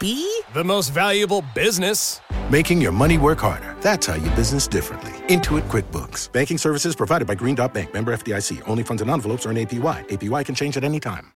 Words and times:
MVB? 0.00 0.54
The 0.54 0.64
most 0.64 0.90
valuable 0.90 1.44
business. 1.54 2.20
Making 2.50 2.80
your 2.80 2.92
money 2.92 3.18
work 3.18 3.38
harder. 3.38 3.76
That's 3.80 4.06
how 4.06 4.14
you 4.14 4.30
business 4.30 4.66
differently. 4.66 5.12
Intuit 5.28 5.62
QuickBooks. 5.68 6.32
Banking 6.32 6.58
services 6.58 6.96
provided 6.96 7.26
by 7.26 7.34
Green 7.34 7.54
Dot 7.54 7.74
Bank. 7.74 7.92
Member 7.94 8.14
FDIC. 8.14 8.62
Only 8.68 8.82
funds 8.82 9.02
and 9.02 9.10
envelopes 9.10 9.46
are 9.46 9.50
earn 9.50 9.56
APY. 9.56 10.08
APY 10.08 10.44
can 10.44 10.54
change 10.54 10.76
at 10.76 10.84
any 10.84 11.00
time. 11.00 11.32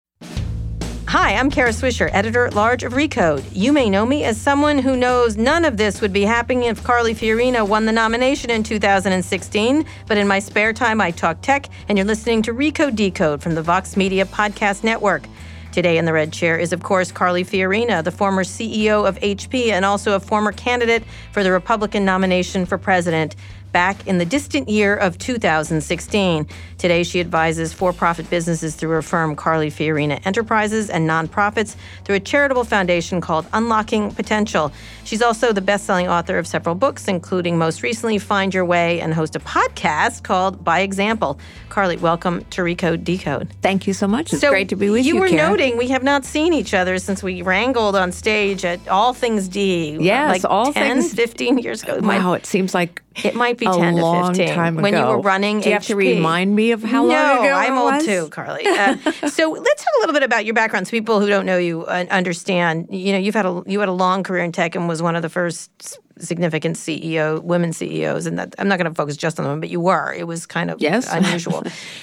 Hi, 1.09 1.35
I'm 1.35 1.51
Kara 1.51 1.73
Swisher, 1.73 2.09
editor 2.15 2.47
at 2.47 2.55
large 2.55 2.83
of 2.85 2.95
Recode. 2.95 3.45
You 3.53 3.71
may 3.71 3.91
know 3.91 4.07
me 4.07 4.25
as 4.25 4.41
someone 4.41 4.79
who 4.79 4.97
knows 4.97 5.37
none 5.37 5.67
of 5.67 5.77
this 5.77 6.01
would 6.01 6.13
be 6.13 6.23
happening 6.23 6.63
if 6.63 6.83
Carly 6.83 7.15
Fiorina 7.15 7.69
won 7.69 7.85
the 7.85 7.93
nomination 7.93 8.49
in 8.49 8.63
2016. 8.63 9.85
But 10.07 10.17
in 10.17 10.27
my 10.27 10.39
spare 10.39 10.73
time, 10.73 11.03
I 11.03 11.11
talk 11.11 11.43
tech, 11.43 11.67
and 11.89 11.99
you're 11.99 12.07
listening 12.07 12.41
to 12.43 12.55
Recode 12.55 12.97
Decode 12.97 13.43
from 13.43 13.55
the 13.55 13.63
Vox 13.63 13.95
Media 13.95 14.25
Podcast 14.25 14.85
Network. 14.85 15.25
Today 15.73 15.97
in 15.97 16.05
the 16.05 16.13
red 16.13 16.35
chair 16.35 16.59
is, 16.59 16.75
of 16.75 16.83
course, 16.83 17.11
Carly 17.11 17.45
Fiorina, 17.45 18.05
the 18.05 18.11
former 18.11 18.45
CEO 18.45 19.09
of 19.09 19.19
HP 19.21 19.69
and 19.71 19.87
also 19.87 20.15
a 20.15 20.21
former 20.21 20.53
candidate 20.53 21.03
for 21.33 21.43
the 21.43 21.51
Republican 21.51 22.05
nomination 22.05 22.67
for 22.67 22.77
president 22.77 23.35
back 23.73 24.07
in 24.07 24.19
the 24.19 24.27
distant 24.27 24.69
year 24.69 24.95
of 24.95 25.17
2016. 25.17 26.47
Today, 26.83 27.05
she 27.05 27.21
advises 27.21 27.73
for 27.73 27.93
profit 27.93 28.29
businesses 28.29 28.75
through 28.75 28.91
her 28.91 29.03
firm 29.03 29.37
Carly 29.37 29.71
Fiorina 29.71 30.21
Enterprises 30.27 30.91
and 30.91 31.09
nonprofits 31.09 31.77
through 32.05 32.17
a 32.17 32.21
charitable 32.21 32.65
foundation 32.65 33.21
called 33.21 33.47
Unlocking 33.53 34.11
Potential. 34.11 34.73
She's 35.05 35.23
also 35.23 35.53
the 35.53 35.61
best 35.61 35.85
selling 35.87 36.09
author 36.09 36.39
of 36.39 36.47
several 36.49 36.75
books, 36.75 37.07
including 37.07 37.57
most 37.57 37.85
recently 37.85 38.19
Find 38.19 38.53
Your 38.53 38.65
Way, 38.65 39.01
and 39.01 39.15
host 39.15 39.37
a 39.37 39.39
podcast 39.39 40.25
called 40.25 40.65
By 40.65 40.81
Example. 40.81 41.39
Carly, 41.69 41.99
welcome 41.99 42.45
to 42.51 42.63
Recode 42.63 43.05
Decode. 43.05 43.49
Thank 43.63 43.87
you 43.87 43.93
so 43.93 44.09
much. 44.09 44.33
It's 44.33 44.43
so 44.43 44.51
great 44.51 44.69
to 44.71 44.77
be 44.77 44.91
with 44.91 45.07
you. 45.07 45.15
You 45.15 45.21
were 45.21 45.29
Karen. 45.29 45.51
noting 45.53 45.77
we 45.79 45.87
have 45.89 46.03
not 46.03 46.25
seen 46.25 46.53
each 46.53 46.75
other 46.75 46.99
since 46.99 47.23
we 47.23 47.43
wrangled 47.43 47.95
on 47.95 48.11
stage 48.11 48.65
at 48.65 48.89
All 48.89 49.13
Things 49.15 49.47
D. 49.47 49.99
Yes, 50.01 50.31
like 50.43 50.51
All 50.51 50.73
10, 50.73 51.03
Things- 51.03 51.15
15 51.15 51.59
years 51.59 51.85
ago. 51.85 51.95
It 51.95 52.03
Wow, 52.03 52.31
might- 52.33 52.37
it 52.39 52.47
seems 52.47 52.75
like 52.75 53.01
It 53.23 53.35
might 53.37 53.59
be 53.59 53.67
a 53.67 53.73
10 53.73 53.97
to 53.97 54.03
long 54.03 54.35
15 54.35 54.55
time 54.55 54.75
ago. 54.79 54.83
when 54.83 54.95
you 54.97 55.05
were 55.05 55.21
running 55.21 55.61
Do 55.61 55.69
you 55.69 55.75
have 55.75 55.87
to 55.87 55.95
remind 55.97 56.57
me 56.57 56.72
of 56.73 56.83
how 56.83 57.03
no, 57.03 57.09
long 57.09 57.45
ago 57.47 57.55
I'm 57.55 57.79
old 57.79 57.93
was? 57.95 58.05
too, 58.05 58.29
Carly. 58.31 58.67
Uh, 58.67 58.97
so 59.29 59.51
let's 59.51 59.85
talk 59.85 59.93
a 59.99 60.01
little 60.01 60.13
bit 60.15 60.23
about 60.23 60.45
your 60.45 60.55
background, 60.55 60.87
so 60.87 60.91
people 60.91 61.21
who 61.21 61.29
don't 61.29 61.47
know 61.47 61.59
you 61.59 61.85
uh, 61.85 62.05
understand. 62.11 62.89
You 62.91 63.13
know, 63.13 63.19
you've 63.19 63.35
had 63.35 63.47
a 63.47 63.63
you 63.67 63.81
had 63.81 63.89
a 63.89 63.93
long 63.93 64.23
career 64.23 64.43
in 64.45 64.53
tech 64.53 64.75
and 64.75 64.89
was 64.89 65.01
one 65.03 65.15
of 65.17 65.23
the 65.23 65.29
first 65.29 65.71
significant 66.19 66.77
CEO, 66.77 67.43
women 67.43 67.73
CEOs, 67.73 68.27
and 68.27 68.39
that 68.39 68.55
I'm 68.59 68.69
not 68.69 68.79
going 68.79 68.91
to 68.91 68.95
focus 68.95 69.17
just 69.17 69.41
on 69.41 69.47
them, 69.47 69.61
but 69.61 69.71
you 69.71 69.81
were. 69.81 70.13
It 70.13 70.27
was 70.27 70.47
kind 70.47 70.71
of 70.71 70.81
Yes. 70.81 71.09
unusual. 71.13 71.63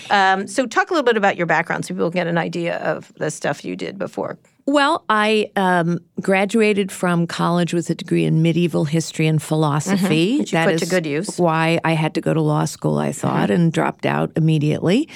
um, 0.09 0.47
so 0.47 0.65
talk 0.65 0.89
a 0.89 0.93
little 0.93 1.05
bit 1.05 1.17
about 1.17 1.37
your 1.37 1.45
background, 1.45 1.85
so 1.85 1.93
people 1.93 2.09
can 2.11 2.19
get 2.19 2.27
an 2.27 2.37
idea 2.37 2.77
of 2.77 3.13
the 3.15 3.31
stuff 3.31 3.63
you 3.63 3.75
did 3.75 3.97
before. 3.97 4.37
Well, 4.69 5.03
I 5.09 5.49
um, 5.55 5.97
graduated 6.21 6.91
from 6.91 7.25
college 7.25 7.73
with 7.73 7.89
a 7.89 7.95
degree 7.95 8.25
in 8.25 8.43
medieval 8.43 8.85
history 8.85 9.25
and 9.25 9.41
philosophy. 9.41 10.37
Which 10.37 10.51
you 10.51 10.59
That 10.59 10.67
put 10.67 10.79
to 10.81 10.85
good 10.85 11.07
use. 11.07 11.39
Why 11.39 11.79
I 11.83 11.93
had 11.93 12.13
to 12.13 12.21
go 12.21 12.35
to 12.35 12.41
law 12.41 12.65
school, 12.65 12.99
I 12.99 13.11
thought, 13.11 13.49
and 13.49 13.73
dropped 13.73 14.05
out 14.05 14.31
immediately. 14.35 15.09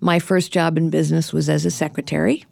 My 0.00 0.20
first 0.20 0.52
job 0.52 0.78
in 0.78 0.90
business 0.90 1.32
was 1.32 1.48
as 1.48 1.66
a 1.66 1.70
secretary. 1.72 2.44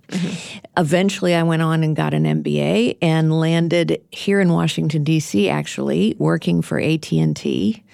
Eventually, 0.77 1.37
I 1.37 1.44
went 1.44 1.62
on 1.62 1.84
and 1.84 1.94
got 1.94 2.12
an 2.12 2.25
MBA 2.25 2.99
and 3.00 3.39
landed 3.39 4.03
here 4.11 4.41
in 4.41 4.53
Washington 4.53 5.05
D.C. 5.05 5.49
Actually, 5.49 6.17
working 6.19 6.62
for 6.62 6.81
AT 6.81 7.12
and 7.12 7.37
T 7.37 7.84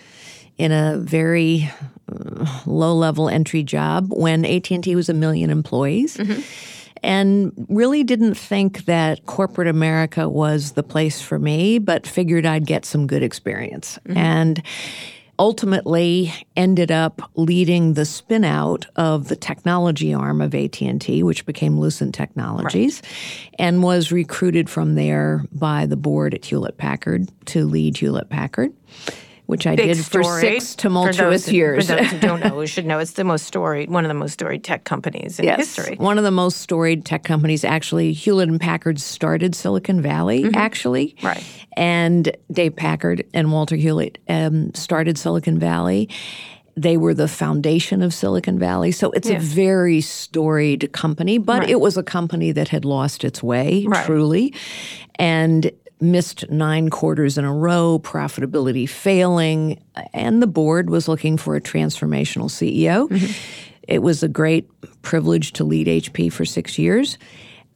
in 0.56 0.72
a 0.72 0.96
very 0.96 1.70
uh, 2.10 2.60
low-level 2.64 3.28
entry 3.28 3.62
job 3.62 4.06
when 4.10 4.46
AT 4.46 4.70
and 4.70 4.82
T 4.82 4.96
was 4.96 5.10
a 5.10 5.14
million 5.14 5.50
employees 5.50 6.18
and 7.02 7.52
really 7.68 8.04
didn't 8.04 8.34
think 8.34 8.84
that 8.84 9.26
corporate 9.26 9.68
America 9.68 10.28
was 10.28 10.72
the 10.72 10.82
place 10.82 11.20
for 11.20 11.38
me, 11.38 11.78
but 11.78 12.06
figured 12.06 12.46
I'd 12.46 12.66
get 12.66 12.84
some 12.84 13.06
good 13.06 13.22
experience. 13.22 13.98
Mm-hmm. 14.04 14.16
And 14.16 14.62
ultimately 15.38 16.30
ended 16.54 16.92
up 16.92 17.22
leading 17.34 17.94
the 17.94 18.04
spin 18.04 18.44
out 18.44 18.84
of 18.96 19.28
the 19.28 19.36
technology 19.36 20.12
arm 20.12 20.42
of 20.42 20.54
AT&T 20.54 21.22
which 21.22 21.46
became 21.46 21.80
Lucent 21.80 22.14
Technologies 22.14 23.00
and 23.58 23.82
was 23.82 24.12
recruited 24.12 24.68
from 24.68 24.96
there 24.96 25.42
by 25.50 25.86
the 25.86 25.96
board 25.96 26.34
at 26.34 26.44
Hewlett 26.44 26.76
Packard 26.76 27.30
to 27.46 27.64
lead 27.64 27.96
Hewlett 27.96 28.28
Packard 28.28 28.74
which 29.50 29.66
I 29.66 29.76
Big 29.76 29.86
did 29.94 30.04
for 30.06 30.22
six 30.40 30.74
tumultuous 30.74 31.16
for 31.18 31.24
those, 31.30 31.52
years. 31.52 31.88
For 31.90 31.96
those 31.96 32.06
who 32.06 32.18
don't 32.20 32.40
know, 32.40 32.54
we 32.56 32.66
should 32.66 32.86
know 32.86 32.98
it's 32.98 33.12
the 33.12 33.24
most 33.24 33.44
storied, 33.46 33.90
one 33.90 34.04
of 34.04 34.08
the 34.08 34.14
most 34.14 34.32
storied 34.34 34.64
tech 34.64 34.84
companies 34.84 35.38
in 35.38 35.44
Yes, 35.44 35.74
history. 35.76 35.96
One 35.96 36.16
of 36.18 36.24
the 36.24 36.30
most 36.30 36.58
storied 36.58 37.04
tech 37.04 37.24
companies. 37.24 37.64
Actually, 37.64 38.12
Hewlett 38.12 38.48
and 38.48 38.60
Packard 38.60 39.00
started 39.00 39.54
Silicon 39.54 40.00
Valley. 40.00 40.48
Actually, 40.54 41.08
Mm-hmm. 41.18 41.26
Right. 41.26 41.44
And 41.76 42.36
Dave 42.52 42.76
Packard 42.76 43.24
and 43.34 43.52
Walter 43.52 43.76
Hewlett 43.76 44.18
um, 44.28 44.72
started 44.74 45.18
Silicon 45.18 45.58
Valley. 45.58 46.08
They 46.76 46.96
were 46.96 47.14
the 47.14 47.28
foundation 47.28 48.00
of 48.02 48.14
Silicon 48.14 48.58
Valley. 48.58 48.92
So 48.92 49.10
it's 49.10 49.28
a 49.28 49.38
very 49.38 50.00
storied 50.00 50.92
company, 50.92 51.38
but 51.38 51.68
it 51.68 51.80
was 51.80 51.96
a 51.96 52.02
company 52.02 52.52
that 52.52 52.68
had 52.68 52.84
lost 52.84 53.24
its 53.24 53.42
way, 53.42 53.84
Right. 53.86 54.06
truly, 54.06 54.54
and 55.16 55.70
missed 56.00 56.48
nine 56.50 56.90
quarters 56.90 57.36
in 57.38 57.44
a 57.44 57.52
row, 57.52 58.00
profitability 58.02 58.88
failing, 58.88 59.82
and 60.12 60.42
the 60.42 60.46
board 60.46 60.90
was 60.90 61.08
looking 61.08 61.36
for 61.36 61.56
a 61.56 61.60
transformational 61.60 62.46
CEO. 62.46 63.08
Mm-hmm. 63.08 63.32
It 63.88 64.02
was 64.02 64.22
a 64.22 64.28
great 64.28 64.68
privilege 65.02 65.52
to 65.54 65.64
lead 65.64 65.86
HP 65.86 66.32
for 66.32 66.44
six 66.44 66.78
years, 66.78 67.18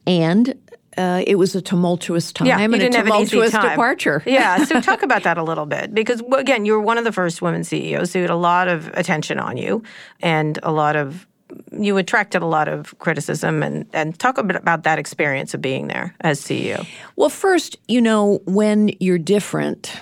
and 0.07 0.53
uh, 0.97 1.23
it 1.27 1.35
was 1.35 1.55
a 1.55 1.61
tumultuous 1.61 2.31
time 2.31 2.47
Yeah, 2.47 2.59
and 2.59 2.73
a 2.73 2.77
didn't 2.77 2.95
have 2.95 3.07
an 3.07 3.13
easy 3.21 3.31
tumultuous 3.31 3.51
departure. 3.51 4.23
yeah, 4.25 4.63
so 4.63 4.79
talk 4.81 5.03
about 5.03 5.23
that 5.23 5.37
a 5.37 5.43
little 5.43 5.65
bit 5.65 5.93
because 5.93 6.21
again, 6.37 6.65
you 6.65 6.73
were 6.73 6.81
one 6.81 6.97
of 6.97 7.03
the 7.03 7.11
first 7.11 7.41
women 7.41 7.63
CEOs, 7.63 8.11
so 8.11 8.19
you 8.19 8.23
had 8.23 8.31
a 8.31 8.35
lot 8.35 8.67
of 8.67 8.87
attention 8.93 9.39
on 9.39 9.57
you 9.57 9.83
and 10.21 10.57
a 10.63 10.71
lot 10.71 10.95
of 10.95 11.27
you 11.71 11.97
attracted 11.97 12.41
a 12.41 12.45
lot 12.45 12.67
of 12.67 12.97
criticism 12.99 13.63
and 13.63 13.85
and 13.93 14.17
talk 14.19 14.37
a 14.37 14.43
bit 14.43 14.55
about 14.55 14.83
that 14.83 14.99
experience 14.99 15.53
of 15.53 15.61
being 15.61 15.87
there 15.87 16.15
as 16.21 16.41
CEO. 16.41 16.85
Well, 17.15 17.29
first, 17.29 17.77
you 17.87 18.01
know, 18.01 18.41
when 18.45 18.91
you're 18.99 19.17
different, 19.17 19.93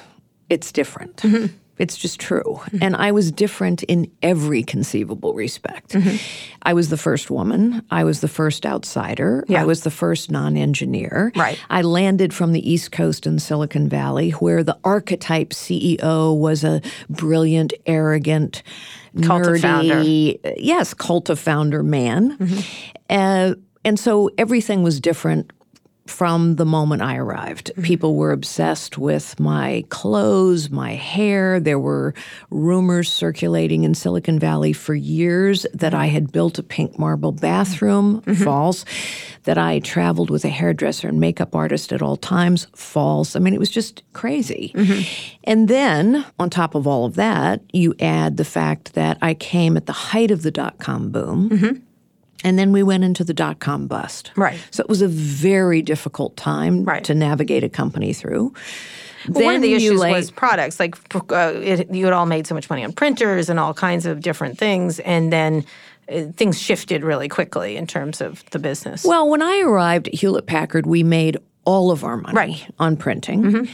it's 0.50 0.72
different. 0.72 1.18
Mm-hmm. 1.18 1.56
It's 1.80 1.98
just 1.98 2.20
true. 2.20 2.62
And 2.82 2.96
I 2.96 3.12
was 3.12 3.32
different 3.32 3.84
in 3.84 4.12
every 4.22 4.62
conceivable 4.62 5.34
respect. 5.34 5.94
Mm-hmm. 5.94 6.18
I 6.62 6.74
was 6.74 6.90
the 6.90 6.98
first 6.98 7.32
woman. 7.32 7.84
I 7.90 8.04
was 8.04 8.22
the 8.22 8.28
first 8.28 8.66
outsider. 8.66 9.44
Yeah. 9.48 9.62
I 9.62 9.66
was 9.66 9.84
the 9.84 9.92
first 9.92 10.30
non 10.30 10.56
engineer. 10.56 11.32
Right. 11.36 11.60
I 11.70 11.82
landed 11.82 12.34
from 12.34 12.52
the 12.52 12.72
East 12.72 12.92
Coast 12.92 13.26
in 13.26 13.40
Silicon 13.40 13.90
Valley, 13.90 14.32
where 14.32 14.64
the 14.64 14.78
archetype 14.84 15.50
CEO 15.50 16.38
was 16.38 16.64
a 16.64 16.82
brilliant, 17.10 17.74
arrogant, 17.86 18.64
Cult 19.22 19.46
of 19.46 19.56
nerdy, 19.58 20.40
yes, 20.58 20.96
cult 20.96 21.30
of 21.30 21.40
founder 21.40 21.84
man. 21.84 22.36
Mm-hmm. 22.36 22.60
Uh, 23.10 23.54
and 23.86 24.00
so 24.00 24.32
everything 24.40 24.82
was 24.82 25.00
different 25.00 25.52
from 26.06 26.58
the 26.58 26.66
moment 26.66 27.02
I 27.02 27.16
arrived. 27.16 27.72
Mm-hmm. 27.72 27.84
People 27.84 28.16
were 28.16 28.32
obsessed 28.32 28.98
with 28.98 29.40
my 29.40 29.86
clothes, 29.90 30.70
my 30.70 30.96
hair. 30.96 31.60
There 31.60 31.80
were 31.80 32.14
rumors 32.50 33.12
circulating 33.12 33.84
in 33.84 33.94
Silicon 33.94 34.38
Valley 34.40 34.74
for 34.74 34.96
years 34.96 35.66
that 35.74 35.94
I 35.94 36.08
had 36.08 36.32
built 36.32 36.60
a 36.60 36.64
pink 36.64 37.00
marble 37.00 37.32
bathroom. 37.32 38.22
Mm-hmm. 38.22 38.32
Mm-hmm. 38.32 38.44
False. 38.44 38.86
That 39.44 39.58
I 39.58 39.80
traveled 39.80 40.30
with 40.30 40.46
a 40.46 40.50
hairdresser 40.50 41.10
and 41.10 41.20
makeup 41.20 41.54
artist 41.54 41.92
at 41.92 42.02
all 42.02 42.16
times. 42.16 42.68
False. 42.76 43.36
I 43.36 43.40
mean, 43.40 43.54
it 43.54 43.60
was 43.60 43.70
just 43.70 44.02
crazy. 44.14 44.72
And 45.44 45.68
then, 45.68 46.26
on 46.40 46.50
top 46.50 46.76
of 46.76 46.88
all 46.88 47.06
of 47.06 47.16
that, 47.16 47.62
you 47.74 47.94
add 48.00 48.38
the 48.38 48.46
fact 48.46 48.94
that 48.94 49.18
I 49.22 49.34
came 49.34 49.76
at 49.76 49.86
the 49.86 49.92
height 49.92 50.32
of 50.32 50.44
the 50.44 50.52
dot 50.52 50.80
com 50.80 51.12
boom. 51.12 51.84
And 52.44 52.60
then 52.60 52.72
we 52.72 52.84
went 52.84 53.04
into 53.04 53.24
the 53.24 53.34
dot 53.34 53.60
com 53.60 53.88
bust. 53.88 54.32
Right. 54.36 54.60
So 54.72 54.82
it 54.82 54.90
was 54.90 55.02
a 55.02 55.08
very 55.08 55.82
difficult 55.82 56.36
time 56.38 56.84
Right. 56.84 57.04
to 57.06 57.16
navigate 57.16 57.64
a 57.64 57.70
company 57.70 58.14
through. 58.14 58.54
Well, 59.30 59.46
one 59.46 59.56
of 59.56 59.62
the 59.62 59.70
Then 59.72 59.78
issues 59.82 60.00
lay- 60.00 60.12
was 60.12 60.30
products. 60.32 60.80
Like 60.80 60.96
uh, 61.32 61.54
it, 61.56 61.90
you 61.94 62.04
had 62.06 62.14
all 62.14 62.26
made 62.26 62.46
so 62.46 62.54
much 62.56 62.70
money 62.70 62.84
on 62.84 62.92
printers 62.92 63.50
and 63.50 63.58
all 63.60 63.74
kinds 63.74 64.06
of 64.06 64.20
different 64.20 64.58
things, 64.58 65.00
and 65.00 65.32
then 65.32 65.64
uh, 66.12 66.24
things 66.36 66.60
shifted 66.62 67.04
really 67.04 67.30
quickly 67.30 67.78
in 67.78 67.88
terms 67.88 68.20
of 68.20 68.44
the 68.52 68.60
business. 68.60 69.06
Well, 69.06 69.30
when 69.30 69.42
I 69.42 69.62
arrived 69.62 70.10
at 70.10 70.14
Hewlett 70.16 70.46
Packard, 70.46 70.86
we 70.86 71.04
made 71.04 71.38
all 71.64 71.90
of 71.92 72.04
our 72.04 72.18
money 72.18 72.36
Right. 72.36 72.50
Mm-hmm. 72.56 72.84
on 72.84 72.98
printing. 72.98 73.70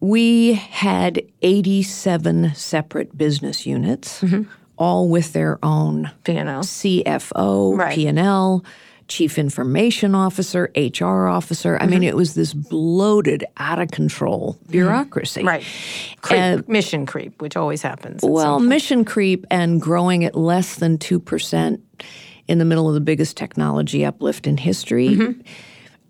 We 0.00 0.54
had 0.54 1.22
87 1.42 2.54
separate 2.54 3.16
business 3.18 3.66
units, 3.66 4.20
Mm-hmm. 4.22 4.50
All 4.78 5.08
with 5.08 5.32
their 5.32 5.58
own 5.64 6.10
P&L. 6.24 6.62
CFO, 6.62 7.76
Right. 7.76 7.94
P&L, 7.94 8.64
chief 9.08 9.38
information 9.38 10.14
officer, 10.14 10.70
HR 10.76 11.26
officer. 11.28 11.78
I 11.80 11.86
mean, 11.86 12.00
Mm-hmm. 12.00 12.08
it 12.08 12.16
was 12.16 12.34
this 12.34 12.52
bloated, 12.52 13.44
out 13.56 13.78
of 13.80 13.90
control 13.90 14.58
bureaucracy. 14.68 15.44
Right. 15.44 15.62
Creep, 16.20 16.40
Uh, 16.40 16.62
mission 16.66 17.06
creep, 17.06 17.40
which 17.40 17.56
always 17.56 17.82
happens. 17.82 18.20
Well, 18.22 18.58
mission 18.60 19.04
creep 19.04 19.46
and 19.50 19.80
growing 19.80 20.24
at 20.24 20.34
less 20.34 20.76
than 20.76 20.98
2% 20.98 21.80
in 22.48 22.58
the 22.58 22.64
middle 22.64 22.88
of 22.88 22.94
the 22.94 23.00
biggest 23.00 23.36
technology 23.36 24.04
uplift 24.04 24.46
in 24.46 24.56
history. 24.56 25.36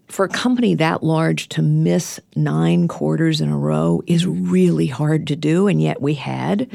For 0.09 0.25
a 0.27 0.29
company 0.29 0.75
that 0.77 1.03
large 1.03 1.49
to 1.51 1.63
miss 1.63 2.21
nine 2.37 2.87
quarters 2.89 3.41
in 3.41 3.49
a 3.51 3.59
row 3.59 4.03
is 4.07 4.25
really 4.27 4.87
hard 4.87 5.27
to 5.27 5.37
do, 5.37 5.67
and 5.67 5.83
yet 5.83 6.01
we 6.01 6.15
had 6.15 6.69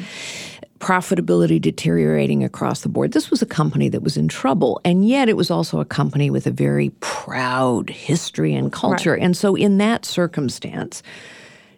profitability 0.82 1.62
deteriorating 1.62 2.44
across 2.44 2.82
the 2.82 2.90
board. 2.90 3.14
This 3.14 3.30
was 3.30 3.42
a 3.42 3.46
company 3.46 3.88
that 3.90 4.02
was 4.02 4.18
in 4.18 4.28
trouble, 4.28 4.82
and 4.84 5.08
yet 5.08 5.30
it 5.30 5.38
was 5.38 5.52
also 5.52 5.80
a 5.80 5.86
company 5.86 6.30
with 6.30 6.48
a 6.48 6.52
very 6.52 6.90
proud 7.00 7.90
history 7.90 8.54
and 8.54 8.74
culture. 8.74 9.16
And 9.16 9.38
so, 9.38 9.56
in 9.56 9.78
that 9.78 10.04
circumstance, 10.04 11.04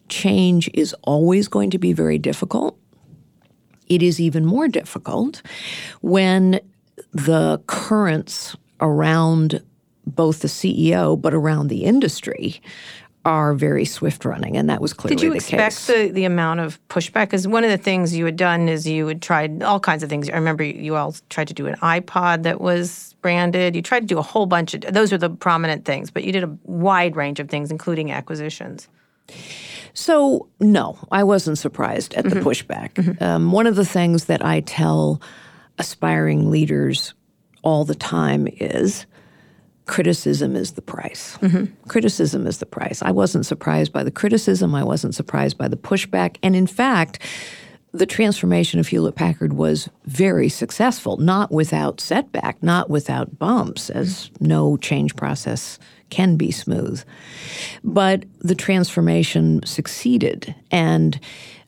change 0.07 0.69
is 0.73 0.95
always 1.03 1.47
going 1.47 1.69
to 1.71 1.77
be 1.77 1.94
very 1.94 2.17
difficult. 2.17 2.77
It 3.88 4.01
is 4.01 4.19
even 4.19 4.45
more 4.45 4.67
difficult 4.67 5.41
when 6.01 6.61
the 7.11 7.61
currents 7.67 8.56
around 8.79 9.61
both 10.06 10.39
the 10.39 10.47
CEO 10.47 11.19
but 11.19 11.33
around 11.33 11.67
the 11.67 11.83
industry 11.83 12.61
are 13.25 13.53
very 13.53 13.85
swift 13.85 14.25
running, 14.25 14.57
and 14.57 14.69
that 14.69 14.81
was 14.81 14.93
clearly 14.93 15.15
Did 15.15 15.23
you 15.23 15.29
the 15.29 15.35
expect 15.37 15.75
case. 15.75 15.87
the, 15.87 16.09
the 16.09 16.25
amount 16.25 16.59
of 16.59 16.79
pushback? 16.89 17.27
Because 17.27 17.47
one 17.47 17.63
of 17.63 17.69
the 17.69 17.77
things 17.77 18.15
you 18.15 18.25
had 18.25 18.35
done 18.35 18.67
is 18.67 18.85
you 18.85 19.07
had 19.07 19.21
tried 19.21 19.63
all 19.63 19.79
kinds 19.79 20.03
of 20.03 20.09
things. 20.09 20.29
I 20.29 20.35
remember 20.35 20.63
you 20.63 20.95
all 20.95 21.15
tried 21.29 21.47
to 21.47 21.53
do 21.53 21.67
an 21.67 21.75
iPod 21.75 22.43
that 22.43 22.59
was 22.59 23.15
branded. 23.21 23.75
You 23.75 23.81
tried 23.81 24.01
to 24.01 24.05
do 24.05 24.17
a 24.17 24.23
whole 24.23 24.45
bunch 24.45 24.73
of 24.73 24.81
those 24.81 25.13
are 25.13 25.17
the 25.17 25.29
prominent 25.29 25.85
things, 25.85 26.11
but 26.11 26.23
you 26.23 26.31
did 26.31 26.43
a 26.43 26.57
wide 26.63 27.15
range 27.15 27.39
of 27.39 27.49
things, 27.49 27.71
including 27.71 28.11
acquisitions. 28.11 28.89
So, 29.93 30.47
no, 30.59 30.97
I 31.11 31.23
wasn't 31.23 31.57
surprised 31.57 32.13
at 32.15 32.25
the 32.25 32.37
pushback. 32.41 33.21
Um, 33.21 33.51
one 33.51 33.67
of 33.67 33.75
the 33.75 33.85
things 33.85 34.25
that 34.25 34.43
I 34.43 34.61
tell 34.61 35.21
aspiring 35.77 36.51
leaders 36.51 37.13
all 37.61 37.85
the 37.85 37.95
time 37.95 38.47
is 38.59 39.05
criticism 39.85 40.56
is 40.56 40.74
the 40.74 40.81
price. 40.81 41.38
Mm-hmm. 41.38 41.65
Criticism 41.88 42.47
is 42.47 42.59
the 42.59 42.65
price. 42.65 43.01
I 43.01 43.12
wasn't 43.12 43.45
surprised 43.45 43.91
by 43.91 44.03
the 44.03 44.12
criticism, 44.12 44.75
I 44.75 44.83
wasn't 44.83 45.15
surprised 45.15 45.57
by 45.57 45.68
the 45.68 45.77
pushback. 45.77 46.38
And 46.41 46.56
in 46.56 46.68
fact, 46.68 47.19
the 47.91 48.06
transformation 48.07 48.80
of 48.80 48.88
Hewlett 48.88 49.15
Packard 49.15 49.53
was 49.53 49.88
very 50.06 50.50
successful, 50.50 51.18
not 51.18 51.51
without 51.51 52.01
setback, 52.01 52.62
not 52.63 52.89
without 52.89 53.38
bumps, 53.38 53.89
as 53.89 54.30
mm-hmm. 54.30 54.47
no 54.47 54.77
change 54.77 55.15
process 55.15 55.77
can 56.09 56.35
be 56.35 56.51
smooth. 56.51 57.03
But 57.83 58.25
the 58.39 58.56
transformation 58.56 59.62
succeeded. 59.65 60.56
And 60.71 61.19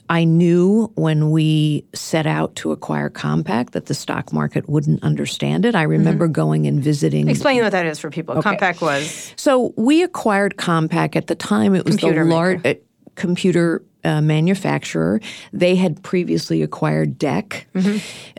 I 0.09 0.23
knew 0.23 0.91
when 0.95 1.31
we 1.31 1.85
set 1.93 2.27
out 2.27 2.55
to 2.57 2.71
acquire 2.71 3.09
Compaq 3.09 3.71
that 3.71 3.87
the 3.87 3.93
stock 3.93 4.31
market 4.31 4.69
wouldn't 4.69 5.03
understand 5.03 5.65
it. 5.65 5.75
I 5.75 5.83
remember 5.83 6.27
going 6.27 6.67
and 6.67 6.83
visiting. 6.83 7.27
Explain 7.27 7.63
what 7.63 7.71
that 7.71 7.85
is 7.85 7.99
for 7.99 8.09
people. 8.09 8.35
Compaq 8.35 8.81
was 8.81 9.33
So 9.35 9.73
we 9.77 10.03
acquired 10.03 10.57
Compaq 10.57 11.15
at 11.15 11.27
the 11.27 11.35
time. 11.35 11.73
It 11.73 11.85
was 11.85 11.95
Computer 11.95 12.23
the 12.23 12.29
large 12.29 12.65
uh, 12.65 12.73
computer 13.15 13.81
uh, 14.03 14.21
manufacturer. 14.21 15.19
They 15.51 15.75
had 15.75 16.03
previously 16.03 16.61
acquired 16.61 17.17
DEC. 17.17 17.65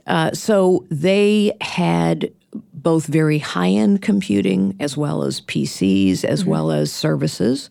Uh, 0.06 0.32
so 0.32 0.86
they 0.90 1.52
had 1.60 2.30
both 2.72 3.06
very 3.06 3.38
high 3.38 3.70
end 3.70 4.02
computing 4.02 4.76
as 4.78 4.96
well 4.96 5.24
as 5.24 5.40
PCs, 5.40 6.24
as 6.24 6.44
well 6.44 6.70
as 6.70 6.92
services. 6.92 7.68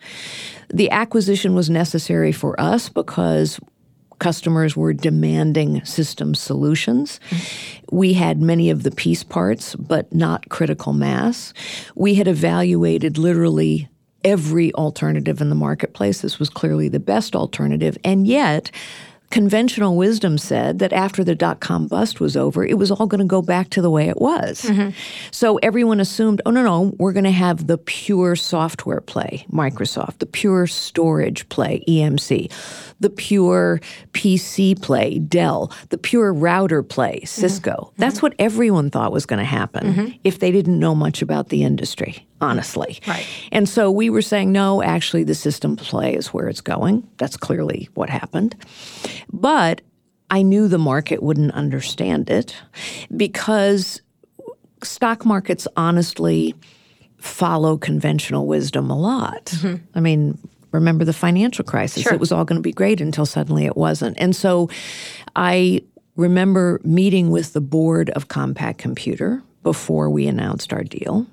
The 0.74 0.92
acquisition 0.92 1.56
was 1.56 1.70
necessary 1.70 2.32
for 2.32 2.60
us 2.60 2.90
because 2.90 3.60
customers 4.20 4.76
were 4.76 4.94
demanding 4.94 5.84
system 5.86 6.36
solutions. 6.36 7.20
We 7.92 8.14
had 8.14 8.42
many 8.42 8.70
of 8.70 8.84
the 8.84 8.92
piece 8.92 9.24
parts, 9.24 9.76
but 9.76 10.14
not 10.14 10.50
critical 10.50 10.94
mass. 10.94 11.54
We 11.96 12.16
had 12.16 12.28
evaluated 12.28 13.18
literally 13.18 13.90
every 14.24 14.74
alternative 14.74 15.40
in 15.40 15.50
the 15.50 15.56
marketplace. 15.56 16.22
This 16.22 16.40
was 16.40 16.50
clearly 16.50 16.90
the 16.90 17.00
best 17.00 17.36
alternative. 17.36 17.98
And 18.04 18.26
yet, 18.26 18.72
conventional 19.36 19.98
wisdom 19.98 20.38
said 20.38 20.80
that 20.80 20.94
after 20.94 21.22
the 21.22 21.36
dot 21.36 21.60
com 21.60 21.88
bust 21.88 22.22
was 22.22 22.38
over, 22.38 22.66
it 22.66 22.78
was 22.78 22.90
all 22.90 23.06
going 23.06 23.20
to 23.20 23.26
go 23.26 23.42
back 23.42 23.70
to 23.70 23.82
the 23.82 23.90
way 23.90 24.08
it 24.08 24.22
was. 24.22 24.62
Mm-hmm. 24.62 24.92
So 25.32 25.58
everyone 25.58 26.00
assumed, 26.00 26.42
oh, 26.46 26.52
no, 26.52 26.64
no, 26.64 26.94
we're 27.00 27.12
going 27.12 27.26
to 27.26 27.32
have 27.32 27.68
the 27.68 27.78
pure 27.78 28.38
software 28.38 29.02
play, 29.02 29.46
Microsoft, 29.52 30.20
the 30.20 30.26
pure 30.26 30.68
storage 30.68 31.50
play, 31.50 31.84
EMC, 31.86 32.50
the 33.02 33.10
pure 33.10 33.82
PC 34.14 34.82
play, 34.82 35.20
Dell, 35.20 35.70
the 35.90 35.98
pure 35.98 36.32
router 36.34 36.82
play, 36.82 37.18
mm-hmm. 37.18 37.26
Cisco. 37.26 37.72
Mm-hmm. 37.72 38.02
That's 38.02 38.22
what 38.22 38.36
everyone 38.40 38.90
thought 38.90 39.12
was 39.12 39.26
going 39.26 39.40
to 39.40 39.44
happen 39.44 40.18
if 40.24 40.40
they 40.40 40.54
didn't 40.54 40.80
know 40.80 40.96
much 40.96 41.22
about 41.22 41.50
the 41.50 41.64
industry, 41.64 42.26
honestly. 42.40 43.02
Right. 43.06 43.28
And 43.52 43.68
so 43.68 43.92
we 43.92 44.10
were 44.10 44.22
saying, 44.22 44.54
no, 44.54 44.82
actually, 44.82 45.26
the 45.26 45.36
system 45.36 45.76
play 45.76 46.16
is 46.16 46.28
where 46.28 46.48
it's 46.48 46.62
going. 46.62 47.06
That's 47.18 47.36
clearly 47.36 47.90
what 47.96 48.10
happened. 48.10 48.56
But 49.32 49.82
I 50.30 50.42
knew 50.42 50.68
the 50.68 50.78
market 50.78 51.22
wouldn't 51.22 51.52
understand 51.52 52.30
it 52.30 52.56
because 53.16 54.02
stock 54.84 55.26
markets 55.26 55.68
honestly 55.76 56.56
follow 57.18 57.78
conventional 57.78 58.46
wisdom 58.46 58.90
a 58.90 58.98
lot. 58.98 59.46
Mm-hmm. 59.46 59.84
I 59.96 60.00
mean, 60.00 60.38
remember 60.72 61.06
the 61.06 61.14
financial 61.14 61.66
crisis. 61.66 62.06
It 62.06 62.20
was 62.20 62.32
all 62.32 62.46
going 62.46 62.58
to 62.58 62.64
be 62.64 62.72
great 62.72 63.02
until 63.02 63.26
suddenly 63.26 63.66
it 63.66 63.78
wasn't. 63.78 64.18
And 64.20 64.36
so 64.36 64.70
I 65.36 65.82
remember 66.16 66.80
meeting 66.84 67.30
with 67.30 67.54
the 67.54 67.62
board 67.62 68.10
of 68.12 68.28
Compaq 68.28 68.78
Computer 68.78 69.42
before 69.64 70.10
we 70.10 70.28
announced 70.28 70.72
our 70.72 70.84
deal 70.84 71.26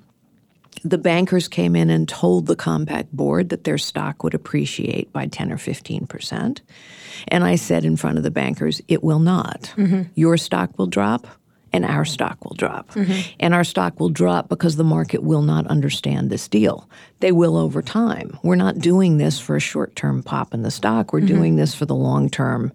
the 0.83 0.97
bankers 0.97 1.47
came 1.47 1.75
in 1.75 1.89
and 1.89 2.07
told 2.07 2.45
the 2.45 2.55
Compaq 2.55 3.07
board 3.11 3.49
that 3.49 3.63
their 3.63 3.77
stock 3.77 4.23
would 4.23 4.33
appreciate 4.33 5.11
by 5.13 5.27
10 5.27 5.51
or 5.51 5.57
15 5.57 6.07
percent. 6.07 6.61
And 7.27 7.43
I 7.43 7.55
said 7.55 7.85
in 7.85 7.95
front 7.95 8.17
of 8.17 8.23
the 8.23 8.31
bankers, 8.31 8.81
it 8.87 9.03
will 9.03 9.19
not. 9.19 9.73
Mm-hmm. 9.77 10.03
Your 10.15 10.37
stock 10.37 10.77
will 10.77 10.87
drop 10.87 11.27
and 11.71 11.85
our 11.85 12.05
stock 12.05 12.43
will 12.45 12.55
drop. 12.55 12.89
Mm-hmm. 12.91 13.33
And 13.39 13.53
our 13.53 13.63
stock 13.63 13.99
will 13.99 14.09
drop 14.09 14.47
because 14.47 14.75
the 14.75 14.83
market 14.83 15.23
will 15.23 15.41
not 15.41 15.65
understand 15.67 16.29
this 16.29 16.47
deal. 16.47 16.87
They 17.19 17.31
will 17.31 17.57
over 17.57 17.81
time. 17.81 18.37
We're 18.43 18.55
not 18.55 18.77
doing 18.79 19.17
this 19.17 19.39
for 19.39 19.55
a 19.55 19.61
short 19.61 19.95
term 19.95 20.21
pop 20.21 20.53
in 20.53 20.61
the 20.61 20.71
stock, 20.71 21.11
we're 21.11 21.19
mm-hmm. 21.19 21.27
doing 21.27 21.55
this 21.55 21.73
for 21.73 21.85
the 21.85 21.95
long 21.95 22.29
term 22.29 22.71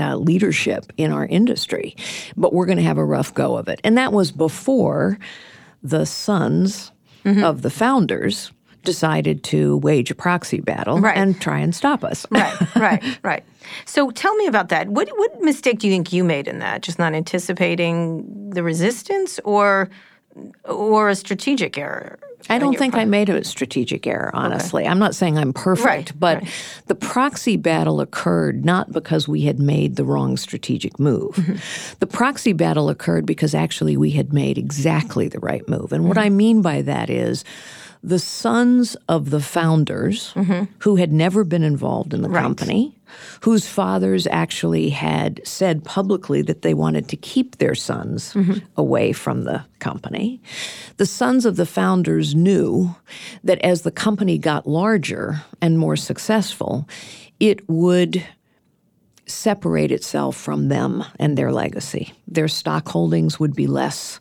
uh, 0.00 0.16
leadership 0.16 0.92
in 0.96 1.12
our 1.12 1.26
industry. 1.26 1.96
But 2.36 2.52
we're 2.52 2.66
going 2.66 2.78
to 2.78 2.84
have 2.84 2.98
a 2.98 3.04
rough 3.04 3.34
go 3.34 3.56
of 3.56 3.68
it. 3.68 3.80
And 3.84 3.98
that 3.98 4.12
was 4.12 4.32
before 4.32 5.18
the 5.82 6.04
sons 7.24 7.42
of 7.42 7.62
the 7.62 7.70
founders 7.70 8.52
decided 8.84 9.42
to 9.44 9.76
wage 9.78 10.10
a 10.10 10.14
proxy 10.14 10.60
battle 10.60 10.98
Right. 11.00 11.16
and 11.16 11.38
try 11.40 11.58
and 11.58 11.74
stop 11.74 12.04
us. 12.04 12.24
right, 12.30 12.74
right, 12.76 13.18
right. 13.22 13.44
So 13.84 14.10
tell 14.10 14.34
me 14.36 14.46
about 14.46 14.68
that. 14.70 14.88
What 14.88 15.08
what 15.16 15.42
mistake 15.42 15.78
do 15.80 15.86
you 15.88 15.92
think 15.92 16.12
you 16.12 16.24
made 16.24 16.48
in 16.48 16.58
that? 16.60 16.80
Just 16.82 16.98
not 16.98 17.12
anticipating 17.14 18.50
the 18.50 18.62
resistance, 18.62 19.40
or 19.44 19.90
or 20.64 21.08
a 21.10 21.14
strategic 21.14 21.76
error? 21.76 22.18
I 22.50 22.58
don't 22.58 22.78
think 22.78 22.94
part? 22.94 23.02
I 23.02 23.04
made 23.04 23.28
a 23.28 23.44
strategic 23.44 24.06
error, 24.06 24.30
honestly. 24.34 24.86
I'm 24.86 24.98
not 24.98 25.14
saying 25.14 25.36
I'm 25.36 25.52
perfect, 25.52 25.84
Right, 25.86 26.12
but 26.18 26.42
right. 26.42 26.50
the 26.86 26.94
proxy 26.94 27.56
battle 27.56 28.00
occurred 28.00 28.64
not 28.64 28.92
because 28.92 29.28
we 29.28 29.42
had 29.42 29.58
made 29.58 29.96
the 29.96 30.04
wrong 30.04 30.36
strategic 30.36 30.98
move. 30.98 31.34
Mm-hmm. 31.34 31.96
The 31.98 32.06
proxy 32.06 32.52
battle 32.52 32.88
occurred 32.88 33.26
because 33.26 33.54
actually 33.54 33.96
we 33.96 34.10
had 34.10 34.32
made 34.32 34.56
exactly 34.56 35.28
the 35.28 35.40
right 35.40 35.68
move. 35.68 35.92
And 35.92 36.04
what 36.08 36.16
Mm-hmm. 36.16 36.26
I 36.26 36.30
mean 36.30 36.62
by 36.62 36.82
that 36.82 37.10
is 37.10 37.44
the 38.02 38.18
sons 38.18 38.96
of 39.08 39.30
the 39.30 39.40
founders 39.40 40.32
who 40.80 40.96
had 40.96 41.12
never 41.12 41.44
been 41.44 41.62
involved 41.64 42.14
in 42.14 42.22
the 42.22 42.28
Mm-hmm. 42.28 42.36
Right. 42.36 42.42
company, 42.42 42.94
whose 43.40 43.66
fathers 43.66 44.26
actually 44.30 44.90
had 44.90 45.40
said 45.44 45.82
publicly 45.84 46.42
that 46.42 46.62
they 46.62 46.74
wanted 46.74 47.08
to 47.08 47.16
keep 47.16 47.56
their 47.58 47.74
sons 47.74 48.32
Mm-hmm. 48.34 48.58
away 48.76 49.12
from 49.12 49.44
the 49.44 49.64
company. 49.80 50.40
The 50.98 51.06
sons 51.06 51.44
of 51.46 51.56
the 51.56 51.66
founders 51.66 52.34
knew 52.34 52.94
that 53.44 53.58
as 53.64 53.82
the 53.82 53.90
company 53.90 54.38
got 54.38 54.66
larger 54.68 55.42
and 55.60 55.78
more 55.78 55.96
successful, 55.96 56.86
it 57.40 57.68
would 57.68 58.24
separate 59.26 59.92
itself 59.92 60.36
from 60.36 60.68
them 60.68 61.04
and 61.18 61.36
their 61.36 61.52
legacy. 61.52 62.12
Their 62.26 62.48
stock 62.48 62.88
holdings 62.88 63.38
would 63.38 63.54
be 63.54 63.66
less 63.66 64.20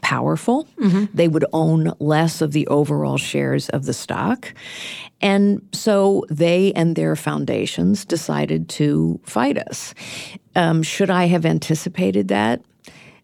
powerful. 0.00 0.66
Mm-hmm. 0.80 1.04
They 1.14 1.28
would 1.28 1.44
own 1.52 1.92
less 1.98 2.40
of 2.40 2.52
the 2.52 2.66
overall 2.68 3.18
shares 3.18 3.68
of 3.70 3.84
the 3.84 3.92
stock. 3.92 4.54
And 5.20 5.60
so 5.72 6.24
they 6.30 6.72
and 6.74 6.96
their 6.96 7.16
foundations 7.16 8.04
decided 8.04 8.68
to 8.70 9.20
fight 9.24 9.58
us. 9.58 9.94
Um, 10.54 10.82
should 10.82 11.10
I 11.10 11.26
have 11.26 11.44
anticipated 11.44 12.28
that? 12.28 12.62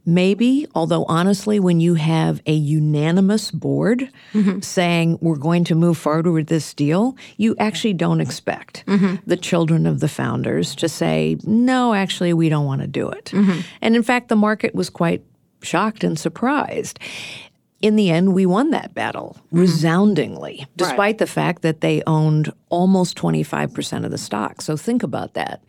Maybe, 0.07 0.66
although 0.75 1.04
honestly, 1.04 1.59
when 1.59 1.81
you 1.81 1.95
have 1.95 2.43
a 2.45 2.52
unanimous 2.52 3.50
board 3.50 4.11
mm-hmm. 4.35 4.61
saying 4.61 5.19
we're 5.23 5.37
going 5.37 5.64
to 5.64 5.75
move 5.75 5.97
forward 5.97 6.26
with 6.26 6.49
this 6.49 6.75
deal, 6.75 7.16
you 7.38 7.57
actually 7.59 7.95
don't 7.95 8.21
expect 8.21 8.85
mm-hmm. 8.87 9.14
the 9.26 9.38
children 9.38 9.87
of 9.87 10.00
the 10.00 10.09
founders 10.09 10.75
to 10.75 10.90
say, 10.90 11.38
no, 11.45 11.95
actually, 11.95 12.35
we 12.35 12.50
don't 12.50 12.66
want 12.66 12.83
to 12.83 12.87
do 12.87 13.09
it. 13.09 13.33
And 13.81 13.97
in 13.97 14.02
fact, 14.02 14.28
the 14.28 14.37
market 14.37 14.75
was 14.75 14.90
quite 14.90 15.23
shocked 15.64 16.04
and 16.04 16.18
surprised. 16.18 16.99
In 17.80 17.97
the 17.97 18.09
end, 18.11 18.33
we 18.33 18.47
won 18.47 18.71
that 18.71 18.94
battle 18.94 19.37
hmm. 19.50 19.61
resoundingly, 19.61 20.66
despite 20.75 21.18
the 21.18 21.26
fact 21.26 21.61
that 21.62 21.83
they 21.83 22.02
owned 22.06 22.50
almost 22.71 23.18
25% 23.18 24.04
of 24.06 24.11
the 24.11 24.16
stock. 24.16 24.62
So 24.62 24.76
think 24.76 25.02
about 25.02 25.35
that. 25.35 25.62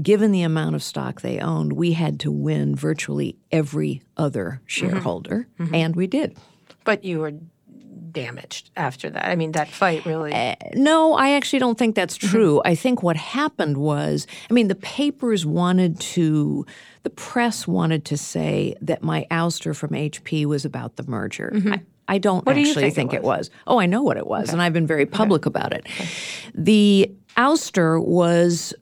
Given 0.00 0.32
the 0.32 0.42
amount 0.42 0.76
of 0.76 0.82
stock 0.82 1.20
they 1.20 1.40
owned, 1.40 1.74
we 1.74 1.92
had 1.92 2.20
to 2.20 2.32
win 2.32 2.74
virtually 2.74 3.36
every 3.52 4.02
other 4.16 4.44
mm-hmm. 4.44 4.64
shareholder, 4.66 5.46
mm-hmm. 5.58 5.74
and 5.74 5.94
we 5.94 6.06
did. 6.06 6.38
But 6.84 7.04
you 7.04 7.18
were 7.18 7.32
damaged 8.12 8.70
after 8.76 9.10
that. 9.10 9.26
I 9.26 9.36
mean, 9.36 9.52
that 9.52 9.68
fight 9.68 10.04
really. 10.06 10.32
Uh, 10.32 10.54
no, 10.74 11.14
I 11.14 11.32
actually 11.32 11.58
don't 11.58 11.78
think 11.78 11.94
that's 11.94 12.18
mm-hmm. 12.18 12.28
true. 12.28 12.62
I 12.64 12.74
think 12.74 13.02
what 13.02 13.16
happened 13.16 13.76
was, 13.76 14.26
I 14.50 14.52
mean, 14.52 14.68
the 14.68 14.74
papers 14.74 15.46
wanted 15.46 15.98
to, 16.00 16.66
the 17.02 17.10
press 17.10 17.66
wanted 17.66 18.04
to 18.06 18.16
say 18.16 18.74
that 18.80 19.02
my 19.02 19.26
ouster 19.30 19.74
from 19.74 19.90
HP 19.90 20.46
was 20.46 20.64
about 20.64 20.96
the 20.96 21.04
merger. 21.04 21.52
Mm-hmm. 21.54 21.72
I, 21.74 21.82
I 22.08 22.18
don't 22.18 22.44
do 22.44 22.52
you 22.52 22.68
actually 22.68 22.84
think 22.84 22.94
think, 22.94 23.12
it 23.12 23.16
it 23.16 23.22
was. 23.22 23.50
Oh, 23.66 23.78
I 23.78 23.86
know 23.86 24.02
what 24.02 24.16
it 24.16 24.26
was, 24.26 24.50
and 24.50 24.62
I've 24.62 24.72
been 24.72 24.86
very 24.86 25.04
public 25.04 25.44
about 25.44 25.74
it. 25.74 25.86
The 26.54 27.12
ouster 27.36 28.02
was 28.02 28.72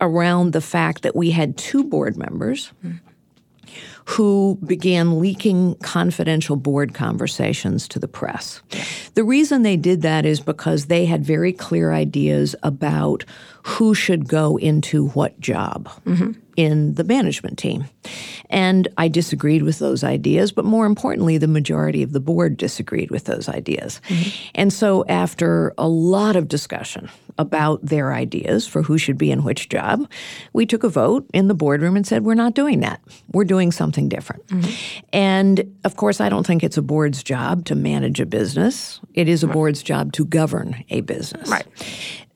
around 0.00 0.52
the 0.52 0.60
fact 0.60 1.02
that 1.02 1.16
we 1.16 1.30
had 1.30 1.56
two 1.56 1.82
board 1.82 2.16
members 2.16 2.72
mm. 2.84 3.00
Who 4.06 4.58
began 4.64 5.18
leaking 5.18 5.74
confidential 5.76 6.56
board 6.56 6.94
conversations 6.94 7.88
to 7.88 7.98
the 7.98 8.08
press. 8.08 8.60
The 9.14 9.24
reason 9.24 9.62
they 9.62 9.76
did 9.76 10.02
that 10.02 10.26
is 10.26 10.40
because 10.40 10.86
they 10.86 11.06
had 11.06 11.24
very 11.24 11.52
clear 11.52 11.92
ideas 11.92 12.54
about 12.62 13.24
who 13.62 13.94
should 13.94 14.28
go 14.28 14.58
into 14.58 15.08
what 15.08 15.38
job 15.40 15.88
mm-hmm. 16.04 16.32
In 16.56 16.94
the 16.94 17.04
management 17.04 17.58
team. 17.58 17.84
And 18.50 18.88
I 18.98 19.08
disagreed 19.08 19.62
with 19.62 19.78
those 19.78 20.04
ideas, 20.04 20.52
but 20.52 20.64
more 20.64 20.86
importantly, 20.86 21.38
the 21.38 21.48
majority 21.48 22.02
of 22.02 22.12
the 22.12 22.20
board 22.20 22.56
disagreed 22.56 23.10
with 23.10 23.24
those 23.24 23.48
ideas. 23.48 24.00
Mm-hmm. 24.08 24.50
And 24.54 24.72
so, 24.72 25.04
after 25.08 25.74
a 25.78 25.88
lot 25.88 26.36
of 26.36 26.48
discussion 26.48 27.08
about 27.38 27.84
their 27.84 28.12
ideas 28.12 28.66
for 28.66 28.82
who 28.82 28.96
should 28.98 29.18
be 29.18 29.30
in 29.30 29.42
which 29.42 29.68
job, 29.68 30.08
we 30.52 30.66
took 30.66 30.84
a 30.84 30.88
vote 30.88 31.28
in 31.32 31.48
the 31.48 31.54
boardroom 31.54 31.96
and 31.96 32.06
said, 32.06 32.24
We're 32.24 32.34
not 32.34 32.54
doing 32.54 32.80
that. 32.80 33.00
We're 33.32 33.44
doing 33.44 33.72
something 33.72 34.08
different. 34.08 34.46
Mm-hmm. 34.48 35.06
And 35.12 35.76
of 35.84 35.96
course, 35.96 36.20
I 36.20 36.28
don't 36.28 36.46
think 36.46 36.62
it's 36.62 36.76
a 36.76 36.82
board's 36.82 37.22
job 37.22 37.64
to 37.66 37.74
manage 37.74 38.20
a 38.20 38.26
business, 38.26 39.00
it 39.14 39.28
is 39.28 39.42
a 39.42 39.48
board's 39.48 39.82
job 39.82 40.12
to 40.12 40.24
govern 40.24 40.84
a 40.90 41.00
business. 41.00 41.48
Right. 41.48 41.66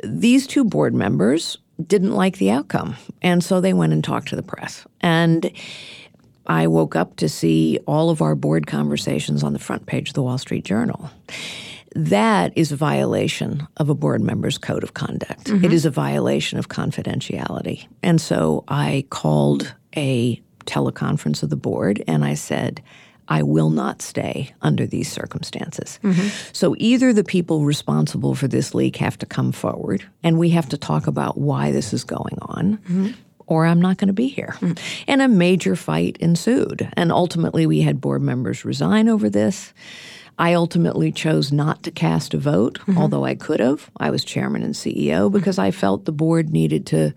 These 0.02 0.46
two 0.46 0.64
board 0.64 0.94
members 0.94 1.58
didn't 1.86 2.12
like 2.12 2.38
the 2.38 2.50
outcome. 2.50 2.96
And 3.22 3.42
so 3.42 3.60
they 3.60 3.72
went 3.72 3.92
and 3.92 4.02
talked 4.02 4.28
to 4.28 4.36
the 4.36 4.42
press. 4.42 4.86
And 5.00 5.50
I 6.46 6.66
woke 6.66 6.96
up 6.96 7.16
to 7.16 7.28
see 7.28 7.78
all 7.86 8.10
of 8.10 8.22
our 8.22 8.34
board 8.34 8.66
conversations 8.66 9.42
on 9.42 9.52
the 9.52 9.58
front 9.58 9.86
page 9.86 10.08
of 10.08 10.14
the 10.14 10.22
Wall 10.22 10.38
Street 10.38 10.64
Journal. 10.64 11.10
That 11.94 12.52
is 12.56 12.72
a 12.72 12.76
violation 12.76 13.66
of 13.76 13.88
a 13.88 13.94
board 13.94 14.22
member's 14.22 14.58
code 14.58 14.82
of 14.82 14.94
conduct. 14.94 15.44
Mm-hmm. 15.44 15.64
It 15.64 15.72
is 15.72 15.84
a 15.84 15.90
violation 15.90 16.58
of 16.58 16.68
confidentiality. 16.68 17.86
And 18.02 18.20
so 18.20 18.64
I 18.68 19.06
called 19.10 19.74
a 19.96 20.40
teleconference 20.66 21.42
of 21.42 21.50
the 21.50 21.56
board 21.56 22.02
and 22.06 22.24
I 22.24 22.34
said, 22.34 22.82
I 23.28 23.42
will 23.42 23.70
not 23.70 24.02
stay 24.02 24.54
under 24.62 24.86
these 24.86 25.10
circumstances. 25.10 26.00
Mm-hmm. 26.02 26.28
So 26.52 26.74
either 26.78 27.12
the 27.12 27.24
people 27.24 27.64
responsible 27.64 28.34
for 28.34 28.48
this 28.48 28.74
leak 28.74 28.96
have 28.96 29.18
to 29.18 29.26
come 29.26 29.52
forward 29.52 30.04
and 30.22 30.38
we 30.38 30.50
have 30.50 30.68
to 30.70 30.78
talk 30.78 31.06
about 31.06 31.38
why 31.38 31.70
this 31.70 31.92
is 31.92 32.04
going 32.04 32.38
on. 32.42 32.78
Mm-hmm. 32.78 33.08
Or 33.46 33.64
I'm 33.64 33.80
not 33.80 33.96
going 33.96 34.08
to 34.08 34.14
be 34.14 34.28
here. 34.28 34.56
Mm. 34.60 34.78
And 35.06 35.22
a 35.22 35.28
major 35.28 35.74
fight 35.74 36.18
ensued. 36.18 36.86
And 36.98 37.10
ultimately, 37.10 37.66
we 37.66 37.80
had 37.80 37.98
board 37.98 38.20
members 38.20 38.62
resign 38.62 39.08
over 39.08 39.30
this. 39.30 39.72
I 40.38 40.52
ultimately 40.52 41.10
chose 41.10 41.50
not 41.50 41.82
to 41.84 41.90
cast 41.90 42.34
a 42.34 42.38
vote, 42.38 42.78
mm-hmm. 42.80 42.98
although 42.98 43.24
I 43.24 43.34
could 43.34 43.60
have. 43.60 43.90
I 43.96 44.10
was 44.10 44.22
chairman 44.22 44.62
and 44.62 44.74
CEO 44.74 45.32
because 45.32 45.58
I 45.58 45.70
felt 45.70 46.04
the 46.04 46.12
board 46.12 46.50
needed 46.50 46.84
to 46.88 47.14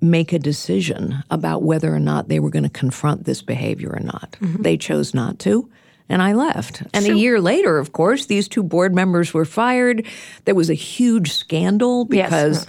make 0.00 0.32
a 0.32 0.38
decision 0.38 1.22
about 1.30 1.62
whether 1.62 1.94
or 1.94 1.98
not 2.00 2.28
they 2.28 2.38
were 2.40 2.50
going 2.50 2.62
to 2.62 2.68
confront 2.68 3.24
this 3.24 3.42
behavior 3.42 3.90
or 3.90 4.00
not. 4.00 4.36
Mm-hmm. 4.40 4.62
They 4.62 4.76
chose 4.76 5.14
not 5.14 5.38
to. 5.40 5.68
And 6.08 6.22
I 6.22 6.34
left. 6.34 6.82
And 6.94 7.04
a 7.06 7.16
year 7.16 7.40
later, 7.40 7.78
of 7.78 7.92
course, 7.92 8.26
these 8.26 8.46
two 8.46 8.62
board 8.62 8.94
members 8.94 9.34
were 9.34 9.44
fired. 9.44 10.06
There 10.44 10.54
was 10.54 10.70
a 10.70 10.74
huge 10.74 11.32
scandal 11.32 12.06
Yes. 12.10 12.28
because 12.30 12.66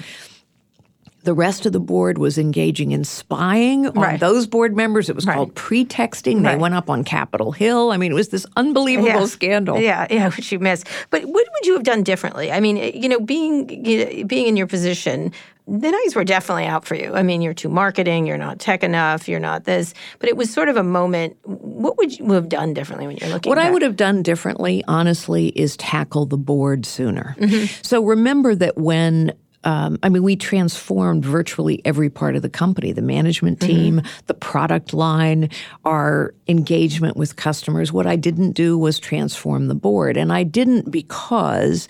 the 1.23 1.33
rest 1.33 1.65
of 1.65 1.73
the 1.73 1.79
board 1.79 2.17
was 2.17 2.37
engaging 2.37 2.93
in 2.93 3.03
spying 3.03 3.85
on 3.87 3.93
Right. 3.93 4.19
those 4.19 4.47
board 4.47 4.75
members. 4.75 5.09
It 5.09 5.15
was 5.15 5.25
Right. 5.27 5.35
called 5.35 5.53
pretexting. 5.55 6.41
They 6.43 6.55
went 6.55 6.73
up 6.73 6.89
on 6.89 7.03
Capitol 7.03 7.51
Hill. 7.51 7.91
I 7.91 7.97
mean, 7.97 8.11
it 8.13 8.15
was 8.15 8.29
this 8.29 8.45
unbelievable 8.55 9.09
Yeah. 9.09 9.25
scandal. 9.25 9.77
Yeah, 9.79 10.07
yeah, 10.09 10.29
which 10.31 10.51
you 10.51 10.59
missed. 10.59 10.87
But 11.09 11.23
what 11.25 11.33
would 11.53 11.65
you 11.65 11.73
have 11.73 11.83
done 11.83 12.01
differently? 12.03 12.51
I 12.51 12.59
mean, 12.61 12.77
you 12.77 13.09
know, 13.09 13.19
being 13.19 13.69
you 13.85 14.05
know, 14.05 14.23
being 14.23 14.47
in 14.47 14.55
your 14.57 14.67
position, 14.67 15.33
the 15.67 15.91
knives 15.91 16.15
were 16.15 16.23
definitely 16.23 16.65
out 16.65 16.85
for 16.85 16.95
you. 16.95 17.13
I 17.13 17.23
mean, 17.23 17.41
you're 17.41 17.53
too 17.53 17.67
marketing, 17.67 18.25
you're 18.25 18.37
not 18.37 18.59
tech 18.59 18.83
enough, 18.83 19.27
you're 19.27 19.39
not 19.39 19.65
this. 19.65 19.93
But 20.19 20.29
it 20.29 20.37
was 20.37 20.51
sort 20.51 20.69
of 20.69 20.77
a 20.77 20.83
moment. 20.83 21.37
What 21.43 21.97
would 21.97 22.17
you 22.17 22.31
have 22.31 22.47
done 22.47 22.73
differently 22.73 23.07
when 23.07 23.17
you're 23.17 23.29
looking? 23.29 23.49
What 23.49 23.59
I 23.59 23.69
would 23.69 23.81
have 23.81 23.97
done 23.97 24.23
differently, 24.23 24.83
honestly, 24.87 25.47
is 25.49 25.75
tackle 25.75 26.25
the 26.25 26.37
board 26.37 26.85
sooner. 26.85 27.35
Mm-hmm. 27.37 27.81
So 27.83 28.01
remember 28.03 28.55
that 28.55 28.77
when 28.77 29.33
um, 29.63 29.97
I 30.03 30.09
mean, 30.09 30.23
we 30.23 30.35
transformed 30.35 31.25
virtually 31.25 31.81
every 31.83 32.09
part 32.09 32.35
of 32.35 32.41
the 32.41 32.49
company 32.49 32.91
the 32.91 33.01
management 33.01 33.59
Mm-hmm. 33.59 33.67
team, 33.73 34.01
the 34.27 34.33
product 34.33 34.93
line, 34.93 35.49
our 35.83 36.33
engagement 36.47 37.17
with 37.17 37.35
customers. 37.35 37.91
What 37.91 38.05
I 38.07 38.15
didn't 38.15 38.51
do 38.51 38.77
was 38.77 38.99
transform 38.99 39.67
the 39.67 39.75
board. 39.75 40.15
And 40.17 40.31
I 40.31 40.43
didn't 40.43 40.91
because 40.91 41.87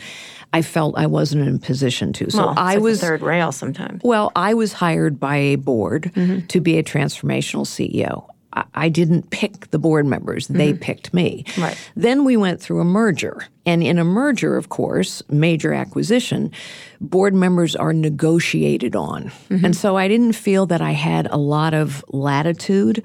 I 0.53 0.61
felt 0.61 0.97
I 0.97 1.07
wasn't 1.07 1.47
in 1.47 1.55
a 1.55 1.59
position 1.59 2.13
to. 2.13 2.31
So 2.31 2.37
Well, 2.39 2.51
it's 2.51 2.59
I 2.59 2.73
like 2.75 2.83
was. 2.83 3.01
third 3.01 3.21
rail 3.21 3.51
sometimes. 3.51 4.01
Well, 4.03 4.31
I 4.35 4.53
was 4.53 4.71
hired 4.73 5.19
by 5.19 5.35
a 5.35 5.55
board 5.57 6.11
Mm-hmm. 6.15 6.47
to 6.47 6.61
be 6.61 6.77
a 6.77 6.83
transformational 6.83 7.65
CEO. 7.65 8.27
I, 8.73 8.89
didn't 8.89 9.29
pick 9.29 9.69
the 9.71 9.79
board 9.79 10.05
members, 10.05 10.47
they 10.47 10.73
picked 10.73 11.13
me. 11.13 11.43
Mm-hmm. 11.47 11.61
Right. 11.61 11.91
Then 11.95 12.23
we 12.23 12.37
went 12.37 12.61
through 12.61 12.81
a 12.81 12.85
merger. 12.85 13.45
And 13.65 13.83
in 13.83 13.99
a 13.99 14.03
merger, 14.03 14.55
of 14.55 14.69
course, 14.69 15.21
major 15.29 15.73
acquisition, 15.73 16.51
board 17.01 17.33
members 17.33 17.75
are 17.75 17.93
negotiated 17.93 18.95
on. 18.95 19.25
Mm-hmm. 19.25 19.65
And 19.65 19.75
so 19.75 19.97
I 19.97 20.07
didn't 20.07 20.33
feel 20.33 20.65
that 20.67 20.81
I 20.81 20.91
had 20.91 21.27
a 21.27 21.37
lot 21.37 21.73
of 21.73 22.03
latitude, 22.07 23.03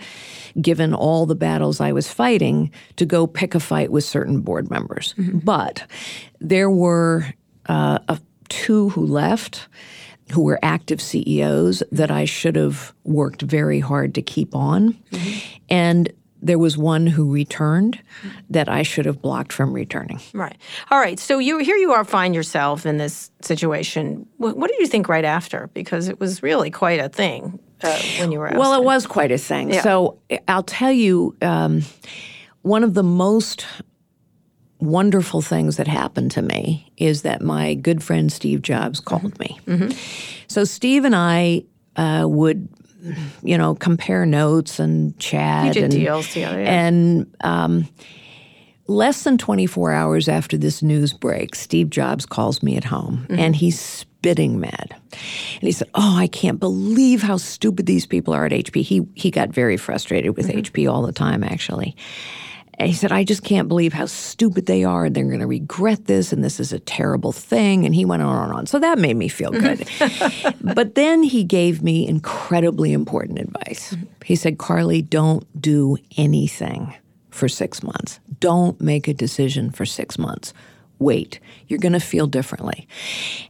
given 0.60 0.94
all 0.94 1.26
the 1.26 1.34
battles 1.34 1.80
I 1.80 1.92
was 1.92 2.10
fighting, 2.10 2.70
to 2.96 3.04
go 3.04 3.26
pick 3.26 3.54
a 3.54 3.60
fight 3.60 3.90
with 3.90 4.04
certain 4.04 4.40
board 4.40 4.70
members. 4.70 5.14
Mm-hmm. 5.18 5.38
But 5.38 5.84
there 6.40 6.70
were 6.70 7.26
uh, 7.66 7.98
a, 8.08 8.20
two 8.48 8.90
who 8.90 9.06
left 9.06 9.68
who 10.30 10.42
were 10.42 10.58
active 10.62 11.00
CEOs 11.00 11.82
that 11.92 12.10
I 12.10 12.24
should 12.24 12.56
have 12.56 12.94
worked 13.04 13.42
very 13.42 13.80
hard 13.80 14.14
to 14.14 14.22
keep 14.22 14.54
on. 14.54 14.96
And 15.68 16.12
there 16.42 16.58
was 16.58 16.76
one 16.76 17.06
who 17.06 17.32
returned 17.32 18.00
that 18.50 18.68
I 18.68 18.82
should 18.82 19.06
have 19.06 19.22
blocked 19.22 19.52
from 19.52 19.72
returning. 19.72 20.20
Right. 20.34 20.56
All 20.90 20.98
right. 20.98 21.18
So 21.18 21.38
you 21.38 21.58
here 21.58 21.76
you 21.76 21.92
are 21.92 22.04
find 22.04 22.34
yourself 22.34 22.84
in 22.84 22.98
this 22.98 23.30
situation. 23.40 24.26
What, 24.38 24.56
what 24.56 24.68
did 24.68 24.80
you 24.80 24.86
think 24.86 25.08
right 25.08 25.24
after? 25.24 25.70
Because 25.72 26.08
it 26.08 26.18
was 26.18 26.42
really 26.42 26.70
quite 26.70 26.98
a 26.98 27.08
thing 27.08 27.60
uh, 27.82 27.98
when 28.18 28.32
you 28.32 28.40
were. 28.40 28.50
Well, 28.54 28.74
it 28.74 28.84
was 28.84 29.06
quite 29.06 29.30
a 29.30 29.38
thing. 29.38 29.72
Yeah. 29.72 29.82
So 29.82 30.18
I'll 30.48 30.64
tell 30.64 30.92
you, 30.92 31.36
um, 31.42 31.82
one 32.62 32.82
of 32.82 32.94
the 32.94 33.02
most 33.04 33.66
wonderful 34.82 35.40
things 35.42 35.76
that 35.76 35.86
happened 35.88 36.30
to 36.32 36.42
me 36.42 36.90
is 36.96 37.22
that 37.22 37.40
my 37.40 37.74
good 37.74 38.02
friend 38.02 38.32
Steve 38.32 38.62
Jobs 38.62 39.00
called 39.00 39.38
me. 39.38 39.58
So 40.48 40.64
Steve 40.64 41.04
and 41.04 41.14
I 41.16 41.64
uh, 41.96 42.26
would, 42.28 42.68
you 43.42 43.56
know, 43.56 43.74
compare 43.74 44.26
notes 44.26 44.78
and 44.78 45.18
chat. 45.18 45.76
And, 45.76 45.92
deals 45.92 46.28
together, 46.32 46.60
yeah. 46.62 46.70
And 46.86 47.34
um, 47.42 47.88
less 48.86 49.24
than 49.24 49.38
24 49.38 49.92
hours 49.92 50.28
after 50.28 50.56
this 50.58 50.82
news 50.82 51.12
breaks, 51.12 51.60
Steve 51.60 51.88
Jobs 51.90 52.26
calls 52.26 52.62
me 52.62 52.76
at 52.76 52.84
home 52.84 53.26
Mm-hmm. 53.28 53.38
and 53.38 53.56
he's 53.56 53.80
spitting 53.80 54.60
mad. 54.60 54.88
And 54.90 55.62
he 55.62 55.72
said, 55.72 55.88
Oh, 55.94 56.16
I 56.18 56.26
can't 56.26 56.60
believe 56.60 57.22
how 57.22 57.36
stupid 57.38 57.86
these 57.86 58.06
people 58.06 58.34
are 58.34 58.44
at 58.46 58.52
HP. 58.52 58.82
He, 58.82 59.06
he 59.14 59.30
got 59.30 59.48
very 59.50 59.76
frustrated 59.76 60.36
with 60.36 60.48
HP 60.48 60.90
all 60.92 61.02
the 61.02 61.12
time, 61.12 61.42
actually. 61.42 61.96
And 62.82 62.90
he 62.90 62.96
said, 62.96 63.12
I 63.12 63.22
just 63.22 63.44
can't 63.44 63.68
believe 63.68 63.92
how 63.92 64.06
stupid 64.06 64.66
they 64.66 64.82
are, 64.82 65.04
and 65.04 65.14
they're 65.14 65.22
going 65.22 65.38
to 65.38 65.46
regret 65.46 66.06
this, 66.06 66.32
and 66.32 66.42
this 66.42 66.58
is 66.58 66.72
a 66.72 66.80
terrible 66.80 67.30
thing. 67.30 67.86
And 67.86 67.94
he 67.94 68.04
went 68.04 68.22
on 68.22 68.42
and 68.42 68.52
on. 68.52 68.66
So 68.66 68.80
that 68.80 68.98
made 68.98 69.16
me 69.16 69.28
feel 69.28 69.52
good. 69.52 69.88
but 70.60 70.96
then 70.96 71.22
he 71.22 71.44
gave 71.44 71.80
me 71.80 72.08
incredibly 72.08 72.92
important 72.92 73.38
advice. 73.38 73.94
He 74.24 74.34
said, 74.34 74.58
Carly, 74.58 75.00
don't 75.00 75.46
do 75.62 75.96
anything 76.16 76.92
for 77.30 77.48
six 77.48 77.84
months. 77.84 78.18
Don't 78.40 78.80
make 78.80 79.06
a 79.06 79.14
decision 79.14 79.70
for 79.70 79.86
six 79.86 80.18
months. 80.18 80.52
Wait, 80.98 81.38
you're 81.68 81.78
going 81.78 81.92
to 81.92 82.00
feel 82.00 82.26
differently. 82.26 82.88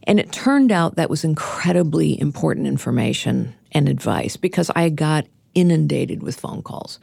And 0.03 0.19
it 0.19 0.31
turned 0.31 0.71
out 0.71 0.95
that 0.97 1.09
was 1.09 1.23
incredibly 1.23 2.21
important 2.21 2.67
information 2.67 3.55
and 3.71 3.89
advice 3.89 4.37
because 4.37 4.69
I 4.75 4.89
got 4.89 5.25
inundated 5.55 6.21
with 6.21 6.39
phone 6.39 6.61
calls 6.61 6.99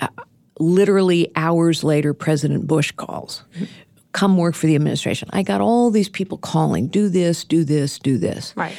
uh, 0.00 0.08
literally 0.58 1.30
hours 1.36 1.82
later, 1.84 2.14
President 2.14 2.66
Bush 2.66 2.92
calls, 2.92 3.42
come 4.12 4.36
work 4.36 4.54
for 4.54 4.66
the 4.66 4.74
administration. 4.74 5.28
I 5.32 5.42
got 5.42 5.60
all 5.60 5.90
these 5.90 6.08
people 6.08 6.38
calling, 6.38 6.88
do 6.88 7.08
this, 7.08 7.44
do 7.44 7.64
this, 7.64 7.98
do 7.98 8.18
this. 8.18 8.52
right. 8.56 8.76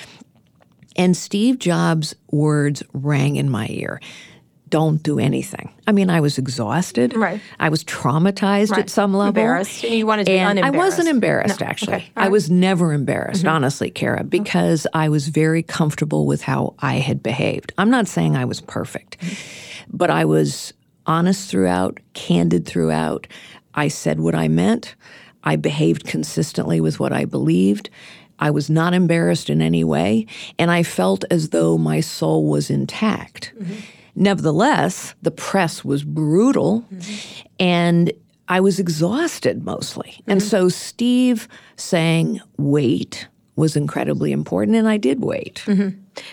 And 0.95 1.15
Steve 1.15 1.59
Jobs' 1.59 2.13
words 2.29 2.83
rang 2.91 3.37
in 3.37 3.49
my 3.49 3.67
ear. 3.69 4.01
Don't 4.67 5.01
do 5.01 5.17
anything. 5.17 5.71
I 5.87 5.93
mean, 5.93 6.09
I 6.09 6.19
was 6.19 6.37
exhausted. 6.37 7.15
Right. 7.15 7.39
I 7.59 7.69
was 7.69 7.83
traumatized 7.85 8.71
Right. 8.71 8.81
at 8.81 8.89
some 8.89 9.13
level. 9.13 9.29
Embarrassed. 9.29 9.83
And 9.85 9.93
you 9.93 10.05
wanted 10.05 10.25
to 10.25 10.31
be 10.31 10.37
And 10.37 10.59
I 10.59 10.71
wasn't 10.71 11.07
embarrassed, 11.07 11.61
No. 11.61 11.67
actually. 11.67 11.93
Okay. 11.95 12.11
All 12.17 12.23
I 12.23 12.25
right. 12.25 12.31
was 12.31 12.51
never 12.51 12.91
embarrassed, 12.91 13.41
mm-hmm. 13.45 13.55
honestly, 13.55 13.89
Kara, 13.89 14.23
because 14.25 14.85
I 14.93 15.07
was 15.09 15.29
very 15.29 15.63
comfortable 15.63 16.25
with 16.27 16.41
how 16.41 16.75
I 16.79 16.95
had 16.95 17.23
behaved. 17.23 17.71
I'm 17.77 17.89
not 17.89 18.07
saying 18.07 18.35
I 18.35 18.45
was 18.45 18.59
perfect, 18.59 19.17
but 19.91 20.11
I 20.11 20.25
was 20.25 20.73
honest 21.09 21.49
throughout, 21.49 21.99
candid 22.13 22.65
throughout. 22.65 23.27
I 23.73 23.87
said 23.89 24.19
what 24.19 24.35
I 24.35 24.47
meant. 24.47 24.95
I 25.43 25.55
behaved 25.55 26.05
consistently 26.05 26.79
with 26.79 26.99
what 26.99 27.11
I 27.11 27.25
believed. 27.25 27.89
I 28.37 28.51
was 28.51 28.69
not 28.69 28.93
embarrassed 28.93 29.49
in 29.49 29.61
any 29.61 29.83
way, 29.83 30.27
and 30.57 30.69
I 30.71 30.83
felt 30.83 31.25
as 31.31 31.49
though 31.49 31.77
my 31.77 31.99
soul 31.99 32.47
was 32.47 32.69
intact. 32.69 33.51
Mm-hmm. 33.59 33.73
Nevertheless, 34.15 35.15
the 35.21 35.31
press 35.31 35.83
was 35.83 36.03
brutal, 36.03 36.85
mm-hmm. 36.93 37.47
and 37.59 38.13
I 38.47 38.59
was 38.59 38.79
exhausted 38.79 39.65
mostly. 39.65 40.21
And 40.27 40.39
mm-hmm. 40.39 40.47
so 40.47 40.69
Steve 40.69 41.47
saying, 41.75 42.39
wait, 42.57 43.27
was 43.55 43.75
incredibly 43.75 44.31
important, 44.31 44.77
and 44.77 44.87
I 44.87 44.97
did 44.97 45.23
wait. 45.23 45.65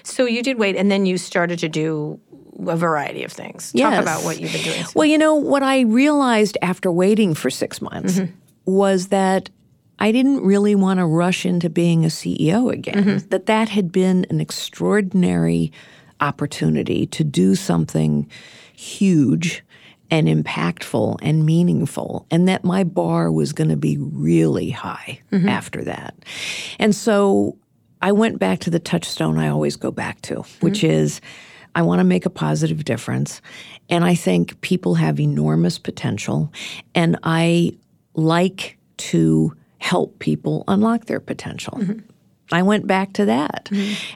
So 0.03 0.27
you 0.27 0.43
did 0.43 0.59
wait, 0.59 0.77
and 0.77 0.91
then 0.91 1.07
you 1.07 1.17
started 1.19 1.59
to 1.61 1.69
do 1.69 2.21
a 2.67 2.77
variety 2.77 3.25
of 3.25 3.33
things. 3.33 3.73
Talk 3.73 4.01
about 4.01 4.25
what 4.25 4.41
you've 4.41 4.53
been 4.53 4.63
doing. 4.63 4.85
Well, 4.95 5.07
you 5.07 5.19
know, 5.19 5.35
what 5.35 5.63
I 5.63 5.81
realized 5.81 6.57
after 6.63 6.91
waiting 6.91 7.35
for 7.35 7.51
six 7.51 7.81
months 7.81 8.19
mm-hmm. 8.19 8.33
was 8.65 9.09
that 9.09 9.51
I 9.99 10.13
didn't 10.13 10.43
really 10.43 10.75
want 10.75 10.99
to 10.99 11.07
rush 11.07 11.47
into 11.47 11.71
being 11.71 12.05
a 12.05 12.09
CEO 12.09 12.73
again. 12.73 12.95
Mm-hmm. 12.95 13.29
That 13.29 13.47
that 13.47 13.69
had 13.69 13.93
been 13.93 14.27
an 14.31 14.41
extraordinary 14.41 15.73
opportunity 16.21 17.07
to 17.07 17.25
do 17.25 17.55
something 17.55 18.29
huge 18.75 19.63
and 20.11 20.29
impactful 20.29 21.19
and 21.21 21.45
meaningful, 21.45 22.27
and 22.31 22.47
that 22.49 22.63
my 22.63 22.85
bar 22.85 23.33
was 23.33 23.53
going 23.53 23.71
to 23.71 23.77
be 23.77 23.97
really 23.99 24.71
high 24.71 25.21
mm-hmm. 25.33 25.49
after 25.49 25.83
that. 25.83 26.15
And 26.79 26.95
so 26.95 27.57
I 28.03 28.13
went 28.13 28.39
back 28.39 28.61
to 28.61 28.71
the 28.71 28.79
touchstone 28.79 29.39
I 29.39 29.49
always 29.49 29.77
go 29.77 29.91
back 29.91 30.21
to, 30.23 30.43
which 30.61 30.85
is 30.85 31.21
I 31.77 31.83
want 31.83 32.01
to 32.01 32.05
make 32.05 32.25
a 32.25 32.31
positive 32.31 32.85
difference. 32.85 33.43
And 33.91 34.03
I 34.03 34.15
think 34.15 34.59
people 34.63 34.95
have 34.95 35.21
enormous 35.21 35.79
potential. 35.79 36.51
And 36.95 37.19
I 37.23 37.77
like 38.15 38.79
to 38.97 39.55
help 39.79 40.19
people 40.19 40.65
unlock 40.67 41.05
their 41.05 41.21
potential. 41.21 41.75
Mm-hmm. 41.79 42.01
I 42.53 42.63
went 42.63 42.87
back 42.87 43.13
to 43.15 43.25
that. 43.27 43.69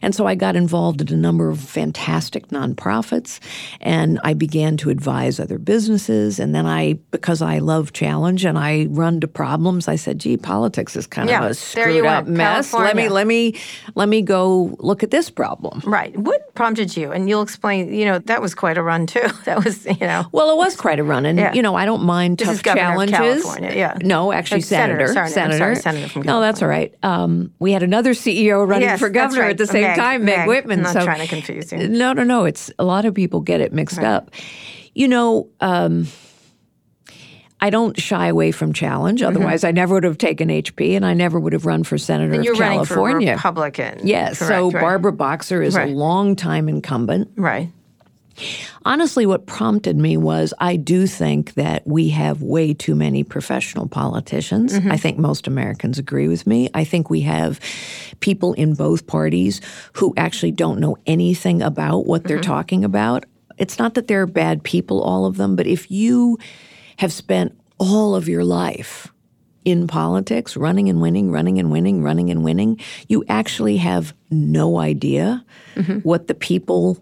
And 0.03 0.15
so 0.15 0.27
I 0.27 0.35
got 0.35 0.55
involved 0.57 1.01
in 1.01 1.09
a 1.13 1.17
number 1.17 1.49
of 1.49 1.59
fantastic 1.61 2.49
nonprofits 2.49 3.41
and 3.81 4.21
I 4.25 4.35
began 4.35 4.77
to 4.79 4.91
advise 4.91 5.41
other 5.41 5.59
businesses. 5.59 6.39
And 6.39 6.55
then 6.55 6.67
I, 6.67 6.95
because 7.11 7.43
I 7.43 7.59
love 7.59 7.93
challenge 7.93 8.45
and 8.45 8.57
I 8.59 8.87
run 8.91 9.21
to 9.21 9.29
problems, 9.29 9.89
I 9.89 9.97
said, 9.97 10.19
gee, 10.21 10.37
politics 10.37 10.95
is 10.97 11.07
kind 11.07 11.29
Yeah, 11.29 11.45
of 11.45 11.51
a 11.51 11.55
screwed 11.55 12.07
up 12.07 12.27
mess. 12.27 12.73
Let 12.73 12.95
me, 12.97 13.09
let 13.09 13.27
me, 13.27 13.57
let 13.95 14.09
me 14.09 14.23
go 14.23 14.77
look 14.79 15.03
at 15.03 15.11
this 15.11 15.29
problem. 15.31 15.81
Right. 15.85 16.17
What 16.17 16.55
prompted 16.55 16.97
you? 16.97 17.11
And 17.11 17.29
you'll 17.29 17.43
explain, 17.43 17.93
you 17.93 18.05
know, 18.05 18.19
that 18.21 18.41
was 18.41 18.55
quite 18.55 18.79
a 18.79 18.83
run 18.83 19.07
too. 19.07 19.21
That 19.45 19.65
was, 19.65 19.85
you 19.87 19.97
know. 20.01 20.27
Well, 20.33 20.51
it 20.53 20.57
was 20.57 20.77
quite 20.77 21.01
a 21.01 21.03
run, 21.05 21.25
and 21.27 21.39
Yeah. 21.39 21.53
you 21.55 21.63
know 21.63 21.75
I 21.75 21.87
don't 21.87 22.03
mind 22.05 22.39
This 22.39 22.47
tough 22.47 22.55
is 22.57 22.63
Governor 22.63 23.03
of 23.03 23.09
challenges. 23.11 23.43
California, 23.43 23.73
yeah. 23.77 23.97
No, 24.03 24.33
actually, 24.33 24.61
senator, 24.61 25.09
senator. 25.09 25.31
sorry, 25.33 25.45
I'm 25.47 25.59
sorry, 25.59 25.77
senator 25.77 26.09
from 26.09 26.23
California. 26.23 26.31
No, 26.33 26.41
that's 26.41 26.63
all 26.63 26.69
right. 26.69 26.95
Um, 27.03 27.53
we 27.59 27.73
had 27.73 27.83
another 27.83 28.15
CEO 28.21 28.67
running 28.69 28.89
Yes, 28.89 28.99
for 29.01 29.09
governor 29.11 29.43
right. 29.43 29.51
at 29.51 29.59
the 29.59 29.67
same 29.67 29.83
Meg, 29.83 29.97
time, 29.97 30.25
Meg, 30.25 30.39
Meg. 30.39 30.49
Whitman. 30.49 30.79
I'm 30.81 30.83
not 30.85 30.93
so 30.93 31.05
trying 31.05 31.21
to 31.21 31.27
confuse 31.27 31.73
you. 31.73 31.89
No, 31.89 32.13
no, 32.13 32.23
no. 32.25 32.45
It's 32.45 32.71
a 32.79 32.85
lot 32.85 33.05
of 33.05 33.15
people 33.15 33.41
get 33.41 33.61
it 33.61 33.73
mixed 33.73 33.99
up. 34.01 34.31
You 34.95 35.09
know. 35.09 35.49
Um, 35.61 36.07
I 37.63 37.69
don't 37.69 38.01
shy 38.01 38.29
away 38.29 38.53
from 38.53 38.73
challenge. 38.73 39.23
Otherwise, 39.23 39.65
I 39.65 39.71
never 39.71 39.93
would 39.93 40.05
have 40.05 40.17
taken 40.17 40.49
HP, 40.49 40.97
and 40.97 41.05
I 41.05 41.13
never 41.13 41.39
would 41.39 41.53
have 41.53 41.67
run 41.67 41.85
for 41.85 41.99
senator 41.99 42.31
Mm-hmm. 42.31 42.35
And 42.37 42.41
of 42.41 42.45
you're 42.47 42.55
running 42.55 42.85
for 42.87 42.95
California. 42.95 43.33
Republican. 43.35 44.01
Yes. 44.07 44.39
Correct, 44.39 44.49
so 44.51 44.71
right. 44.71 44.81
Barbara 44.81 45.13
Boxer 45.13 45.61
is 45.63 45.75
Right. 45.77 45.91
a 45.91 45.93
long-time 45.93 46.71
incumbent. 46.71 47.29
Right. 47.37 47.69
Honestly, 48.85 49.27
what 49.27 49.47
prompted 49.47 49.97
me 49.97 50.17
was 50.17 50.55
I 50.59 50.77
do 50.77 51.07
think 51.07 51.55
that 51.55 51.87
we 51.87 52.09
have 52.11 52.43
way 52.43 52.73
too 52.73 52.95
many 52.95 53.25
professional 53.25 53.89
politicians. 53.89 54.73
Mm-hmm. 54.73 54.93
I 54.93 54.97
think 54.97 55.19
most 55.19 55.47
Americans 55.47 55.99
agree 55.99 56.29
with 56.29 56.47
me. 56.47 56.69
I 56.75 56.85
think 56.85 57.11
we 57.11 57.21
have 57.23 57.61
people 58.21 58.53
in 58.55 58.75
both 58.75 59.07
parties 59.07 59.61
who 59.95 60.15
actually 60.17 60.53
don't 60.53 60.81
know 60.81 60.97
anything 61.07 61.63
about 61.63 62.07
what 62.07 62.25
they're 62.25 62.39
mm-hmm. 62.39 62.51
talking 62.51 62.85
about. 62.85 63.25
It's 63.59 63.79
not 63.79 63.95
that 63.95 64.09
they're 64.09 64.27
bad 64.27 64.63
people, 64.63 65.03
all 65.03 65.27
of 65.27 65.37
them, 65.37 65.57
but 65.57 65.67
if 65.67 65.91
you 65.91 66.39
have 66.97 67.13
spent 67.13 67.59
all 67.79 68.15
of 68.15 68.29
your 68.29 68.45
life 68.45 69.13
in 69.65 69.87
politics, 69.87 70.57
running 70.57 70.89
and 70.89 71.01
winning, 71.01 71.31
running 71.31 71.59
and 71.59 71.71
winning, 71.71 72.03
running 72.03 72.31
and 72.31 72.43
winning, 72.43 72.81
you 73.09 73.25
actually 73.29 73.77
have 73.77 74.15
no 74.31 74.79
idea 74.79 75.45
mm-hmm. 75.75 75.99
what 75.99 76.27
the 76.27 76.35
people 76.35 76.99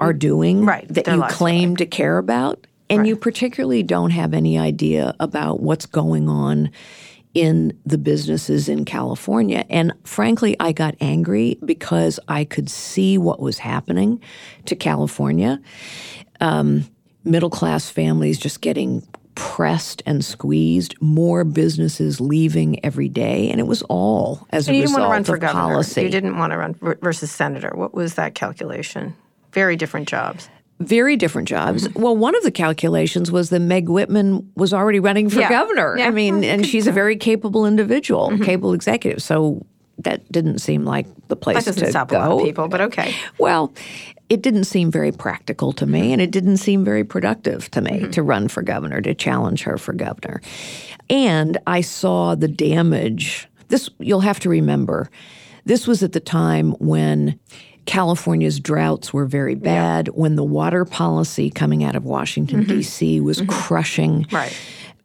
are 0.00 0.12
doing 0.12 0.64
Right, 0.64 0.86
that 0.88 1.06
you 1.06 1.22
claim 1.28 1.76
to 1.76 1.86
care 1.86 2.18
about. 2.18 2.66
And 2.90 3.06
you 3.06 3.16
particularly 3.16 3.82
don't 3.82 4.10
have 4.10 4.32
any 4.32 4.58
idea 4.58 5.14
about 5.20 5.60
what's 5.60 5.84
going 5.84 6.28
on 6.28 6.70
in 7.34 7.78
the 7.84 7.98
businesses 7.98 8.68
in 8.68 8.84
California. 8.84 9.64
And 9.68 9.92
frankly, 10.04 10.56
I 10.58 10.72
got 10.72 10.94
angry 11.00 11.58
because 11.64 12.18
I 12.28 12.44
could 12.44 12.70
see 12.70 13.18
what 13.18 13.40
was 13.40 13.58
happening 13.58 14.20
to 14.64 14.74
California. 14.74 15.60
Um, 16.40 16.84
middle 17.24 17.50
class 17.50 17.90
families 17.90 18.38
just 18.38 18.62
getting 18.62 19.06
pressed 19.34 20.02
and 20.04 20.24
squeezed, 20.24 21.00
more 21.00 21.44
businesses 21.44 22.20
leaving 22.20 22.84
every 22.84 23.08
day. 23.08 23.50
And 23.50 23.60
it 23.60 23.66
was 23.66 23.82
all 23.82 24.46
as 24.50 24.66
And 24.66 24.74
a 24.74 24.78
you 24.78 24.86
didn't 24.86 24.94
want 24.94 25.02
result 25.02 25.10
to 25.10 25.12
run 25.12 25.24
for 25.24 25.34
of 25.34 25.40
governor. 25.40 25.74
policy. 25.74 26.02
You 26.02 26.08
didn't 26.08 26.38
want 26.38 26.52
to 26.52 26.56
run 26.56 26.74
versus 27.00 27.30
senator. 27.30 27.70
What 27.74 27.94
was 27.94 28.14
that 28.14 28.34
calculation? 28.34 29.14
Very 29.52 29.76
different 29.76 30.08
jobs. 30.08 30.48
very 30.80 31.16
different 31.16 31.48
jobs. 31.48 31.88
Mm-hmm. 31.88 32.00
Well, 32.00 32.16
one 32.16 32.36
of 32.36 32.44
the 32.44 32.52
calculations 32.52 33.32
was 33.32 33.50
that 33.50 33.58
Meg 33.58 33.88
Whitman 33.88 34.48
was 34.54 34.72
already 34.72 35.00
running 35.00 35.28
for 35.28 35.40
Yeah. 35.40 35.48
governor. 35.48 35.96
Yeah. 35.98 36.06
I 36.06 36.10
mean, 36.12 36.44
oh, 36.44 36.48
and 36.48 36.64
she's 36.64 36.86
a 36.86 36.92
very 36.92 37.16
capable 37.16 37.66
individual, 37.66 38.30
Mm-hmm. 38.30 38.44
capable 38.44 38.72
executive. 38.74 39.20
So 39.20 39.66
that 39.98 40.30
didn't 40.30 40.58
seem 40.60 40.84
like 40.84 41.06
the 41.26 41.34
place 41.34 41.56
That 41.56 41.64
doesn't 41.72 41.84
to 41.86 41.90
stop 41.90 42.08
go. 42.10 42.18
a 42.18 42.20
lot 42.20 42.38
of 42.38 42.44
people, 42.44 42.68
but 42.68 42.80
okay. 42.80 43.12
Well, 43.38 43.72
it 44.28 44.40
didn't 44.40 44.64
seem 44.64 44.92
very 44.92 45.10
practical 45.10 45.72
to 45.72 45.84
me, 45.86 46.00
mm-hmm. 46.02 46.12
and 46.12 46.22
it 46.22 46.30
didn't 46.30 46.58
seem 46.58 46.84
very 46.84 47.02
productive 47.02 47.68
to 47.72 47.80
me 47.80 47.90
mm-hmm. 48.02 48.10
to 48.10 48.22
run 48.22 48.46
for 48.46 48.62
governor, 48.62 49.00
to 49.00 49.14
challenge 49.14 49.64
her 49.64 49.78
for 49.78 49.92
governor. 49.94 50.40
And 51.10 51.58
I 51.66 51.80
saw 51.80 52.36
the 52.36 52.46
damage. 52.46 53.48
This, 53.66 53.90
you'll 53.98 54.20
have 54.20 54.38
to 54.40 54.48
remember, 54.48 55.10
this 55.64 55.88
was 55.88 56.04
at 56.04 56.12
the 56.12 56.20
time 56.20 56.70
when 56.78 57.40
California's 57.88 58.60
droughts 58.60 59.14
were 59.14 59.24
very 59.24 59.54
bad, 59.54 60.08
when 60.08 60.36
the 60.36 60.44
water 60.44 60.84
policy 60.84 61.48
coming 61.48 61.82
out 61.82 61.96
of 61.96 62.04
Washington, 62.04 62.60
mm-hmm. 62.60 62.76
D.C. 62.76 63.18
was 63.20 63.40
mm-hmm. 63.40 63.50
crushing. 63.50 64.26
Right. 64.30 64.54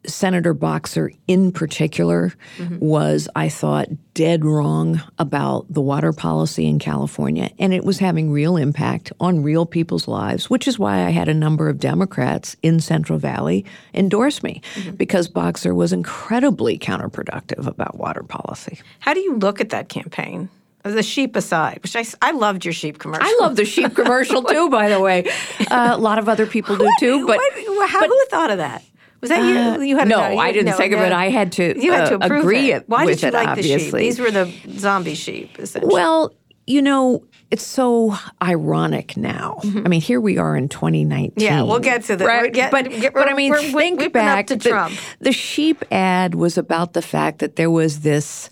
Senator 0.06 0.52
Boxer, 0.52 1.10
in 1.26 1.50
particular, 1.50 2.34
mm-hmm. 2.58 2.78
was, 2.80 3.26
I 3.34 3.48
thought, 3.48 3.88
dead 4.12 4.44
wrong 4.44 5.00
about 5.18 5.64
the 5.72 5.80
water 5.80 6.12
policy 6.12 6.66
in 6.66 6.78
California. 6.78 7.48
And 7.58 7.72
it 7.72 7.86
was 7.86 8.00
having 8.00 8.30
real 8.30 8.58
impact 8.58 9.14
on 9.18 9.42
real 9.42 9.64
people's 9.64 10.06
lives, 10.06 10.50
which 10.50 10.68
is 10.68 10.78
why 10.78 11.06
I 11.06 11.10
had 11.10 11.30
a 11.30 11.34
number 11.34 11.70
of 11.70 11.78
Democrats 11.80 12.54
in 12.62 12.80
Central 12.80 13.18
Valley 13.18 13.64
endorse 13.94 14.42
me, 14.42 14.60
because 14.98 15.26
Boxer 15.26 15.74
was 15.74 15.94
incredibly 15.94 16.78
counterproductive 16.78 17.66
about 17.66 17.96
water 17.96 18.22
policy. 18.22 18.78
How 18.98 19.14
do 19.14 19.20
you 19.20 19.36
look 19.36 19.58
at 19.62 19.70
that 19.70 19.88
campaign? 19.88 20.50
The 20.84 21.02
sheep 21.02 21.34
aside, 21.34 21.78
which 21.82 21.96
I, 21.96 22.04
I 22.20 22.32
loved 22.32 22.64
your 22.66 22.74
sheep 22.74 22.98
commercial. 22.98 23.24
I 23.26 23.38
love 23.40 23.56
the 23.56 23.64
sheep 23.64 23.94
commercial 23.96 24.42
too, 24.42 24.68
by 24.68 24.90
the 24.90 25.00
way. 25.00 25.24
Uh, 25.70 25.92
a 25.94 25.98
lot 25.98 26.18
of 26.18 26.28
other 26.28 26.46
people 26.46 26.76
do 26.76 26.86
too. 27.00 27.26
But 27.26 27.38
What- 27.38 27.88
how, 27.90 28.06
who 28.06 28.24
thought 28.30 28.50
of 28.50 28.58
that? 28.58 28.82
Was 29.22 29.30
that 29.30 29.78
you? 29.78 29.82
You 29.82 29.96
had 29.96 30.06
no, 30.08 30.28
you- 30.28 30.38
I 30.38 30.52
didn't 30.52 30.66
no, 30.72 30.76
think 30.76 30.92
of 30.92 31.00
it. 31.00 31.10
I 31.10 31.30
had 31.30 31.52
to, 31.52 31.80
You 31.82 31.92
had 31.92 32.08
to 32.10 32.14
uh, 32.16 32.26
approve 32.26 32.40
agree 32.40 32.72
it. 32.72 32.86
Why 32.86 33.06
did 33.06 33.22
you 33.22 33.28
it, 33.28 33.34
like 33.34 33.56
the 33.56 33.62
sheep? 33.62 33.94
These 33.94 34.20
were 34.20 34.30
the 34.30 34.52
zombie 34.76 35.14
sheep, 35.14 35.58
essentially. 35.58 35.90
Well, 35.94 36.34
you 36.66 36.82
know, 36.82 37.24
it's 37.50 37.64
so 37.66 38.14
ironic 38.42 39.16
now. 39.16 39.60
I 39.64 39.88
mean, 39.88 40.02
here 40.02 40.20
we 40.20 40.36
are 40.36 40.54
in 40.54 40.68
2019. 40.68 41.30
Mm-hmm. 41.30 41.40
Yeah, 41.40 41.62
we'll 41.62 41.78
get 41.78 42.04
to 42.04 42.16
that. 42.16 42.26
right? 42.26 42.52
get- 42.52 42.70
but, 42.70 42.90
get- 42.90 43.14
but 43.14 43.30
I 43.30 43.32
mean, 43.32 43.54
think 43.54 44.12
back 44.12 44.48
to 44.48 44.56
the, 44.56 44.68
Trump. 44.68 44.94
the 45.20 45.32
sheep 45.32 45.82
ad 45.90 46.34
was 46.34 46.58
about 46.58 46.92
the 46.92 47.02
fact 47.02 47.38
that 47.38 47.56
there 47.56 47.70
was 47.70 48.00
this 48.00 48.50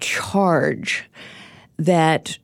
charge 0.00 1.04
that 1.78 2.38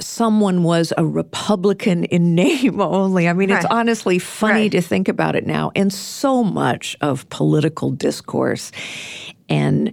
someone 0.00 0.62
was 0.64 0.92
a 0.96 1.06
Republican 1.06 2.04
in 2.04 2.34
name 2.44 2.80
only. 2.80 3.28
I 3.28 3.32
mean, 3.32 3.50
it's 3.50 3.66
honestly 3.66 4.18
funny 4.18 4.62
Right. 4.62 4.72
to 4.72 4.80
think 4.80 5.08
about 5.08 5.36
it 5.36 5.46
now. 5.46 5.70
And 5.76 5.92
so 5.92 6.42
much 6.42 6.96
of 7.00 7.28
political 7.30 7.90
discourse 7.90 8.72
and 9.48 9.92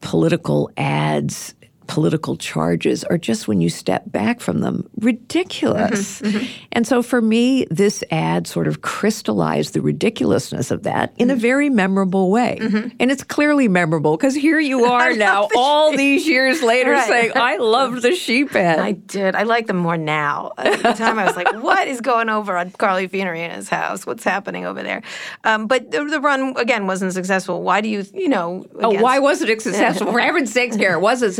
political 0.00 0.70
ads, 0.76 1.54
political 1.90 2.36
charges 2.36 3.02
are 3.04 3.18
just 3.18 3.48
when 3.48 3.60
you 3.60 3.68
step 3.68 4.04
back 4.06 4.40
from 4.40 4.60
them 4.60 4.88
ridiculous. 5.00 6.20
Mm-hmm, 6.20 6.44
And 6.72 6.86
so 6.86 7.02
for 7.02 7.20
me, 7.20 7.66
this 7.70 8.04
ad 8.10 8.46
sort 8.46 8.68
of 8.68 8.82
crystallized 8.82 9.74
the 9.74 9.80
ridiculousness 9.80 10.70
of 10.70 10.82
that 10.84 11.12
in 11.16 11.28
a 11.30 11.32
Mm-hmm. 11.34 11.40
very 11.40 11.70
memorable 11.70 12.30
way. 12.30 12.58
And 13.00 13.10
it's 13.10 13.24
clearly 13.24 13.66
memorable 13.68 14.16
because 14.16 14.34
here 14.34 14.60
you 14.60 14.84
are 14.94 15.14
now, 15.14 15.48
all 15.56 15.96
these 15.96 16.26
years 16.28 16.62
later, 16.72 16.92
Right. 16.92 17.08
saying, 17.08 17.32
I 17.34 17.56
loved 17.56 18.02
the 18.02 18.14
sheep 18.14 18.54
ad. 18.54 18.78
I 18.78 18.92
did. 18.92 19.34
I 19.34 19.44
like 19.44 19.66
them 19.66 19.76
more 19.78 19.96
now. 19.96 20.52
At 20.58 20.82
the 20.82 20.92
time, 20.92 21.18
I 21.18 21.24
was 21.24 21.36
like, 21.36 21.52
"What 21.62 21.88
is 21.88 22.00
going 22.00 22.28
over 22.28 22.56
on 22.56 22.70
Carly 22.72 23.08
Fiorina's 23.08 23.68
house? 23.68 24.06
What's 24.06 24.24
happening 24.24 24.64
over 24.66 24.82
there?" 24.82 25.02
Um, 25.44 25.66
but 25.66 25.90
the, 25.90 26.04
the 26.04 26.20
run 26.20 26.54
again 26.56 26.86
wasn't 26.86 27.12
successful. 27.14 27.62
Why 27.62 27.80
do 27.80 27.88
you, 27.88 28.04
you 28.14 28.28
know? 28.28 28.66
Oh, 28.80 29.00
why 29.00 29.18
wasn't 29.18 29.50
it 29.50 29.62
successful? 29.62 30.12
For 30.12 30.20
heaven's 30.20 30.52
sakes, 30.52 30.76
Garrett, 30.76 30.98
it 30.98 31.02
wasn't 31.02 31.34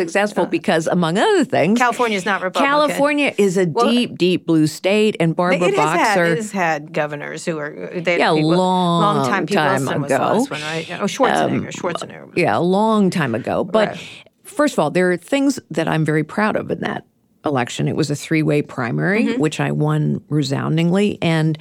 because, 0.47 0.87
among 0.87 1.19
other 1.19 1.45
things, 1.45 1.79
California's 1.79 2.25
not 2.25 2.43
Republican. 2.43 2.71
California 2.71 3.35
is 3.39 3.57
a 3.57 3.67
deep, 3.67 4.17
deep 4.19 4.47
blue 4.47 4.67
state, 4.67 5.17
and 5.21 5.35
Barbara 5.37 5.69
It 5.69 5.75
has, 5.77 5.99
had, 5.99 6.05
Boxer. 6.07 6.25
it 6.25 6.37
has 6.37 6.53
had 6.53 6.93
governors 6.93 7.45
who 7.45 7.59
are 7.59 7.91
they 8.01 8.19
Yeah, 8.19 8.33
people, 8.35 8.51
long 8.51 9.17
long 9.17 9.29
time. 9.29 9.47
Time 9.47 9.83
Wilson 9.83 10.03
was 10.03 10.09
the 10.11 10.17
ago. 10.17 10.39
one, 10.49 10.61
right? 10.63 10.87
Oh, 11.01 11.05
Schwarzenegger. 11.05 11.71
Schwarzenegger. 11.73 12.37
yeah, 12.37 12.57
a 12.57 12.61
long 12.61 13.11
time 13.11 13.35
ago. 13.35 13.65
But 13.65 13.89
Right. 13.91 14.01
first 14.45 14.75
of 14.75 14.79
all, 14.79 14.91
there 14.91 15.11
are 15.11 15.17
things 15.17 15.59
that 15.71 15.89
I'm 15.89 16.05
very 16.05 16.25
proud 16.25 16.57
of 16.57 16.71
in 16.71 16.81
that 16.81 17.05
election. 17.45 17.89
It 17.89 17.97
was 17.97 18.11
a 18.11 18.17
three 18.17 18.43
way 18.43 18.63
primary, 18.63 19.25
Mm-hmm. 19.25 19.41
which 19.41 19.61
I 19.61 19.73
won 19.73 20.23
resoundingly, 20.29 21.19
and 21.23 21.57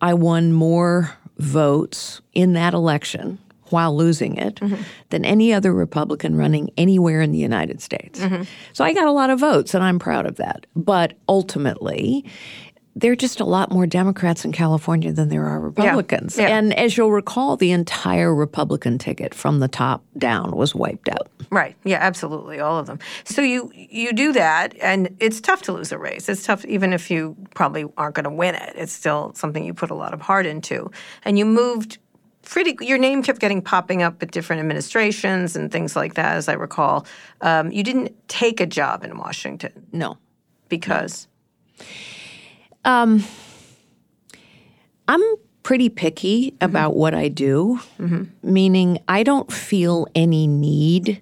I 0.00 0.14
won 0.14 0.52
more 0.52 1.12
votes 1.38 2.20
in 2.34 2.52
that 2.54 2.74
election 2.74 3.38
while 3.72 3.96
losing 3.96 4.36
it 4.36 4.56
Mm-hmm. 4.56 4.82
than 5.10 5.24
any 5.24 5.52
other 5.52 5.72
Republican 5.72 6.36
running 6.36 6.70
anywhere 6.76 7.20
in 7.20 7.32
the 7.32 7.38
United 7.38 7.80
States. 7.80 8.20
Mm-hmm. 8.20 8.42
So 8.72 8.84
I 8.84 8.92
got 8.92 9.06
a 9.06 9.12
lot 9.12 9.30
of 9.30 9.40
votes, 9.40 9.74
and 9.74 9.82
I'm 9.82 9.98
proud 9.98 10.26
of 10.26 10.36
that. 10.36 10.66
But 10.76 11.14
ultimately, 11.28 12.24
there 12.94 13.10
are 13.10 13.16
just 13.16 13.40
a 13.40 13.44
lot 13.44 13.72
more 13.72 13.86
Democrats 13.86 14.44
in 14.44 14.52
California 14.52 15.12
than 15.12 15.30
there 15.30 15.46
are 15.46 15.58
Republicans. 15.58 16.36
Yeah. 16.36 16.48
And 16.48 16.74
as 16.74 16.96
you'll 16.96 17.10
recall, 17.10 17.56
the 17.56 17.72
entire 17.72 18.34
Republican 18.34 18.98
ticket 18.98 19.34
from 19.34 19.60
the 19.60 19.68
top 19.68 20.04
down 20.18 20.54
was 20.54 20.74
wiped 20.74 21.08
out. 21.08 21.28
Right. 21.50 21.74
Yeah, 21.84 21.98
absolutely. 22.00 22.60
All 22.60 22.78
of 22.78 22.86
them. 22.86 22.98
So 23.24 23.40
you 23.40 23.70
you 23.74 24.12
do 24.12 24.32
that 24.34 24.74
and 24.80 25.14
it's 25.20 25.40
tough 25.40 25.62
to 25.62 25.72
lose 25.72 25.90
a 25.92 25.98
race. 25.98 26.28
It's 26.28 26.44
tough 26.44 26.64
even 26.66 26.92
if 26.92 27.10
you 27.10 27.34
probably 27.54 27.86
aren't 27.96 28.14
going 28.14 28.24
to 28.24 28.30
win 28.30 28.54
it. 28.54 28.74
It's 28.76 28.92
still 28.92 29.32
something 29.34 29.64
you 29.64 29.72
put 29.74 29.90
a 29.90 29.94
lot 29.94 30.12
of 30.12 30.20
heart 30.20 30.44
into. 30.46 30.90
And 31.24 31.38
you 31.38 31.46
moved 31.46 31.98
pretty 32.42 32.76
your 32.84 32.98
name 32.98 33.22
kept 33.22 33.40
getting 33.40 33.62
popping 33.62 34.02
up 34.02 34.22
at 34.22 34.30
different 34.30 34.60
administrations 34.60 35.56
and 35.56 35.70
things 35.70 35.96
like 35.96 36.14
that 36.14 36.36
as 36.36 36.48
I 36.48 36.54
recall. 36.54 37.06
Um, 37.40 37.70
you 37.72 37.82
didn't 37.82 38.16
take 38.28 38.60
a 38.60 38.66
job 38.66 39.04
in 39.04 39.16
Washington? 39.16 39.86
No. 39.92 40.18
because? 40.72 41.28
Um, 42.86 43.22
I'm 45.06 45.20
pretty 45.62 45.90
picky 45.90 46.54
about 46.62 46.92
mm-hmm. 46.92 47.00
what 47.00 47.14
I 47.14 47.28
do, 47.28 47.78
mm-hmm. 48.00 48.24
meaning 48.42 48.98
I 49.06 49.22
don't 49.22 49.52
feel 49.52 50.06
any 50.14 50.46
need 50.46 51.20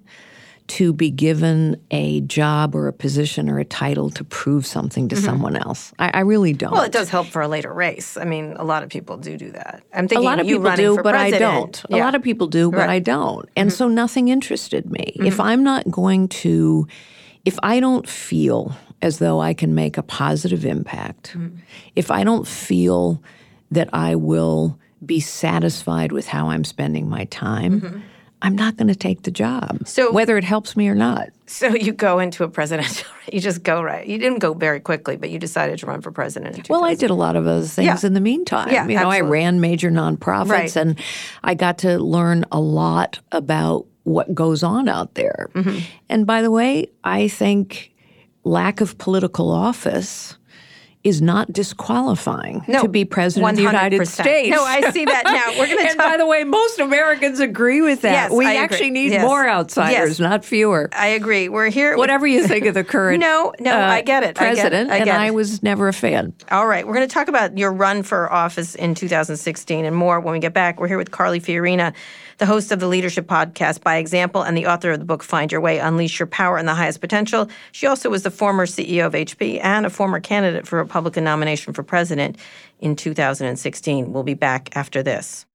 to 0.77 0.93
be 0.93 1.09
given 1.11 1.75
a 1.91 2.21
job 2.21 2.75
or 2.75 2.87
a 2.87 2.93
position 2.93 3.49
or 3.49 3.59
a 3.59 3.65
title 3.65 4.09
to 4.11 4.23
prove 4.23 4.65
something 4.65 5.09
to 5.09 5.15
someone 5.15 5.55
else. 5.55 5.91
I, 5.99 6.09
I 6.13 6.19
really 6.21 6.53
don't. 6.53 6.71
well, 6.71 6.83
it 6.83 6.91
does 6.91 7.09
help 7.09 7.27
for 7.27 7.41
a 7.41 7.47
later 7.47 7.73
race. 7.73 8.15
I 8.17 8.23
mean, 8.25 8.53
a 8.57 8.63
lot 8.63 8.81
of 8.83 8.89
people 8.89 9.17
do 9.17 9.37
do 9.37 9.51
that. 9.51 9.83
I'm 9.93 10.07
thinking 10.07 10.25
a 10.25 10.29
lot 10.29 10.39
of 10.39 10.45
people 10.47 10.71
do, 10.75 10.99
but 11.03 11.15
I 11.15 11.31
don't. 11.31 11.83
A 11.89 11.97
lot 11.97 12.15
of 12.15 12.21
people 12.23 12.47
do, 12.47 12.71
but 12.71 12.77
Right. 12.77 12.83
Mm-hmm. 12.83 12.91
I 12.91 12.99
don't. 12.99 13.49
And 13.55 13.73
so 13.73 13.87
nothing 13.87 14.27
interested 14.29 14.89
me. 14.89 15.13
If 15.15 15.39
I'm 15.39 15.63
not 15.63 15.89
going 15.91 16.27
to, 16.43 16.87
if 17.45 17.57
I 17.63 17.79
don't 17.79 18.07
feel 18.07 18.75
as 19.01 19.17
though 19.17 19.39
I 19.41 19.53
can 19.53 19.73
make 19.75 19.97
a 19.97 20.03
positive 20.03 20.63
impact, 20.65 21.33
Mm-hmm. 21.35 21.57
if 21.95 22.11
I 22.11 22.23
don't 22.23 22.47
feel 22.47 23.21
that 23.71 23.89
I 23.93 24.15
will 24.15 24.77
be 25.05 25.19
satisfied 25.19 26.11
with 26.11 26.27
how 26.27 26.49
I'm 26.51 26.63
spending 26.63 27.09
my 27.09 27.25
time, 27.25 28.03
I'm 28.43 28.55
not 28.55 28.75
going 28.77 28.87
to 28.87 28.95
take 28.95 29.23
the 29.23 29.31
job. 29.31 29.87
So- 29.87 30.11
whether 30.11 30.37
it 30.37 30.43
helps 30.43 30.75
me 30.75 30.87
or 30.89 30.95
not. 30.95 31.29
So 31.45 31.67
you 31.75 31.91
go 31.91 32.19
into 32.19 32.43
a 32.43 32.49
presidential. 32.49 33.07
You 33.31 33.39
just 33.39 33.61
go 33.63 33.81
right. 33.83 34.05
You 34.05 34.17
didn't 34.17 34.39
go 34.39 34.53
very 34.53 34.79
quickly, 34.79 35.15
but 35.15 35.29
you 35.29 35.37
decided 35.39 35.79
to 35.79 35.85
run 35.85 36.01
for 36.01 36.11
president. 36.11 36.57
In 36.57 36.63
Well, 36.69 36.83
I 36.83 36.95
did 36.95 37.11
a 37.11 37.13
lot 37.13 37.35
of 37.35 37.45
other 37.47 37.65
things 37.65 37.85
Yeah. 38.03 38.07
in 38.07 38.13
the 38.13 38.19
meantime. 38.19 38.69
Yeah, 38.71 38.85
you 38.87 38.95
know, 38.95 39.09
I 39.09 39.21
ran 39.21 39.61
major 39.61 39.89
nonprofits 39.91 40.49
Right. 40.49 40.75
and 40.75 40.99
I 41.43 41.53
got 41.53 41.77
to 41.79 41.97
learn 41.99 42.45
a 42.51 42.59
lot 42.59 43.19
about 43.31 43.85
what 44.03 44.33
goes 44.33 44.63
on 44.63 44.89
out 44.89 45.13
there. 45.13 45.49
Mm-hmm. 45.53 45.79
And 46.09 46.25
by 46.27 46.41
the 46.41 46.49
way, 46.51 46.89
I 47.05 47.27
think 47.29 47.93
lack 48.43 48.81
of 48.81 48.97
political 48.97 49.49
office 49.51 50.35
is 51.03 51.21
not 51.21 51.51
disqualifying 51.51 52.63
No, 52.67 52.81
to 52.83 52.87
be 52.87 53.05
president 53.05 53.49
of 53.51 53.55
the 53.57 53.63
United 53.63 54.07
States. 54.07 54.55
No, 54.55 54.63
I 54.63 54.91
see 54.91 55.05
that 55.05 55.23
now. 55.25 55.59
We're 55.59 55.67
gonna 55.67 55.81
and 55.89 55.97
talk- 55.97 56.11
by 56.11 56.17
the 56.17 56.25
way, 56.27 56.43
most 56.43 56.79
Americans 56.79 57.39
agree 57.39 57.81
with 57.81 58.01
that. 58.01 58.11
Yes, 58.11 58.31
we 58.31 58.45
I 58.45 58.51
agree. 58.51 58.63
actually 58.63 58.91
need 58.91 59.11
Yes. 59.11 59.21
more 59.23 59.47
outsiders, 59.47 60.09
Yes. 60.11 60.19
not 60.19 60.45
fewer. 60.45 60.89
I 60.93 61.07
agree. 61.07 61.49
We're 61.49 61.69
here. 61.69 61.97
Whatever 61.97 62.27
you 62.27 62.47
think 62.47 62.65
of 62.65 62.73
the 62.75 62.83
current 62.93 63.19
No, 63.19 63.53
no, 63.59 63.71
uh, 63.75 63.79
I 63.83 64.01
get 64.01 64.23
it. 64.23 64.39
I 64.39 64.53
get 64.53 64.53
it. 64.53 64.55
president, 64.55 64.91
I 64.91 64.95
and 64.97 65.05
get 65.05 65.19
I 65.19 65.31
was 65.31 65.63
never 65.63 65.87
a 65.87 65.93
fan. 65.93 66.33
All 66.51 66.67
right, 66.67 66.85
we're 66.85 66.93
going 66.95 67.07
to 67.07 67.13
talk 67.13 67.27
about 67.27 67.57
your 67.57 67.71
run 67.73 68.03
for 68.03 68.31
office 68.31 68.75
in 68.75 68.93
2016 68.95 69.85
and 69.85 69.95
more 69.95 70.19
when 70.19 70.33
we 70.33 70.39
get 70.39 70.53
back. 70.53 70.79
We're 70.79 70.87
here 70.87 70.97
with 70.97 71.11
Carly 71.11 71.39
Fiorina, 71.39 71.93
the 72.37 72.45
host 72.45 72.71
of 72.71 72.79
the 72.79 72.87
Leadership 72.87 73.27
Podcast 73.27 73.81
by 73.81 73.97
Example 73.97 74.41
and 74.41 74.57
the 74.57 74.67
author 74.67 74.91
of 74.91 74.99
the 74.99 75.05
book 75.05 75.23
Find 75.23 75.51
Your 75.51 75.61
Way 75.61 75.79
Unleash 75.79 76.19
Your 76.19 76.27
Power 76.27 76.57
and 76.57 76.67
the 76.67 76.73
Highest 76.73 77.01
Potential. 77.01 77.49
She 77.71 77.87
also 77.87 78.09
was 78.09 78.23
the 78.23 78.31
former 78.31 78.65
CEO 78.65 79.05
of 79.05 79.13
HP 79.13 79.59
and 79.63 79.85
a 79.85 79.89
former 79.89 80.19
candidate 80.19 80.67
for 80.67 80.77
Republican 80.77 81.23
nomination 81.23 81.73
for 81.73 81.83
president 81.83 82.37
in 82.79 82.95
2016. 82.95 84.11
We'll 84.11 84.23
be 84.23 84.33
back 84.33 84.75
after 84.75 85.03
this. 85.03 85.45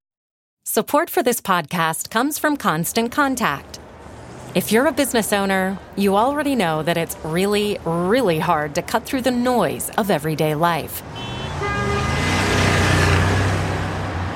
Support 0.63 1.09
for 1.09 1.23
this 1.23 1.39
podcast 1.39 2.09
comes 2.09 2.37
from 2.37 2.57
Constant 2.57 3.11
Contact. 3.11 3.79
If 4.53 4.71
you're 4.71 4.87
a 4.87 4.91
business 4.91 5.31
owner, 5.31 5.77
you 5.95 6.15
already 6.15 6.55
know 6.55 6.83
that 6.83 6.97
it's 6.97 7.15
really, 7.23 7.77
really 7.85 8.39
hard 8.39 8.75
to 8.75 8.81
cut 8.81 9.05
through 9.05 9.21
the 9.21 9.31
noise 9.31 9.89
of 9.91 10.09
everyday 10.09 10.55
life. 10.55 11.03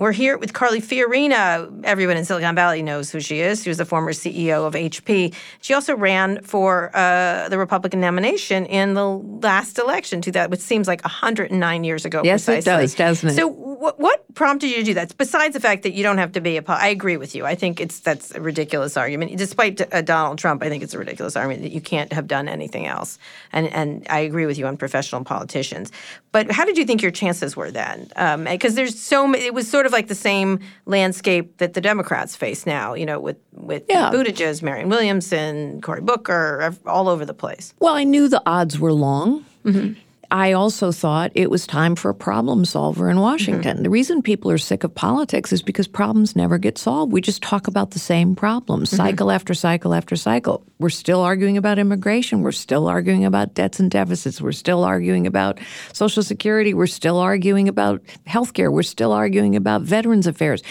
We're 0.00 0.12
here 0.12 0.38
with 0.38 0.54
Carly 0.54 0.80
Fiorina. 0.80 1.84
Everyone 1.84 2.16
in 2.16 2.24
Silicon 2.24 2.54
Valley 2.54 2.80
knows 2.80 3.10
who 3.10 3.20
she 3.20 3.40
is. 3.40 3.62
She 3.62 3.68
was 3.68 3.76
the 3.76 3.84
former 3.84 4.12
CEO 4.12 4.66
of 4.66 4.72
HP. 4.72 5.34
She 5.60 5.74
also 5.74 5.94
ran 5.94 6.40
for 6.42 6.90
uh, 6.96 7.50
the 7.50 7.58
Republican 7.58 8.00
nomination 8.00 8.64
in 8.64 8.94
the 8.94 9.06
last 9.06 9.78
election, 9.78 10.22
to 10.22 10.32
that, 10.32 10.48
which 10.48 10.60
seems 10.60 10.88
like 10.88 11.04
109 11.04 11.84
years 11.84 12.06
ago. 12.06 12.22
Yes, 12.24 12.48
it 12.48 12.64
does, 12.64 12.94
doesn't 12.94 13.28
it? 13.28 13.34
So, 13.34 13.46
what, 13.46 14.00
what 14.00 14.34
prompted 14.34 14.68
you 14.68 14.76
to 14.76 14.84
do 14.84 14.94
that? 14.94 15.14
Besides 15.18 15.52
the 15.52 15.60
fact 15.60 15.82
that 15.82 15.92
you 15.92 16.02
don't 16.02 16.16
have 16.16 16.32
to 16.32 16.40
be 16.40 16.56
a, 16.56 16.62
po- 16.62 16.72
I 16.72 16.88
agree 16.88 17.18
with 17.18 17.34
you. 17.34 17.44
I 17.44 17.54
think 17.54 17.78
it's 17.78 18.00
that's 18.00 18.34
a 18.34 18.40
ridiculous 18.40 18.96
argument. 18.96 19.36
Despite 19.36 19.92
uh, 19.92 20.00
Donald 20.00 20.38
Trump, 20.38 20.62
I 20.62 20.70
think 20.70 20.82
it's 20.82 20.94
a 20.94 20.98
ridiculous 20.98 21.36
argument 21.36 21.62
that 21.62 21.72
you 21.72 21.80
can't 21.82 22.10
have 22.14 22.26
done 22.26 22.48
anything 22.48 22.86
else. 22.86 23.18
And 23.52 23.68
and 23.68 24.06
I 24.08 24.20
agree 24.20 24.46
with 24.46 24.56
you 24.56 24.66
on 24.66 24.78
professional 24.78 25.24
politicians. 25.24 25.92
But 26.32 26.50
how 26.50 26.64
did 26.64 26.78
you 26.78 26.86
think 26.86 27.02
your 27.02 27.10
chances 27.10 27.54
were 27.54 27.70
then? 27.70 28.08
Because 28.44 28.76
there's 28.76 28.98
so 28.98 29.26
many. 29.26 29.44
It 29.44 29.52
was 29.52 29.68
sort 29.68 29.84
of 29.84 29.89
like 29.92 30.08
the 30.08 30.14
same 30.14 30.58
landscape 30.86 31.58
that 31.58 31.74
the 31.74 31.80
Democrats 31.80 32.36
face 32.36 32.66
now. 32.66 32.94
You 32.94 33.06
know, 33.06 33.20
with 33.20 33.36
with 33.52 33.84
Yeah. 33.88 34.10
Buttigieg, 34.12 34.62
Marianne 34.62 34.88
Williamson, 34.88 35.80
Cory 35.80 36.00
Booker, 36.00 36.74
all 36.86 37.08
over 37.08 37.24
the 37.24 37.34
place. 37.34 37.74
Well, 37.80 37.94
I 37.94 38.04
knew 38.04 38.28
the 38.28 38.42
odds 38.46 38.78
were 38.78 38.92
long. 38.92 39.44
Mm-hmm. 39.64 40.00
I 40.30 40.52
also 40.52 40.92
thought 40.92 41.32
it 41.34 41.50
was 41.50 41.66
time 41.66 41.96
for 41.96 42.08
a 42.08 42.14
problem 42.14 42.64
solver 42.64 43.10
in 43.10 43.18
Washington. 43.18 43.74
Mm-hmm. 43.76 43.82
The 43.82 43.90
reason 43.90 44.22
people 44.22 44.50
are 44.50 44.58
sick 44.58 44.84
of 44.84 44.94
politics 44.94 45.52
is 45.52 45.62
because 45.62 45.88
problems 45.88 46.36
never 46.36 46.56
get 46.56 46.78
solved. 46.78 47.12
We 47.12 47.20
just 47.20 47.42
talk 47.42 47.66
about 47.66 47.90
the 47.90 47.98
same 47.98 48.36
problems, 48.36 48.90
mm-hmm. 48.90 48.96
cycle 48.96 49.30
after 49.30 49.54
cycle 49.54 49.92
after 49.92 50.14
cycle. 50.14 50.64
We're 50.78 50.90
still 50.90 51.20
arguing 51.20 51.56
about 51.56 51.78
immigration. 51.78 52.42
We're 52.42 52.52
still 52.52 52.86
arguing 52.86 53.24
about 53.24 53.54
debts 53.54 53.80
and 53.80 53.90
deficits. 53.90 54.40
We're 54.40 54.52
still 54.52 54.84
arguing 54.84 55.26
about 55.26 55.58
Social 55.92 56.22
Security. 56.22 56.74
We're 56.74 56.86
still 56.86 57.18
arguing 57.18 57.68
about 57.68 58.00
healthcare. 58.26 58.72
We're 58.72 58.82
still 58.82 59.12
arguing 59.12 59.56
about 59.56 59.82
veterans 59.82 60.26
affairs. 60.26 60.62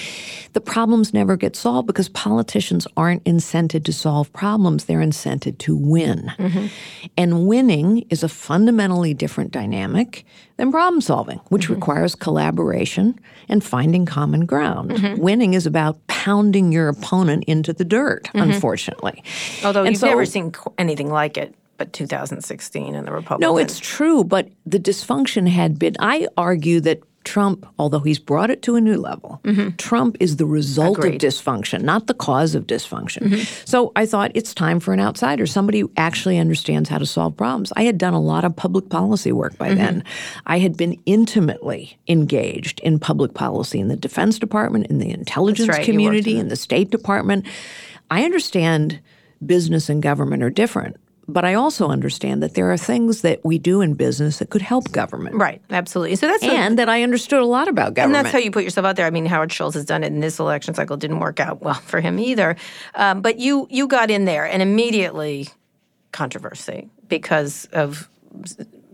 The 0.53 0.61
problems 0.61 1.13
never 1.13 1.35
get 1.35 1.55
solved 1.55 1.85
because 1.85 2.09
politicians 2.09 2.87
aren't 2.97 3.23
incented 3.25 3.83
to 3.85 3.93
solve 3.93 4.31
problems. 4.33 4.85
They're 4.85 4.99
incented 4.99 5.57
to 5.59 5.75
win. 5.75 6.31
Mm-hmm. 6.39 6.67
And 7.17 7.45
winning 7.45 8.05
is 8.09 8.23
a 8.23 8.29
fundamentally 8.29 9.13
different 9.13 9.48
dynamic 9.51 10.25
than 10.57 10.71
problem 10.71 11.01
solving, 11.01 11.39
which 11.49 11.63
mm-hmm. 11.63 11.73
requires 11.73 12.15
collaboration 12.15 13.19
and 13.47 13.63
finding 13.63 14.05
common 14.05 14.45
ground. 14.45 14.91
Mm-hmm. 14.91 15.21
Winning 15.21 15.53
is 15.53 15.65
about 15.65 16.05
pounding 16.07 16.71
your 16.71 16.87
opponent 16.87 17.43
into 17.45 17.73
the 17.73 17.85
dirt, 17.85 18.25
mm-hmm. 18.25 18.51
unfortunately. 18.51 19.23
Although 19.63 19.83
And 19.83 19.91
you've 19.91 20.01
so- 20.01 20.07
never 20.07 20.25
seen 20.25 20.53
anything 20.77 21.09
like 21.09 21.37
it, 21.37 21.55
but 21.77 21.93
2016 21.93 22.93
and 22.93 23.07
the 23.07 23.11
Republicans. 23.11 23.41
No, 23.41 23.57
it's 23.57 23.79
true, 23.79 24.23
but 24.23 24.49
the 24.65 24.79
dysfunction 24.79 25.47
had 25.47 25.79
been. 25.79 25.95
I 25.99 26.27
argue 26.37 26.81
that 26.81 27.01
Trump, 27.25 27.65
although 27.77 27.99
he's 27.99 28.17
brought 28.17 28.49
it 28.49 28.61
to 28.63 28.75
a 28.75 28.81
new 28.81 28.97
level, 28.97 29.41
mm-hmm. 29.43 29.75
Trump 29.75 30.17
is 30.19 30.37
the 30.37 30.45
result 30.45 30.97
Agreed. 30.97 31.23
of 31.23 31.29
dysfunction, 31.29 31.81
not 31.81 32.07
the 32.07 32.13
cause 32.13 32.55
of 32.55 32.65
dysfunction. 32.65 33.23
Mm-hmm. 33.23 33.65
So 33.65 33.91
I 33.95 34.05
thought 34.05 34.31
it's 34.35 34.53
time 34.53 34.79
for 34.79 34.93
an 34.93 34.99
outsider, 34.99 35.45
somebody 35.45 35.81
who 35.81 35.91
actually 35.97 36.37
understands 36.37 36.89
how 36.89 36.97
to 36.97 37.05
solve 37.05 37.35
problems. 37.35 37.73
I 37.75 37.83
had 37.83 37.97
done 37.97 38.13
a 38.13 38.21
lot 38.21 38.45
of 38.45 38.55
public 38.55 38.89
policy 38.89 39.31
work 39.31 39.57
by 39.57 39.69
mm-hmm. 39.69 39.77
then. 39.77 40.03
I 40.45 40.59
had 40.59 40.77
been 40.77 40.99
intimately 41.05 41.97
engaged 42.07 42.79
in 42.81 42.99
public 42.99 43.33
policy 43.33 43.79
in 43.79 43.89
the 43.89 43.97
Defense 43.97 44.39
Department, 44.39 44.87
in 44.87 44.99
the 44.99 45.11
intelligence 45.11 45.69
right, 45.69 45.85
community, 45.85 46.37
in 46.39 46.47
the 46.47 46.55
State 46.55 46.89
Department. 46.89 47.45
I 48.09 48.23
understand 48.23 48.99
business 49.45 49.89
and 49.89 50.01
government 50.01 50.41
are 50.41 50.49
different. 50.49 50.97
But 51.29 51.45
I 51.45 51.53
also 51.53 51.87
understand 51.87 52.41
that 52.43 52.55
there 52.55 52.71
are 52.71 52.77
things 52.77 53.21
that 53.21 53.43
we 53.45 53.59
do 53.59 53.81
in 53.81 53.93
business 53.93 54.39
that 54.39 54.49
could 54.49 54.61
help 54.61 54.91
government. 54.91 55.35
right, 55.35 55.61
absolutely. 55.69 56.15
So 56.15 56.27
that's 56.27 56.43
And 56.43 56.79
that 56.79 56.89
I 56.89 57.03
understood 57.03 57.41
a 57.41 57.45
lot 57.45 57.67
about 57.67 57.93
government. 57.93 58.17
And 58.17 58.25
that's 58.25 58.33
how 58.33 58.39
you 58.39 58.51
put 58.51 58.63
yourself 58.63 58.85
out 58.85 58.95
there. 58.95 59.05
I 59.05 59.11
mean, 59.11 59.25
Howard 59.25 59.51
Schultz 59.51 59.75
has 59.75 59.85
done 59.85 60.03
it 60.03 60.07
in 60.07 60.19
this 60.19 60.39
election 60.39 60.73
cycle. 60.73 60.95
It 60.95 60.99
didn't 60.99 61.19
work 61.19 61.39
out 61.39 61.61
well 61.61 61.75
for 61.75 62.01
him 62.01 62.19
either. 62.19 62.55
Um, 62.95 63.21
but 63.21 63.39
you 63.39 63.67
you 63.69 63.87
got 63.87 64.09
in 64.11 64.25
there 64.25 64.45
and 64.45 64.61
immediately 64.61 65.47
controversy 66.11 66.89
because 67.07 67.65
of 67.71 68.09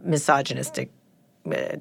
misogynistic 0.03 0.91
uh, 1.51 1.77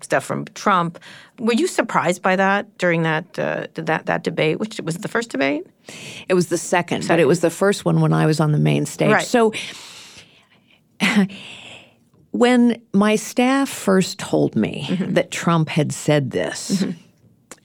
stuff 0.00 0.24
from 0.24 0.44
Trump. 0.54 0.98
Were 1.38 1.52
you 1.52 1.66
surprised 1.66 2.22
by 2.22 2.36
that 2.36 2.78
during 2.78 3.02
that 3.02 3.38
uh, 3.38 3.66
that 3.74 4.06
that 4.06 4.24
debate? 4.24 4.58
Which 4.58 4.80
was 4.80 4.96
it 4.96 5.02
the 5.02 5.08
first 5.08 5.30
debate? 5.30 5.66
It 6.28 6.34
was 6.34 6.48
the 6.48 6.58
second, 6.58 7.06
but 7.08 7.20
it 7.20 7.26
was 7.26 7.40
the 7.40 7.50
first 7.50 7.84
one 7.84 8.00
when 8.00 8.12
I 8.12 8.26
was 8.26 8.40
on 8.40 8.52
the 8.52 8.58
main 8.58 8.86
stage. 8.86 9.10
Right. 9.10 9.26
So 9.26 9.52
when 12.30 12.80
my 12.92 13.16
staff 13.16 13.68
first 13.68 14.18
told 14.18 14.56
me 14.56 14.86
Mm-hmm. 14.88 15.14
that 15.14 15.30
Trump 15.30 15.68
had 15.68 15.92
said 15.92 16.30
this, 16.30 16.84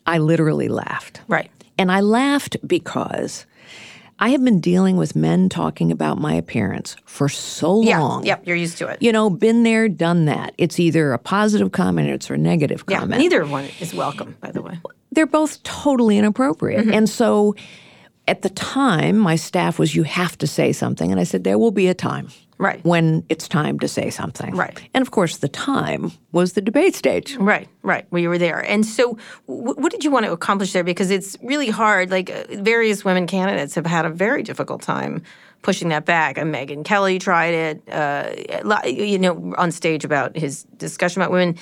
I 0.05 0.17
literally 0.19 0.67
laughed. 0.67 1.21
Right. 1.27 1.49
And 1.77 1.91
I 1.91 2.01
laughed 2.01 2.57
because 2.65 3.45
I 4.19 4.29
have 4.29 4.43
been 4.43 4.59
dealing 4.59 4.97
with 4.97 5.15
men 5.15 5.47
talking 5.49 5.91
about 5.91 6.19
my 6.19 6.33
appearance 6.33 6.95
for 7.05 7.29
so 7.29 7.81
Yeah. 7.83 7.99
long. 7.99 8.25
Yep. 8.25 8.47
You're 8.47 8.55
used 8.55 8.77
to 8.79 8.87
it. 8.87 9.01
You 9.01 9.11
know, 9.11 9.29
been 9.29 9.63
there, 9.63 9.87
done 9.87 10.25
that. 10.25 10.53
It's 10.57 10.79
either 10.79 11.13
a 11.13 11.19
positive 11.19 11.71
comment 11.71 12.09
or 12.09 12.13
it's 12.15 12.29
a 12.29 12.37
negative 12.37 12.83
yeah. 12.89 12.99
comment. 12.99 13.19
Neither 13.21 13.45
one 13.45 13.65
is 13.79 13.93
welcome, 13.93 14.35
by 14.41 14.51
the 14.51 14.61
way. 14.61 14.79
they're 15.11 15.25
both 15.27 15.61
totally 15.63 16.17
inappropriate. 16.17 16.81
Mm-hmm. 16.81 16.93
And 16.93 17.09
so 17.09 17.55
at 18.27 18.41
the 18.41 18.49
time, 18.49 19.17
my 19.17 19.35
staff 19.35 19.79
was, 19.79 19.95
you 19.95 20.03
have 20.03 20.37
to 20.39 20.47
say 20.47 20.73
something. 20.73 21.11
And 21.11 21.19
I 21.19 21.23
said, 21.23 21.43
there 21.43 21.57
will 21.57 21.71
be 21.71 21.87
a 21.87 21.93
time. 21.93 22.29
Right. 22.59 22.83
When 22.83 23.23
it's 23.29 23.47
time 23.47 23.79
to 23.79 23.87
say 23.87 24.09
something. 24.09 24.55
Right. 24.55 24.81
And 24.95 25.03
of 25.03 25.11
course, 25.11 25.37
the 25.37 25.47
time 25.47 26.11
was 26.31 26.53
the 26.53 26.61
debate 26.61 26.95
stage. 26.95 27.35
Right, 27.37 27.69
right, 27.83 28.07
where 28.09 28.19
you 28.19 28.29
were 28.29 28.39
there. 28.39 28.59
And 28.59 28.83
so, 28.83 29.19
w- 29.47 29.75
what 29.75 29.91
did 29.91 30.03
you 30.03 30.09
want 30.09 30.25
to 30.25 30.31
accomplish 30.31 30.73
there? 30.73 30.83
Because 30.83 31.11
it's 31.11 31.37
really 31.43 31.69
hard. 31.69 32.09
Like, 32.09 32.31
uh, 32.31 32.45
various 32.49 33.05
women 33.05 33.27
candidates 33.27 33.75
have 33.75 33.85
had 33.85 34.05
a 34.05 34.09
very 34.09 34.41
difficult 34.41 34.81
time 34.81 35.21
pushing 35.61 35.89
that 35.89 36.05
back. 36.05 36.39
And 36.39 36.51
Megyn 36.51 36.83
Kelly 36.83 37.19
tried 37.19 37.53
it, 37.53 37.89
uh, 37.91 38.31
you 38.87 39.19
know, 39.19 39.53
on 39.55 39.71
stage 39.71 40.03
about 40.03 40.35
his 40.35 40.63
discussion 40.77 41.21
about 41.21 41.31
women. 41.31 41.57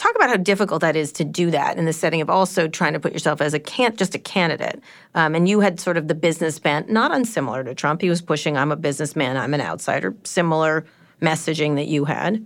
Talk 0.00 0.14
about 0.14 0.30
how 0.30 0.36
difficult 0.38 0.80
that 0.80 0.96
is 0.96 1.12
to 1.12 1.24
do 1.24 1.50
that 1.50 1.76
in 1.76 1.84
the 1.84 1.92
setting 1.92 2.22
of 2.22 2.30
also 2.30 2.66
trying 2.66 2.94
to 2.94 3.00
put 3.00 3.12
yourself 3.12 3.42
as 3.42 3.52
a 3.52 3.58
can't 3.60 3.98
just 3.98 4.14
a 4.14 4.18
candidate. 4.18 4.80
Um, 5.14 5.34
and 5.34 5.46
you 5.46 5.60
had 5.60 5.78
sort 5.78 5.98
of 5.98 6.08
the 6.08 6.14
business 6.14 6.58
bent, 6.58 6.88
not 6.88 7.12
unsimilar 7.14 7.62
to 7.64 7.74
Trump. 7.74 8.00
He 8.00 8.08
was 8.08 8.22
pushing, 8.22 8.56
"I'm 8.56 8.72
a 8.72 8.76
businessman, 8.76 9.36
I'm 9.36 9.52
an 9.52 9.60
outsider," 9.60 10.16
similar 10.24 10.86
messaging 11.20 11.74
that 11.74 11.86
you 11.86 12.06
had. 12.06 12.42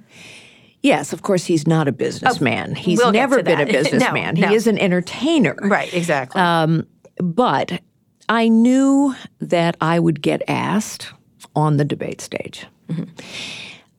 Yes, 0.83 1.13
of 1.13 1.23
course, 1.23 1.45
he's 1.45 1.65
not 1.65 1.87
a 1.87 1.93
businessman. 1.93 2.75
he's 2.75 2.99
we'll 2.99 3.13
never 3.13 3.41
been 3.41 3.61
a 3.61 3.65
that. 3.65 3.73
No, 3.73 3.83
businessman. 3.83 4.35
no. 4.35 4.49
He 4.49 4.55
is 4.57 4.67
an 4.67 4.77
entertainer. 4.77 5.55
Right, 5.63 5.95
exactly. 5.95 6.43
But 7.19 7.81
I 8.29 8.49
knew 8.49 9.15
that 9.41 9.77
I 9.81 10.01
would 10.01 10.23
get 10.23 10.43
asked 10.49 11.13
on 11.55 11.77
the 11.77 11.85
debate 11.85 12.21
stage. 12.21 12.67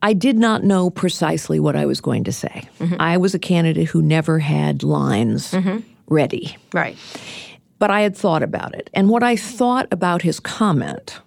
I 0.02 0.12
did 0.12 0.38
not 0.38 0.62
know 0.62 0.90
precisely 0.90 1.58
what 1.58 1.76
I 1.76 1.86
was 1.86 2.00
going 2.00 2.24
to 2.24 2.32
say. 2.32 2.68
Mm-hmm. 2.78 2.96
I 3.00 3.16
was 3.16 3.34
a 3.34 3.38
candidate 3.38 3.88
who 3.88 4.02
never 4.02 4.38
had 4.38 4.82
lines 4.82 5.52
mm-hmm. 5.52 5.78
ready, 6.06 6.56
right. 6.72 6.96
but 7.78 7.90
I 7.90 8.02
had 8.02 8.16
thought 8.16 8.42
about 8.42 8.74
it. 8.74 8.90
And 8.94 9.08
what 9.08 9.22
I 9.22 9.36
thought 9.36 9.88
about 9.90 10.22
his 10.22 10.38
comment 10.38 11.18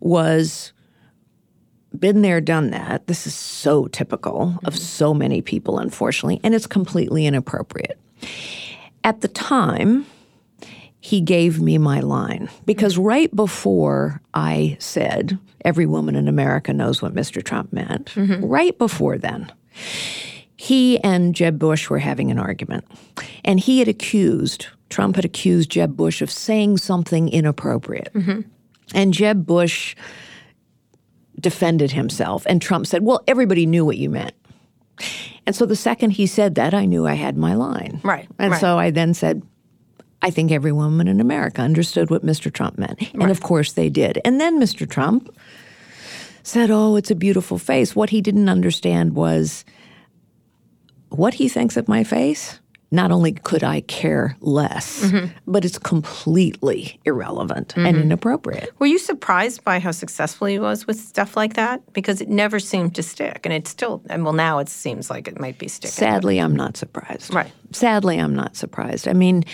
was 0.00 0.72
been 1.98 2.22
there, 2.22 2.40
done 2.40 2.70
that. 2.70 3.06
This 3.06 3.26
is 3.26 3.34
so 3.34 3.86
typical 3.88 4.58
of 4.64 4.74
mm-hmm. 4.74 4.82
so 4.82 5.14
many 5.14 5.42
people, 5.42 5.78
unfortunately, 5.78 6.40
and 6.42 6.54
it's 6.54 6.66
completely 6.66 7.26
inappropriate. 7.26 7.98
At 9.04 9.20
the 9.20 9.28
time, 9.28 10.06
he 11.04 11.20
gave 11.20 11.60
me 11.60 11.78
my 11.78 11.98
line 11.98 12.48
because 12.64 12.96
right 12.96 13.34
before 13.34 14.22
I 14.34 14.76
said, 14.78 15.36
every 15.64 15.84
woman 15.84 16.14
in 16.14 16.28
America 16.28 16.72
knows 16.72 17.02
what 17.02 17.12
Mr. 17.12 17.42
Trump 17.42 17.72
meant, 17.72 18.14
mm-hmm. 18.14 18.44
right 18.44 18.78
before 18.78 19.18
then, 19.18 19.50
he 20.56 21.00
and 21.00 21.34
Jeb 21.34 21.58
Bush 21.58 21.90
were 21.90 21.98
having 21.98 22.30
an 22.30 22.38
argument. 22.38 22.84
And 23.44 23.58
he 23.58 23.80
had 23.80 23.88
accused, 23.88 24.68
Trump 24.90 25.16
had 25.16 25.24
accused 25.24 25.70
Jeb 25.70 25.96
Bush 25.96 26.22
of 26.22 26.30
saying 26.30 26.76
something 26.78 27.28
inappropriate. 27.28 28.12
Mm-hmm. 28.14 28.42
And 28.94 29.12
Jeb 29.12 29.44
Bush 29.44 29.96
defended 31.40 31.90
himself. 31.90 32.46
And 32.46 32.62
Trump 32.62 32.86
said, 32.86 33.02
Well, 33.02 33.24
everybody 33.26 33.66
knew 33.66 33.84
what 33.84 33.98
you 33.98 34.08
meant. 34.08 34.34
And 35.46 35.56
so 35.56 35.66
the 35.66 35.74
second 35.74 36.10
he 36.10 36.28
said 36.28 36.54
that, 36.54 36.74
I 36.74 36.84
knew 36.84 37.08
I 37.08 37.14
had 37.14 37.36
my 37.36 37.54
line. 37.54 38.00
Right, 38.04 38.28
And 38.38 38.52
right. 38.52 38.60
so 38.60 38.78
I 38.78 38.92
then 38.92 39.14
said, 39.14 39.42
I 40.22 40.30
think 40.30 40.52
every 40.52 40.72
woman 40.72 41.08
in 41.08 41.20
America 41.20 41.62
understood 41.62 42.08
what 42.10 42.24
Mr. 42.24 42.52
Trump 42.52 42.78
meant. 42.78 43.00
And 43.14 43.30
of 43.30 43.40
course 43.40 43.72
they 43.72 43.90
did. 43.90 44.20
And 44.24 44.40
then 44.40 44.60
Mr. 44.60 44.88
Trump 44.88 45.34
said, 46.44 46.70
Oh, 46.70 46.96
it's 46.96 47.10
a 47.10 47.14
beautiful 47.16 47.58
face. 47.58 47.94
What 47.96 48.10
he 48.10 48.20
didn't 48.20 48.48
understand 48.48 49.14
was 49.14 49.64
what 51.08 51.34
he 51.34 51.48
thinks 51.48 51.76
of 51.76 51.88
my 51.88 52.04
face. 52.04 52.58
Not 52.94 53.10
only 53.10 53.32
could 53.32 53.64
I 53.64 53.80
care 53.80 54.36
less, 54.40 55.02
Mm-hmm. 55.02 55.26
but 55.46 55.64
it's 55.64 55.78
completely 55.78 57.00
irrelevant 57.06 57.74
and 57.74 57.96
inappropriate. 57.96 58.70
Were 58.78 58.86
you 58.86 58.98
surprised 58.98 59.64
by 59.64 59.78
how 59.78 59.92
successful 59.92 60.46
he 60.46 60.58
was 60.58 60.86
with 60.86 60.98
stuff 61.00 61.34
like 61.34 61.54
that? 61.54 61.80
Because 61.94 62.20
it 62.20 62.28
never 62.28 62.60
seemed 62.60 62.94
to 62.96 63.02
stick, 63.02 63.40
and 63.44 63.52
it 63.54 63.66
still. 63.66 64.02
And 64.10 64.24
well, 64.24 64.34
now 64.34 64.58
it 64.58 64.68
seems 64.68 65.08
like 65.08 65.26
it 65.26 65.40
might 65.40 65.56
be 65.58 65.68
sticking. 65.68 65.90
Sadly, 65.92 66.38
I'm 66.38 66.54
not 66.54 66.76
surprised. 66.76 67.32
Right. 67.32 67.50
Sadly, 67.72 68.18
I'm 68.18 68.34
not 68.36 68.56
surprised. 68.56 69.08
I 69.08 69.14
mean, 69.14 69.44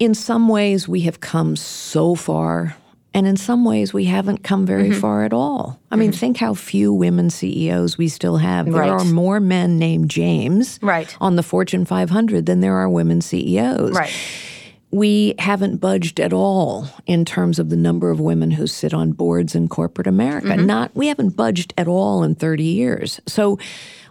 in 0.00 0.14
some 0.14 0.48
ways, 0.48 0.88
we 0.88 1.02
have 1.02 1.20
come 1.20 1.54
so 1.54 2.14
far, 2.16 2.74
and 3.12 3.26
in 3.26 3.36
some 3.36 3.64
ways, 3.64 3.92
we 3.92 4.06
haven't 4.06 4.42
come 4.42 4.64
very 4.66 4.88
Mm-hmm. 4.90 5.00
far 5.00 5.24
at 5.24 5.32
all. 5.32 5.78
I 5.90 5.96
mean, 5.96 6.10
think 6.10 6.38
how 6.38 6.54
few 6.54 6.92
women 6.92 7.28
CEOs 7.28 7.98
we 7.98 8.08
still 8.08 8.38
have. 8.38 8.64
There 8.66 8.74
Right. 8.74 8.88
are 8.90 9.04
more 9.04 9.40
men 9.40 9.78
named 9.78 10.08
James 10.10 10.78
Right. 10.82 11.14
on 11.20 11.36
the 11.36 11.42
Fortune 11.42 11.84
500 11.84 12.46
than 12.46 12.60
there 12.60 12.74
are 12.76 12.88
women 12.88 13.20
CEOs. 13.20 13.92
Right. 13.94 14.10
We 14.92 15.34
haven't 15.38 15.76
budged 15.76 16.18
at 16.18 16.32
all 16.32 16.88
in 17.06 17.24
terms 17.24 17.58
of 17.60 17.68
the 17.68 17.76
number 17.76 18.10
of 18.10 18.18
women 18.18 18.50
who 18.52 18.66
sit 18.66 18.92
on 18.92 19.12
boards 19.12 19.54
in 19.54 19.68
corporate 19.68 20.08
America. 20.08 20.48
Mm-hmm. 20.48 20.66
Not 20.66 20.90
we 20.96 21.06
haven't 21.08 21.36
budged 21.36 21.72
at 21.78 21.86
all 21.86 22.24
in 22.24 22.34
30 22.34 22.64
years. 22.64 23.20
So 23.28 23.58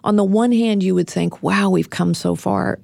on 0.05 0.15
the 0.15 0.23
one 0.23 0.53
hand 0.53 0.81
you 0.83 0.95
would 0.95 1.09
think, 1.09 1.43
wow, 1.43 1.69
we've 1.69 1.89
come 1.89 2.13
so 2.13 2.33
far. 2.35 2.79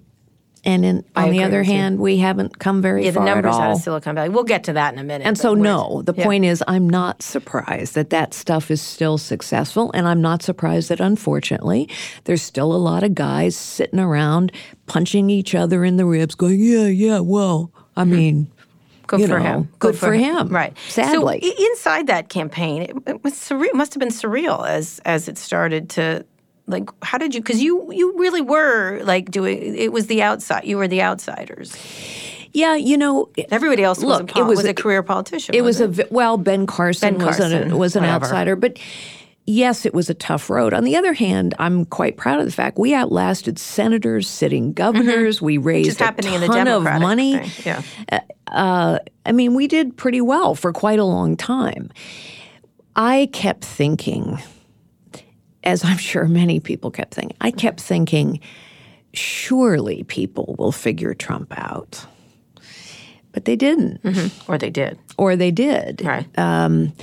And 0.65 0.84
in, 0.84 1.06
on 1.15 1.30
the 1.30 1.43
other 1.43 1.60
with 1.60 1.67
you. 1.67 1.73
hand, 1.73 1.99
we 1.99 2.17
haven't 2.17 2.58
come 2.58 2.82
very 2.82 3.06
Yeah, 3.06 3.12
the 3.12 3.23
numbers 3.23 3.56
out 3.56 3.71
of 3.71 3.78
Silicon 3.78 4.15
Valley. 4.15 4.30
We'll 4.30 4.43
get 4.43 4.63
to 4.63 4.73
that 4.73 4.93
in 4.93 4.99
a 4.99 5.04
minute. 5.04 5.28
And 5.28 5.38
so, 5.38 5.54
no, 5.54 6.01
the 6.01 6.13
yeah. 6.17 6.23
point 6.23 6.45
is, 6.45 6.63
I'm 6.67 6.89
not 6.89 7.21
surprised 7.21 7.93
that 7.93 8.10
that 8.10 8.34
stuff 8.34 8.71
is 8.71 8.82
still 8.82 9.19
successful. 9.19 9.91
And 9.93 10.08
I'm 10.08 10.21
not 10.21 10.41
surprised 10.41 10.89
that, 10.89 10.99
unfortunately, 10.99 11.88
there's 12.23 12.41
still 12.41 12.73
a 12.73 12.78
lot 12.78 13.04
of 13.04 13.13
guys 13.13 13.56
sitting 13.56 13.99
around 13.99 14.51
punching 14.88 15.30
each 15.30 15.54
other 15.54 15.86
in 15.86 15.97
the 15.97 16.06
ribs, 16.06 16.34
going, 16.34 16.60
yeah, 16.60 16.88
yeah, 16.88 17.19
well, 17.19 17.71
I 17.95 18.04
hmm. 18.04 18.12
mean, 18.12 18.51
Good 19.08 19.19
you 19.21 19.28
for 19.28 19.39
know, 19.39 19.45
him. 19.45 19.69
Good, 19.80 19.95
for 19.97 20.13
him. 20.13 20.49
Right. 20.49 20.75
Sadly. 20.88 21.39
So 21.41 21.63
inside 21.71 22.08
that 22.08 22.30
campaign, 22.30 22.82
it, 22.84 22.95
it 23.08 23.23
was 23.23 23.34
surreal. 23.34 23.73
Must 23.73 23.93
have 23.93 23.99
been 23.99 24.10
surreal 24.10 24.67
as 24.67 24.99
as 25.06 25.28
it 25.28 25.38
started 25.38 25.89
to. 25.91 26.25
Like, 26.67 26.89
how 27.04 27.17
did 27.17 27.36
you? 27.36 27.41
Because 27.41 27.62
you 27.62 27.91
you 27.91 28.17
really 28.17 28.41
were 28.41 29.01
like 29.04 29.30
doing. 29.32 29.75
It 29.75 29.91
was 29.91 30.08
the 30.08 30.21
outside. 30.23 30.65
You 30.65 30.78
were 30.78 30.88
the 30.88 31.01
outsiders. 31.01 31.75
yeah, 32.54 32.75
you 32.75 32.97
know, 32.97 33.30
Everybody 33.51 33.84
else 33.84 33.99
was, 33.99 34.06
a, 34.06 34.23
Look, 34.23 34.36
it 34.38 34.43
was 34.43 34.58
was 34.58 34.65
a 34.65 34.69
a- 34.69 34.73
career 34.73 35.04
politician. 35.04 35.54
It 35.54 35.62
was 35.62 35.80
a 35.82 35.93
well, 36.10 36.38
Ben 36.38 36.65
Carson, 36.65 37.17
Ben 37.17 37.25
was 37.28 37.39
an 37.39 37.78
was 37.78 37.95
an 37.95 38.01
whatever. 38.04 38.25
outsider, 38.25 38.56
but 38.56 38.80
yes, 39.45 39.86
it 39.86 39.93
was 39.93 40.10
a 40.10 40.15
tough 40.15 40.49
road. 40.49 40.73
On 40.73 40.84
the 40.86 40.95
other 40.95 41.13
hand, 41.13 41.54
I'm 41.60 41.86
quite 41.86 42.17
proud 42.17 42.39
of 42.39 42.45
the 42.47 42.51
fact 42.51 42.80
we 42.80 42.95
outlasted 42.95 43.60
senators, 43.60 44.28
sitting 44.28 44.73
governors. 44.73 45.38
Mm-hmm. 45.38 45.45
We 45.45 45.58
Just 45.84 45.99
raised 45.99 46.01
a 46.01 46.34
in 46.34 46.41
the 46.41 46.47
ton 46.47 46.67
of 46.67 46.84
money. 46.84 47.38
thing. 47.38 47.51
Yeah. 47.63 47.82
Uh, 48.12 48.19
uh, 48.51 48.99
I 49.25 49.32
mean, 49.34 49.54
we 49.54 49.67
did 49.67 49.95
pretty 49.97 50.21
well 50.21 50.56
for 50.56 50.73
quite 50.73 50.97
a 50.97 51.04
long 51.06 51.38
time. 51.38 51.91
I 52.95 53.30
kept 53.34 53.63
thinking, 53.65 54.39
as 55.65 55.84
I'm 55.84 55.97
sure 55.97 56.25
many 56.25 56.60
people 56.60 56.91
kept 56.91 57.13
thinking, 57.13 57.36
I 57.41 57.51
kept 57.51 57.82
thinking, 57.82 58.39
surely 59.13 60.04
people 60.04 60.56
will 60.58 60.71
figure 60.71 61.13
Trump 61.13 61.54
out. 61.58 62.06
But 63.32 63.45
they 63.45 63.56
didn't, 63.56 64.01
mm-hmm. 64.04 64.51
Or 64.51 64.58
they 64.58 64.69
did. 64.69 64.97
or 65.17 65.36
they 65.36 65.51
did. 65.51 66.01
Right. 66.06 66.28
Um, 66.38 66.93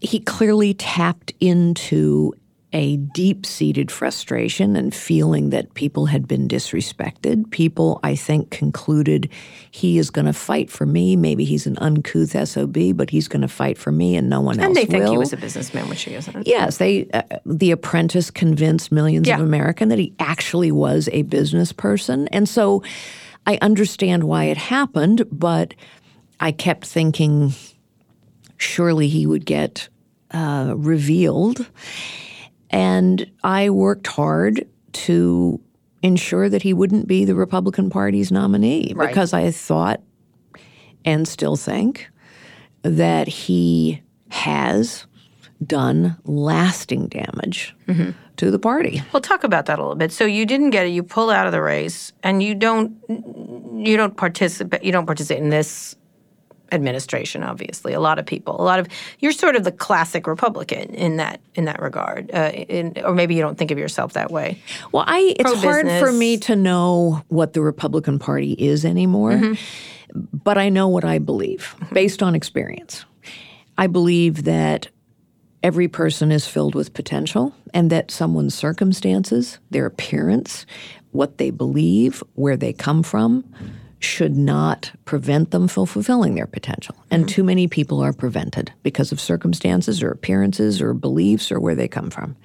he 0.00 0.20
clearly 0.20 0.74
tapped 0.74 1.32
into 1.40 2.34
a 2.72 2.98
deep 2.98 3.46
seated 3.46 3.90
frustration 3.90 4.76
and 4.76 4.94
feeling 4.94 5.48
that 5.50 5.72
people 5.72 6.04
had 6.06 6.28
been 6.28 6.46
disrespected. 6.46 7.50
People, 7.50 7.98
I 8.02 8.14
think, 8.14 8.50
concluded 8.50 9.30
he 9.70 9.96
is 9.96 10.10
going 10.10 10.26
to 10.26 10.34
fight 10.34 10.70
for 10.70 10.84
me. 10.84 11.16
Maybe 11.16 11.44
he's 11.46 11.66
an 11.66 11.78
uncouth 11.78 12.36
SOB, 12.48 12.94
but 12.94 13.08
he's 13.08 13.26
going 13.26 13.40
to 13.40 13.48
fight 13.48 13.78
for 13.78 13.90
me 13.90 14.16
and 14.16 14.28
no 14.28 14.42
one 14.42 14.58
else 14.60 14.66
and 14.66 14.76
they 14.76 14.84
think 14.84 15.04
will. 15.04 15.12
he 15.12 15.16
was 15.18 15.32
a 15.32 15.38
businessman, 15.38 15.88
which 15.88 16.02
he 16.02 16.14
isn't. 16.14 16.46
Yes, 16.46 16.76
they. 16.76 17.08
Uh, 17.14 17.22
the 17.46 17.70
Apprentice 17.70 18.30
convinced 18.30 18.92
millions 18.92 19.26
Yeah. 19.26 19.36
of 19.36 19.40
Americans 19.40 19.88
that 19.88 19.98
he 19.98 20.12
actually 20.18 20.70
was 20.70 21.08
a 21.12 21.22
business 21.22 21.72
person, 21.72 22.28
and 22.28 22.46
so 22.46 22.82
I 23.46 23.58
understand 23.62 24.24
why 24.24 24.44
it 24.44 24.58
happened. 24.58 25.24
But 25.32 25.72
I 26.38 26.52
kept 26.52 26.86
thinking, 26.86 27.54
surely 28.58 29.08
he 29.08 29.26
would 29.26 29.46
get 29.46 29.88
uh, 30.32 30.74
revealed, 30.76 31.66
and 32.70 33.30
I 33.44 33.70
worked 33.70 34.06
hard 34.06 34.66
to 34.92 35.60
ensure 36.02 36.48
that 36.48 36.62
he 36.62 36.72
wouldn't 36.72 37.06
be 37.08 37.24
the 37.24 37.34
Republican 37.34 37.90
Party's 37.90 38.30
nominee 38.30 38.92
Right. 38.94 39.08
because 39.08 39.32
I 39.32 39.50
thought, 39.50 40.00
and 41.04 41.26
still 41.26 41.56
think, 41.56 42.08
that 42.82 43.26
he 43.28 44.02
has 44.30 45.06
done 45.66 46.16
lasting 46.24 47.08
damage 47.08 47.74
Mm-hmm. 47.88 48.10
to 48.36 48.50
the 48.52 48.58
party. 48.58 49.02
Well, 49.12 49.20
talk 49.20 49.42
about 49.42 49.66
that 49.66 49.78
a 49.78 49.82
little 49.82 49.96
bit. 49.96 50.12
So 50.12 50.24
you 50.24 50.46
didn't 50.46 50.70
get 50.70 50.86
it. 50.86 50.90
You 50.90 51.02
pull 51.02 51.30
out 51.30 51.46
of 51.46 51.52
the 51.52 51.60
race, 51.62 52.12
and 52.22 52.42
you 52.42 52.54
don't 52.54 52.92
you 53.84 53.96
don't 53.96 54.16
participate. 54.16 54.84
You 54.84 54.92
don't 54.92 55.06
participate 55.06 55.42
in 55.42 55.48
this 55.50 55.96
administration. 56.72 57.42
Obviously, 57.42 57.92
a 57.92 58.00
lot 58.00 58.18
of 58.18 58.26
people, 58.26 58.60
a 58.60 58.62
lot 58.62 58.78
of 58.78 58.86
you're 59.20 59.32
sort 59.32 59.56
of 59.56 59.64
the 59.64 59.72
classic 59.72 60.26
Republican 60.26 60.94
in 60.94 61.16
that 61.16 61.40
in 61.54 61.64
that 61.66 61.80
regard, 61.80 62.30
uh, 62.32 62.50
in, 62.52 62.94
or 63.04 63.14
maybe 63.14 63.34
you 63.34 63.42
don't 63.42 63.58
think 63.58 63.70
of 63.70 63.78
yourself 63.78 64.12
that 64.14 64.30
way. 64.30 64.60
Well, 64.92 65.04
I 65.06 65.34
it's 65.38 65.62
hard 65.62 65.88
for 66.00 66.12
me 66.12 66.36
to 66.38 66.56
know 66.56 67.22
what 67.28 67.52
the 67.52 67.60
Republican 67.62 68.18
Party 68.18 68.52
is 68.52 68.84
anymore, 68.84 69.32
Mm-hmm. 69.32 70.20
but 70.32 70.56
I 70.58 70.68
know 70.68 70.88
what 70.88 71.04
I 71.04 71.18
believe 71.18 71.74
based 71.92 72.22
on 72.22 72.34
experience. 72.34 73.04
I 73.76 73.86
believe 73.86 74.44
that 74.44 74.88
every 75.62 75.88
person 75.88 76.32
is 76.32 76.46
filled 76.46 76.74
with 76.74 76.94
potential 76.94 77.54
and 77.74 77.90
that 77.90 78.10
someone's 78.10 78.54
circumstances, 78.54 79.58
their 79.70 79.86
appearance, 79.86 80.66
what 81.12 81.38
they 81.38 81.50
believe, 81.50 82.22
where 82.34 82.56
they 82.56 82.72
come 82.72 83.02
from, 83.02 83.44
should 84.00 84.36
not 84.36 84.92
prevent 85.04 85.50
them 85.50 85.66
from 85.66 85.86
fulfilling 85.86 86.34
their 86.34 86.46
potential. 86.46 86.94
And 87.10 87.24
mm-hmm. 87.24 87.34
too 87.34 87.44
many 87.44 87.66
people 87.66 88.00
are 88.00 88.12
prevented 88.12 88.72
because 88.82 89.10
of 89.10 89.20
circumstances 89.20 90.02
or 90.02 90.10
appearances 90.10 90.80
or 90.80 90.94
beliefs 90.94 91.50
or 91.50 91.58
where 91.58 91.74
they 91.74 91.88
come 91.88 92.10
from. 92.10 92.36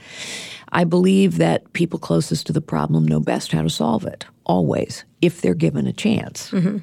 I 0.72 0.84
believe 0.84 1.38
that 1.38 1.72
people 1.74 2.00
closest 2.00 2.48
to 2.48 2.54
the 2.54 2.62
problem 2.62 3.06
know 3.06 3.20
best 3.20 3.52
how 3.52 3.62
to 3.62 3.70
solve 3.70 4.06
it, 4.06 4.26
always, 4.44 5.06
if 5.22 5.42
they're 5.42 5.54
given 5.54 5.86
a 5.86 5.94
chance. 5.94 6.50
Mm-hmm. 6.50 6.80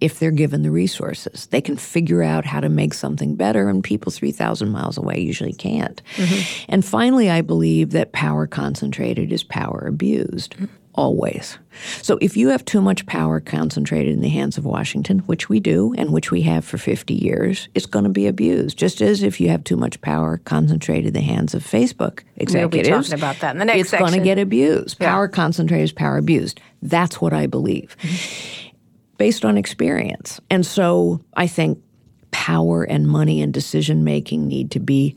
If 0.00 0.18
they're 0.18 0.30
given 0.30 0.62
the 0.62 0.70
resources, 0.70 1.46
they 1.46 1.60
can 1.60 1.76
figure 1.76 2.22
out 2.22 2.44
how 2.44 2.60
to 2.60 2.68
make 2.68 2.92
something 2.94 3.36
better, 3.36 3.68
and 3.68 3.84
people 3.84 4.10
3,000 4.10 4.70
miles 4.70 4.98
away 4.98 5.20
usually 5.20 5.52
can't. 5.52 6.02
Mm-hmm. 6.16 6.64
And 6.68 6.84
finally, 6.84 7.30
I 7.30 7.42
believe 7.42 7.90
that 7.90 8.12
power 8.12 8.46
concentrated 8.46 9.32
is 9.32 9.42
power 9.42 9.84
abused, 9.86 10.56
always. 10.94 11.58
So 12.02 12.18
if 12.20 12.36
you 12.36 12.48
have 12.48 12.64
too 12.64 12.80
much 12.80 13.04
power 13.06 13.40
concentrated 13.40 14.12
in 14.12 14.20
the 14.20 14.28
hands 14.28 14.56
of 14.56 14.64
Washington, 14.64 15.20
which 15.20 15.48
we 15.48 15.60
do 15.60 15.92
and 15.98 16.12
which 16.12 16.30
we 16.30 16.42
have 16.42 16.64
for 16.64 16.78
50 16.78 17.14
years, 17.14 17.68
it's 17.74 17.86
going 17.86 18.04
to 18.04 18.10
be 18.10 18.26
abused. 18.26 18.78
Just 18.78 19.00
as 19.00 19.22
if 19.22 19.40
you 19.40 19.48
have 19.48 19.64
too 19.64 19.76
much 19.76 20.00
power 20.00 20.38
concentrated 20.38 21.08
in 21.08 21.12
the 21.14 21.20
hands 21.20 21.54
of 21.54 21.64
Facebook 21.64 22.22
executives, 22.36 22.88
We'll 22.88 22.98
be 22.98 23.04
talking 23.04 23.14
about 23.14 23.40
that 23.40 23.54
in 23.54 23.58
the 23.58 23.64
next 23.64 23.92
it's 23.92 24.00
going 24.00 24.12
to 24.12 24.20
get 24.20 24.38
abused. 24.38 24.98
Yeah. 25.00 25.10
Power 25.10 25.28
concentrated 25.28 25.84
is 25.84 25.92
power 25.92 26.16
abused. 26.16 26.60
That's 26.82 27.20
what 27.20 27.32
I 27.32 27.46
believe, 27.46 27.96
mm-hmm. 28.00 28.76
based 29.18 29.44
on 29.44 29.58
experience. 29.58 30.40
And 30.50 30.64
so 30.64 31.24
I 31.34 31.46
think 31.46 31.82
power 32.30 32.84
and 32.84 33.08
money 33.08 33.42
and 33.42 33.52
decision 33.52 34.04
making 34.04 34.46
need 34.46 34.70
to 34.72 34.80
be 34.80 35.16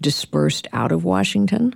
dispersed 0.00 0.68
out 0.72 0.92
of 0.92 1.04
Washington. 1.04 1.74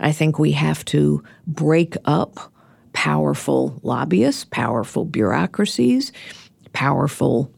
I 0.00 0.12
think 0.12 0.38
we 0.38 0.52
have 0.52 0.84
to 0.86 1.22
break 1.46 1.96
up 2.04 2.52
powerful 3.00 3.80
lobbyists, 3.82 4.44
powerful 4.50 5.06
bureaucracies, 5.06 6.12
powerful 6.74 7.50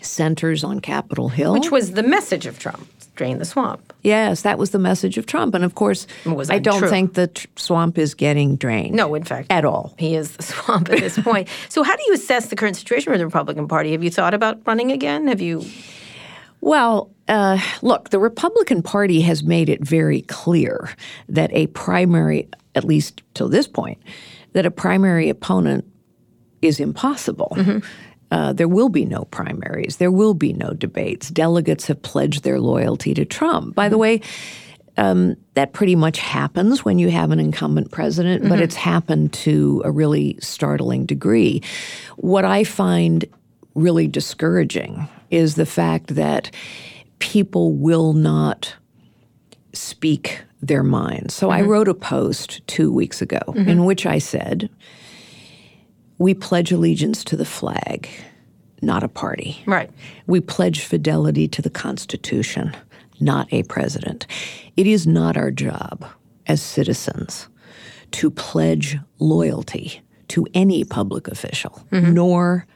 centers 0.00 0.62
on 0.62 0.78
Capitol 0.78 1.28
Hill. 1.28 1.54
Which 1.54 1.72
was 1.72 1.92
the 1.92 2.04
message 2.04 2.46
of 2.46 2.60
Trump 2.60 2.88
drain 3.16 3.38
the 3.38 3.44
swamp. 3.44 3.92
yes, 4.02 4.42
that 4.42 4.58
was 4.58 4.70
the 4.70 4.78
message 4.78 5.18
of 5.18 5.26
Trump. 5.26 5.56
And 5.56 5.64
of 5.64 5.74
course, 5.74 6.06
I 6.24 6.60
don't 6.60 6.78
true? 6.78 6.88
think 6.88 7.14
the 7.14 7.26
tr- 7.26 7.48
swamp 7.56 7.98
is 7.98 8.14
getting 8.14 8.56
drained. 8.56 8.94
No, 8.94 9.14
in 9.16 9.24
fact, 9.24 9.48
At 9.50 9.64
all. 9.64 9.92
He 9.98 10.14
is 10.14 10.36
the 10.36 10.42
swamp 10.52 10.88
at 10.88 11.00
this 11.00 11.18
point. 11.18 11.48
So, 11.68 11.82
how 11.82 11.96
do 11.96 12.02
you 12.06 12.14
assess 12.14 12.46
the 12.46 12.56
current 12.56 12.76
situation 12.76 13.10
with 13.10 13.18
the 13.18 13.26
Republican 13.26 13.66
Party? 13.66 13.90
Have 13.90 14.04
you 14.04 14.10
thought 14.10 14.34
about 14.34 14.60
running 14.66 14.92
again? 14.92 15.26
Have 15.26 15.40
you? 15.40 15.64
Well, 16.60 17.10
uh, 17.26 17.58
look, 17.82 18.10
the 18.10 18.20
Republican 18.20 18.82
Party 18.82 19.20
has 19.22 19.42
made 19.42 19.68
it 19.68 19.82
very 19.84 20.22
clear 20.22 20.90
that 21.28 21.50
a 21.52 21.66
primary, 21.68 22.48
at 22.76 22.84
least 22.84 23.22
till 23.34 23.48
this 23.48 23.66
point, 23.66 23.98
that 24.52 24.66
a 24.66 24.70
primary 24.70 25.28
opponent 25.28 25.84
is 26.62 26.80
impossible. 26.80 27.56
Uh, 28.30 28.52
there 28.52 28.68
will 28.68 28.88
be 28.88 29.04
no 29.04 29.24
primaries. 29.24 29.96
There 29.96 30.12
will 30.12 30.34
be 30.34 30.52
no 30.52 30.72
debates. 30.72 31.30
Delegates 31.30 31.86
have 31.86 32.00
pledged 32.02 32.44
their 32.44 32.60
loyalty 32.60 33.12
to 33.14 33.24
Trump. 33.24 33.74
By 33.74 33.88
the 33.88 33.98
way, 33.98 34.20
um, 34.96 35.36
that 35.54 35.72
pretty 35.72 35.96
much 35.96 36.18
happens 36.18 36.84
when 36.84 36.98
you 36.98 37.10
have 37.10 37.30
an 37.30 37.40
incumbent 37.40 37.90
president, 37.90 38.48
but 38.48 38.60
it's 38.60 38.76
happened 38.76 39.32
to 39.32 39.82
a 39.84 39.90
really 39.90 40.38
startling 40.40 41.06
degree. 41.06 41.62
What 42.16 42.44
I 42.44 42.64
find 42.64 43.24
really 43.74 44.06
discouraging 44.06 45.08
is 45.30 45.54
the 45.54 45.66
fact 45.66 46.14
that 46.14 46.50
people 47.18 47.72
will 47.72 48.12
not 48.12 48.74
speak 49.72 50.42
their 50.60 50.82
minds. 50.82 51.34
So 51.34 51.50
I 51.50 51.60
mm-hmm. 51.60 51.70
wrote 51.70 51.88
a 51.88 51.94
post 51.94 52.66
two 52.66 52.92
weeks 52.92 53.22
ago 53.22 53.40
mm-hmm. 53.48 53.68
in 53.68 53.84
which 53.84 54.06
I 54.06 54.18
said, 54.18 54.70
We 56.18 56.34
pledge 56.34 56.72
allegiance 56.72 57.24
to 57.24 57.36
the 57.36 57.44
flag, 57.44 58.08
not 58.82 59.02
a 59.02 59.08
party. 59.08 59.62
Right. 59.66 59.90
We 60.26 60.40
pledge 60.40 60.80
fidelity 60.84 61.48
to 61.48 61.62
the 61.62 61.70
Constitution, 61.70 62.76
not 63.20 63.52
a 63.52 63.62
president. 63.64 64.26
It 64.76 64.86
is 64.86 65.06
not 65.06 65.36
our 65.36 65.50
job 65.50 66.04
as 66.46 66.60
citizens 66.62 67.48
to 68.12 68.30
pledge 68.30 68.98
loyalty 69.18 70.02
to 70.28 70.46
any 70.54 70.84
public 70.84 71.28
official, 71.28 71.82
mm-hmm. 71.90 72.12
nor 72.12 72.66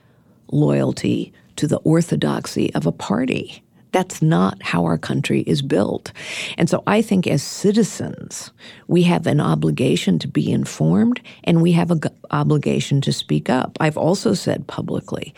loyalty 0.50 1.32
to 1.56 1.66
the 1.66 1.78
orthodoxy 1.78 2.72
of 2.74 2.86
a 2.86 2.92
party. 2.92 3.63
That's 3.94 4.20
not 4.20 4.60
how 4.60 4.82
our 4.86 4.98
country 4.98 5.42
is 5.42 5.62
built. 5.62 6.10
And 6.58 6.68
so 6.68 6.82
I 6.84 7.00
think 7.00 7.28
as 7.28 7.44
citizens, 7.44 8.50
we 8.88 9.04
have 9.04 9.28
an 9.28 9.40
obligation 9.40 10.18
to 10.18 10.26
be 10.26 10.50
informed 10.50 11.20
and 11.44 11.62
we 11.62 11.70
have 11.72 11.92
an 11.92 12.00
obligation 12.32 13.00
to 13.02 13.12
speak 13.12 13.48
up. 13.48 13.76
I've 13.78 13.96
also 13.96 14.34
said 14.34 14.66
publicly 14.66 15.32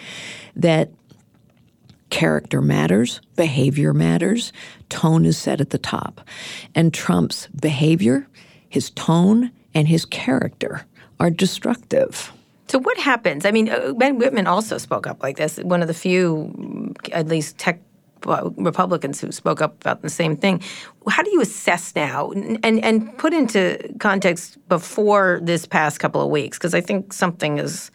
that 0.56 0.88
character 2.08 2.62
matters, 2.62 3.20
behavior 3.36 3.92
matters, 3.92 4.54
tone 4.88 5.26
is 5.26 5.36
set 5.36 5.60
at 5.60 5.68
the 5.68 5.76
top. 5.76 6.22
And 6.74 6.94
Trump's 6.94 7.48
behavior, 7.60 8.26
his 8.70 8.88
tone, 8.92 9.50
and 9.74 9.86
his 9.86 10.06
character 10.06 10.86
are 11.20 11.28
destructive. 11.28 12.32
So, 12.68 12.78
what 12.78 12.96
happens? 12.96 13.44
I 13.44 13.50
mean, 13.50 13.68
uh, 13.68 13.92
Meg 13.98 14.14
Whitman 14.14 14.46
also 14.46 14.78
spoke 14.78 15.06
up 15.06 15.22
like 15.22 15.36
this. 15.36 15.58
One 15.58 15.82
of 15.82 15.88
the 15.88 15.94
few, 15.94 16.94
at 17.12 17.28
least 17.28 17.58
tech 17.58 17.80
Republicans 18.56 19.20
who 19.20 19.32
spoke 19.32 19.60
up 19.62 19.80
about 19.80 20.02
the 20.02 20.08
same 20.08 20.36
thing. 20.36 20.62
How 21.08 21.22
do 21.22 21.30
you 21.30 21.40
assess 21.40 21.94
now 21.94 22.30
and, 22.30 22.64
and, 22.64 23.16
put 23.18 23.32
into 23.32 23.94
context 23.98 24.58
before 24.68 25.40
this 25.42 25.66
past 25.66 26.00
couple 26.00 26.20
of 26.20 26.28
weeks? 26.28 26.58
Because 26.58 26.74
I 26.74 26.80
think 26.80 27.12
something 27.12 27.58
is 27.58 27.90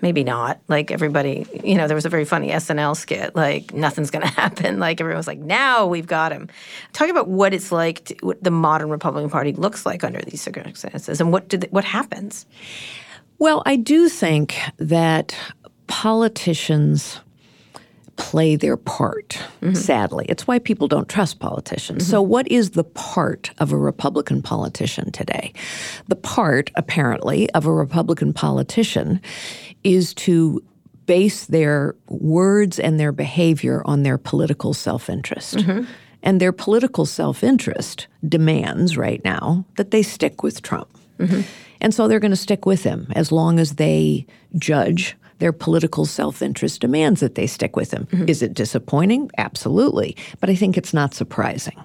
maybe 0.00 0.24
not 0.24 0.60
like 0.68 0.90
everybody 0.90 1.46
you 1.62 1.76
know 1.76 1.86
there 1.86 1.94
was 1.94 2.04
a 2.04 2.10
very 2.10 2.26
funny 2.26 2.50
snl 2.50 2.94
skit 2.94 3.34
like 3.34 3.72
nothing's 3.72 4.10
going 4.10 4.26
to 4.26 4.32
happen 4.32 4.78
like 4.78 5.00
everyone 5.00 5.16
was 5.16 5.26
like 5.26 5.38
now 5.38 5.86
we've 5.86 6.08
got 6.08 6.30
him 6.30 6.46
talk 6.92 7.08
about 7.08 7.28
what 7.28 7.54
it's 7.54 7.72
like 7.72 8.04
to, 8.04 8.14
what 8.20 8.42
the 8.42 8.50
modern 8.50 8.90
republican 8.90 9.30
party 9.30 9.52
looks 9.52 9.86
like 9.86 10.04
under 10.04 10.20
these 10.20 10.42
circumstances 10.42 11.22
and 11.22 11.32
what 11.32 11.48
did 11.48 11.68
what 11.70 11.84
happens 11.84 12.44
Well, 13.38 13.62
I 13.66 13.76
do 13.76 14.08
think 14.08 14.56
that 14.78 15.36
politicians 15.86 17.20
play 18.16 18.56
their 18.56 18.76
part, 18.76 19.38
mm-hmm. 19.60 19.74
sadly. 19.74 20.26
It's 20.28 20.46
why 20.46 20.58
people 20.58 20.88
don't 20.88 21.08
trust 21.08 21.40
politicians. 21.40 22.06
So, 22.06 22.22
mm-hmm. 22.22 22.30
what 22.30 22.48
is 22.50 22.70
the 22.70 22.84
part 22.84 23.50
of 23.58 23.72
a 23.72 23.76
Republican 23.76 24.42
politician 24.42 25.10
today? 25.12 25.52
The 26.08 26.16
part, 26.16 26.70
apparently, 26.76 27.50
of 27.50 27.66
a 27.66 27.72
Republican 27.72 28.32
politician 28.32 29.20
is 29.82 30.14
to 30.14 30.62
base 31.06 31.46
their 31.46 31.94
words 32.08 32.78
and 32.78 32.98
their 32.98 33.12
behavior 33.12 33.82
on 33.84 34.02
their 34.02 34.18
political 34.18 34.74
self 34.74 35.08
interest. 35.08 35.56
Mm-hmm. 35.56 35.84
And 36.22 36.40
their 36.40 36.52
political 36.52 37.04
self 37.04 37.44
interest 37.44 38.06
demands 38.26 38.96
right 38.96 39.22
now 39.24 39.66
that 39.76 39.90
they 39.90 40.02
stick 40.02 40.42
with 40.42 40.62
Trump. 40.62 40.88
And 41.80 41.94
so 41.94 42.08
they're 42.08 42.20
going 42.20 42.30
to 42.30 42.36
stick 42.36 42.64
with 42.64 42.82
him 42.82 43.12
as 43.14 43.30
long 43.30 43.58
as 43.58 43.74
they 43.74 44.26
judge 44.56 45.16
their 45.44 45.52
political 45.52 46.06
self 46.06 46.40
interest 46.40 46.80
demands 46.80 47.20
that 47.20 47.34
they 47.34 47.46
stick 47.46 47.76
with 47.76 47.90
him. 47.90 48.06
Mm-hmm. 48.06 48.30
Is 48.30 48.40
it 48.40 48.54
disappointing? 48.54 49.30
Absolutely. 49.36 50.16
But 50.40 50.48
I 50.48 50.54
think 50.54 50.78
it's 50.78 50.94
not 50.94 51.12
surprising. 51.12 51.76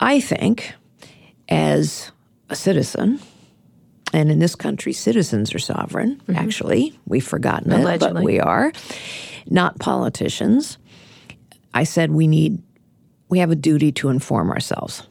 I 0.00 0.18
think, 0.18 0.74
as 1.48 2.10
a 2.50 2.56
citizen, 2.56 3.20
and 4.12 4.32
in 4.32 4.40
this 4.40 4.56
country, 4.56 4.92
citizens 4.92 5.54
are 5.54 5.60
sovereign, 5.60 6.16
mm-hmm. 6.16 6.34
actually. 6.34 6.98
We've 7.06 7.24
forgotten 7.24 7.70
it, 7.70 8.00
but 8.00 8.20
we 8.24 8.40
are, 8.40 8.72
not 9.48 9.78
politicians. 9.78 10.76
I 11.72 11.84
said 11.84 12.10
we 12.10 12.26
need, 12.26 12.60
we 13.28 13.38
have 13.38 13.52
a 13.52 13.56
duty 13.56 13.92
to 13.92 14.08
inform 14.08 14.50
ourselves. 14.50 15.06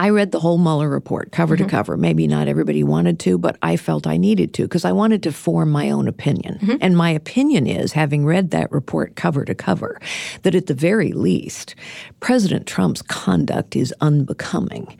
I 0.00 0.08
read 0.08 0.32
the 0.32 0.40
whole 0.40 0.56
Mueller 0.56 0.88
report 0.88 1.30
cover 1.30 1.58
to 1.58 1.62
mm-hmm. 1.62 1.70
cover. 1.70 1.94
Maybe 1.98 2.26
not 2.26 2.48
everybody 2.48 2.82
wanted 2.82 3.20
to, 3.20 3.36
but 3.36 3.58
I 3.60 3.76
felt 3.76 4.06
I 4.06 4.16
needed 4.16 4.54
to 4.54 4.62
because 4.62 4.86
I 4.86 4.92
wanted 4.92 5.22
to 5.24 5.30
form 5.30 5.70
my 5.70 5.90
own 5.90 6.08
opinion. 6.08 6.58
Mm-hmm. 6.58 6.76
And 6.80 6.96
my 6.96 7.10
opinion 7.10 7.66
is, 7.66 7.92
having 7.92 8.24
read 8.24 8.50
that 8.50 8.72
report 8.72 9.14
cover 9.14 9.44
to 9.44 9.54
cover, 9.54 10.00
that 10.40 10.54
at 10.54 10.68
the 10.68 10.74
very 10.74 11.12
least, 11.12 11.74
President 12.20 12.66
Trump's 12.66 13.02
conduct 13.02 13.74
is 13.74 13.94
unbecoming. 14.00 14.96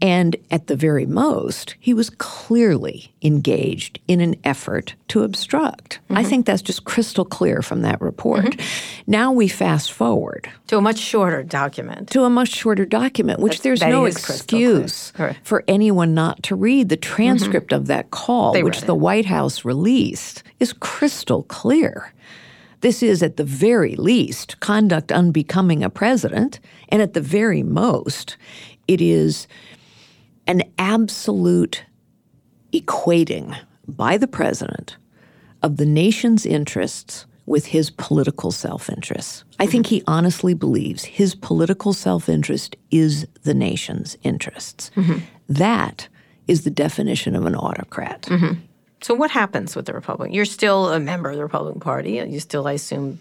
And 0.00 0.36
at 0.50 0.66
the 0.66 0.76
very 0.76 1.06
most, 1.06 1.76
he 1.78 1.94
was 1.94 2.10
clearly 2.10 3.12
engaged 3.22 4.00
in 4.08 4.20
an 4.20 4.34
effort 4.44 4.94
to 5.08 5.22
obstruct. 5.22 6.00
I 6.10 6.14
mm-hmm. 6.14 6.28
think 6.28 6.46
that's 6.46 6.62
just 6.62 6.84
crystal 6.84 7.24
clear 7.24 7.62
from 7.62 7.82
that 7.82 8.00
report. 8.00 8.44
Mm-hmm. 8.44 9.02
Now 9.06 9.32
we 9.32 9.48
fast 9.48 9.92
forward 9.92 10.50
to 10.66 10.78
a 10.78 10.80
much 10.80 10.98
shorter 10.98 11.42
document 11.42 12.10
to 12.10 12.24
a 12.24 12.30
much 12.30 12.48
shorter 12.48 12.84
document, 12.84 13.40
which 13.40 13.60
there's 13.62 13.80
no 13.80 14.04
is 14.04 14.16
crystal 14.16 14.58
clear. 14.58 14.80
excuse 14.80 15.12
for 15.42 15.64
anyone 15.68 16.14
not 16.14 16.42
to 16.44 16.56
read. 16.56 16.88
The 16.88 16.96
mm-hmm. 16.96 17.14
transcript 17.14 17.72
of 17.72 17.86
that 17.86 18.10
call, 18.10 18.52
They 18.52 18.62
which 18.62 18.82
the. 18.82 18.94
White 18.94 19.26
House 19.26 19.64
released, 19.64 20.42
is 20.60 20.72
crystal 20.72 21.42
clear 21.42 22.13
This 22.84 23.02
is, 23.02 23.22
at 23.22 23.38
the 23.38 23.44
very 23.44 23.96
least, 23.96 24.60
conduct 24.60 25.10
unbecoming 25.10 25.82
a 25.82 25.88
president, 25.88 26.60
and 26.90 27.00
at 27.00 27.14
the 27.14 27.20
very 27.22 27.62
most, 27.62 28.36
it 28.86 29.00
is 29.00 29.48
an 30.46 30.64
absolute 30.76 31.82
equating 32.74 33.56
by 33.88 34.18
the 34.18 34.26
president 34.26 34.98
of 35.62 35.78
the 35.78 35.86
nation's 35.86 36.44
interests 36.44 37.24
with 37.46 37.64
his 37.64 37.88
political 37.88 38.52
self 38.52 38.90
interest. 38.90 39.44
I 39.58 39.64
think 39.64 39.86
he 39.86 40.02
honestly 40.06 40.52
believes 40.52 41.04
his 41.04 41.34
political 41.34 41.94
self 41.94 42.28
interest 42.28 42.76
is 42.90 43.26
the 43.44 43.54
nation's 43.54 44.18
interests. 44.22 44.90
Mm-hmm. 44.94 45.20
That 45.48 46.08
is 46.46 46.64
the 46.64 46.70
definition 46.70 47.34
of 47.34 47.46
an 47.46 47.56
autocrat. 47.56 48.22
Mm-hmm. 48.22 48.60
So 49.04 49.12
what 49.12 49.30
happens 49.30 49.76
with 49.76 49.84
the 49.84 49.92
Republican? 49.92 50.32
You're 50.34 50.46
still 50.46 50.90
a 50.90 50.98
member 50.98 51.28
of 51.28 51.36
the 51.36 51.42
Republican 51.42 51.78
Party. 51.78 52.12
You 52.12 52.40
still, 52.40 52.66
I 52.66 52.72
assume, 52.72 53.20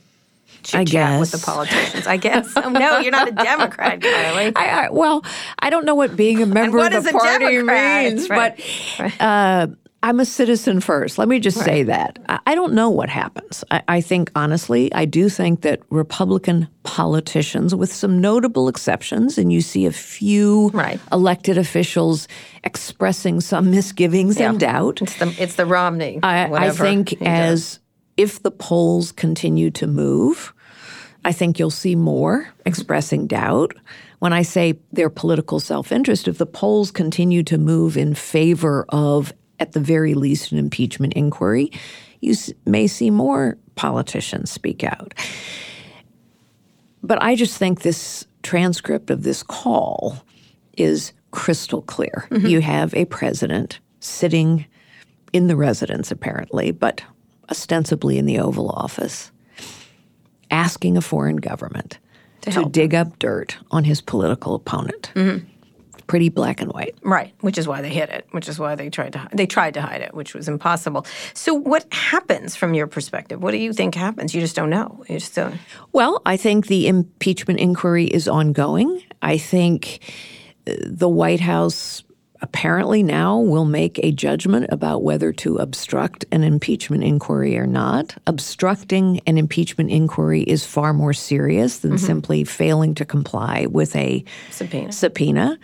chit 0.64 0.88
chat 0.88 1.20
with 1.20 1.32
the 1.32 1.40
politicians. 1.40 2.08
I 2.08 2.16
guess. 2.16 2.54
Oh, 2.56 2.70
no, 2.70 3.00
you're 3.00 3.12
not 3.12 3.28
a 3.28 3.32
Democrat, 3.52 4.02
Carly. 4.02 4.54
I, 4.56 4.86
I, 4.86 4.90
well, 4.92 5.26
I 5.60 5.70
don't 5.70 5.84
know 5.84 5.96
what 5.96 6.16
being 6.16 6.42
a 6.42 6.46
member 6.46 6.80
of 6.80 6.90
the 6.90 7.00
is 7.00 7.06
a 7.08 7.12
party 7.12 7.48
Democrat? 7.58 8.06
means, 8.14 8.30
Right. 8.30 8.56
but 8.98 9.22
uh, 9.22 9.68
I'm 10.04 10.20
a 10.20 10.26
citizen 10.26 10.82
first. 10.82 11.18
Let 11.18 11.30
me 11.30 11.40
just 11.40 11.58
say 11.58 11.84
that. 11.84 12.20
I, 12.46 12.56
don't 12.56 12.74
know 12.74 12.90
what 12.90 13.08
happens. 13.08 13.64
I, 13.72 13.82
I 13.88 14.02
think, 14.02 14.32
honestly, 14.36 14.94
I 14.94 15.06
do 15.06 15.30
think 15.30 15.62
that 15.62 15.80
Republican 15.90 16.68
politicians, 16.84 17.74
with 17.74 17.92
some 17.92 18.20
notable 18.20 18.68
exceptions, 18.68 19.38
and 19.38 19.52
you 19.54 19.62
see 19.62 19.86
a 19.86 19.94
few 19.94 20.70
Right. 20.74 21.00
elected 21.14 21.58
officials 21.58 22.28
expressing 22.66 23.40
some 23.40 23.72
misgivings 23.72 24.42
and 24.42 24.60
doubt. 24.60 25.02
It's 25.02 25.18
the 25.20 25.36
it's 25.40 25.56
the 25.56 25.66
Romney. 25.66 26.20
I, 26.22 26.52
I 26.52 26.70
think 26.72 27.22
as 27.22 27.80
if 28.18 28.44
the 28.44 28.52
polls 28.52 29.14
continue 29.14 29.72
to 29.72 29.88
move, 29.88 30.54
I 31.24 31.32
think 31.32 31.60
you'll 31.60 31.72
see 31.72 31.96
more 31.96 32.50
expressing 32.66 33.26
doubt. 33.28 33.74
When 34.20 34.34
I 34.34 34.42
say 34.42 34.80
their 34.92 35.10
political 35.10 35.60
self 35.60 35.92
interest, 35.92 36.28
if 36.28 36.38
the 36.38 36.46
polls 36.46 36.92
continue 36.92 37.44
to 37.44 37.58
move 37.58 37.98
in 37.98 38.14
favor 38.16 38.86
of, 38.90 39.34
at 39.60 39.74
the 39.74 39.80
very 39.80 40.14
least, 40.14 40.52
an 40.52 40.58
impeachment 40.58 41.14
inquiry, 41.14 41.72
you 42.22 42.36
may 42.66 42.88
see 42.88 43.10
more 43.10 43.58
politicians 43.76 44.52
speak 44.52 44.84
out. 44.84 45.14
But 47.02 47.22
I 47.22 47.36
just 47.36 47.58
think 47.58 47.82
this 47.82 48.26
transcript 48.44 49.10
of 49.10 49.24
this 49.24 49.44
call 49.44 50.18
is 50.78 51.14
crystal 51.32 51.82
clear. 51.82 52.28
Mm-hmm. 52.30 52.48
You 52.48 52.62
have 52.62 52.94
a 52.94 53.06
president 53.06 53.80
sitting 54.00 54.66
in 55.34 55.48
the 55.48 55.56
residence, 55.56 56.12
apparently, 56.12 56.72
but 56.72 57.02
ostensibly 57.50 58.18
in 58.18 58.26
the 58.26 58.40
Oval 58.40 58.70
Office, 58.70 59.32
asking 60.52 60.96
a 60.96 61.02
foreign 61.02 61.38
government 61.38 62.00
to, 62.42 62.70
dig 62.70 62.94
up 62.94 63.20
dirt 63.20 63.58
on 63.72 63.84
his 63.84 64.02
political 64.02 64.56
opponent. 64.56 65.12
Mm-hmm. 65.16 65.46
Pretty 66.08 66.30
black 66.30 66.62
and 66.62 66.72
white. 66.72 66.96
Right, 67.02 67.34
which 67.42 67.58
is 67.58 67.68
why 67.68 67.82
they 67.82 67.90
hid 67.90 68.10
it, 68.10 68.28
which 68.32 68.50
is 68.50 68.60
why 68.60 68.76
they 68.76 68.90
tried 68.90 69.14
to 69.14 69.28
they 69.34 69.46
tried 69.46 69.74
to 69.76 69.82
hide 69.82 70.02
it, 70.02 70.14
which 70.14 70.34
was 70.34 70.48
impossible. 70.48 71.06
So, 71.34 71.54
what 71.54 71.86
happens 71.94 72.56
from 72.56 72.74
your 72.74 72.88
perspective? 72.88 73.42
What 73.42 73.52
do 73.52 73.58
you 73.58 73.74
think 73.74 73.96
happens? 73.96 74.36
You 74.36 74.42
just 74.42 74.56
don't 74.56 74.70
know. 74.70 75.04
You 75.08 75.20
just 75.20 75.36
don't. 75.36 75.56
Well, 75.92 76.22
I 76.26 76.38
think 76.38 76.68
the 76.68 76.88
impeachment 76.88 77.60
inquiry 77.60 78.06
is 78.06 78.28
ongoing. 78.28 79.02
I 79.22 79.38
think 79.38 80.00
uh, 80.68 80.74
the 80.86 81.10
White 81.10 81.40
House 81.40 82.04
apparently 82.44 83.02
now 83.02 83.40
will 83.40 83.66
make 83.66 83.98
a 84.04 84.12
judgment 84.12 84.68
about 84.70 85.02
whether 85.02 85.32
to 85.32 85.58
obstruct 85.58 86.26
an 86.32 86.44
impeachment 86.44 87.02
inquiry 87.02 87.58
or 87.58 87.66
not. 87.66 88.16
Obstructing 88.28 89.22
an 89.26 89.38
impeachment 89.38 89.90
inquiry 89.90 90.44
is 90.44 90.66
far 90.66 90.94
more 90.94 91.14
serious 91.14 91.80
than 91.80 91.94
mm-hmm. 91.94 92.06
simply 92.06 92.44
failing 92.44 92.94
to 92.96 93.06
comply 93.06 93.66
with 93.68 93.96
a 93.96 94.26
Subpoena. 94.52 94.92
subpoena. 94.92 95.60